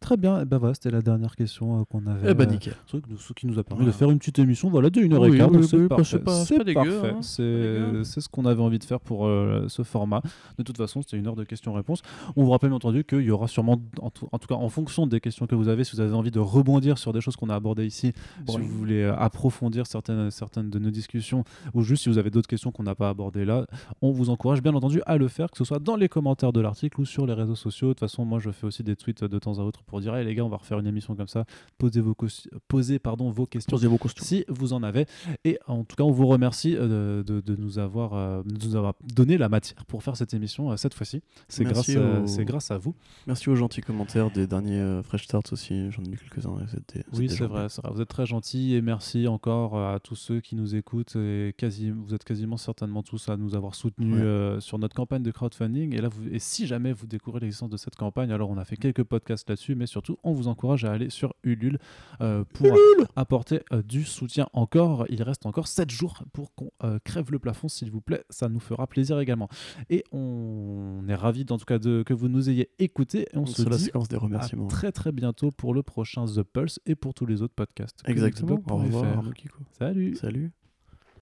[0.00, 2.30] Très bien, et ben voilà, c'était la dernière question euh, qu'on avait.
[2.30, 2.74] Eh ben euh, nickel.
[2.86, 5.00] ce qui nous- ce qui nous a permis de faire une petite émission voilà, de
[5.00, 5.18] 1h15.
[5.30, 6.04] Oui, donc oui, c'est oui, parfait.
[6.04, 7.10] c'est pas- c'est pas dégueu, parfait.
[7.16, 8.04] hein, C'est c'est pas dégueu.
[8.04, 10.22] c'est ce qu'on avait envie de faire pour euh, ce format.
[10.56, 12.02] De toute façon, c'était une heure de questions-réponses.
[12.36, 14.68] On vous rappelle bien entendu qu'il y aura sûrement, en tout, en tout cas en
[14.68, 17.34] fonction des questions que vous avez, si vous avez envie de rebondir sur des choses
[17.36, 18.12] qu'on a abordées ici,
[18.48, 21.42] si vous voulez euh, approfondir certaines, certaines de nos discussions,
[21.74, 23.66] ou juste si vous avez d'autres questions qu'on n'a pas abordées là,
[24.00, 26.60] on vous encourage bien entendu à le faire, que ce soit dans les commentaires de
[26.60, 27.88] l'article ou sur les réseaux sociaux.
[27.88, 30.14] De toute façon, moi je fais aussi des tweets de temps à autre pour dire,
[30.14, 31.44] hey, les gars, on va refaire une émission comme ça,
[31.78, 32.14] posez vos,
[32.68, 34.24] posez, pardon, vos questions Posez vos costumes.
[34.24, 35.06] si vous en avez.
[35.44, 38.76] Et en tout cas, on vous remercie euh, de, de nous avoir, euh, de nous
[38.76, 41.22] avoir donné la matière pour faire cette émission euh, cette fois-ci.
[41.48, 41.90] C'est grâce,
[42.26, 42.94] c'est grâce à vous.
[43.26, 45.90] Merci aux gentils commentaires des derniers Fresh Starts aussi.
[45.90, 46.54] J'en ai lu quelques-uns.
[47.14, 47.90] Oui, c'est vrai, c'est vrai.
[47.94, 51.16] Vous êtes très gentils et merci encore à tous ceux qui nous écoutent.
[51.16, 54.60] Et quasi, vous êtes quasiment certainement tous à nous avoir soutenus Ouais.
[54.60, 55.94] sur notre campagne de crowdfunding.
[55.94, 58.64] Et là, vous, et si jamais vous découvrez l'existence de cette campagne, alors on a
[58.64, 61.78] fait quelques podcasts là-dessus, mais surtout, on vous encourage à aller sur Ulule
[62.20, 62.76] euh, pour
[63.16, 65.06] apporter euh, du soutien encore.
[65.08, 68.24] Il reste encore 7 jours pour qu'on euh, crève le plafond, s'il vous plaît.
[68.28, 69.48] Ça nous fera plaisir également.
[69.88, 73.28] Et on est ravis, en tout cas, de, que vous nous ayez écoutés.
[73.32, 74.66] Et on se C'est la dit séquence des à remerciements.
[74.66, 78.02] très très bientôt pour le prochain The Pulse et pour tous les autres podcasts.
[78.06, 78.60] Exactement.
[78.68, 79.32] Au revoir.
[79.34, 79.58] Kiko.
[79.78, 80.52] Salut Salut.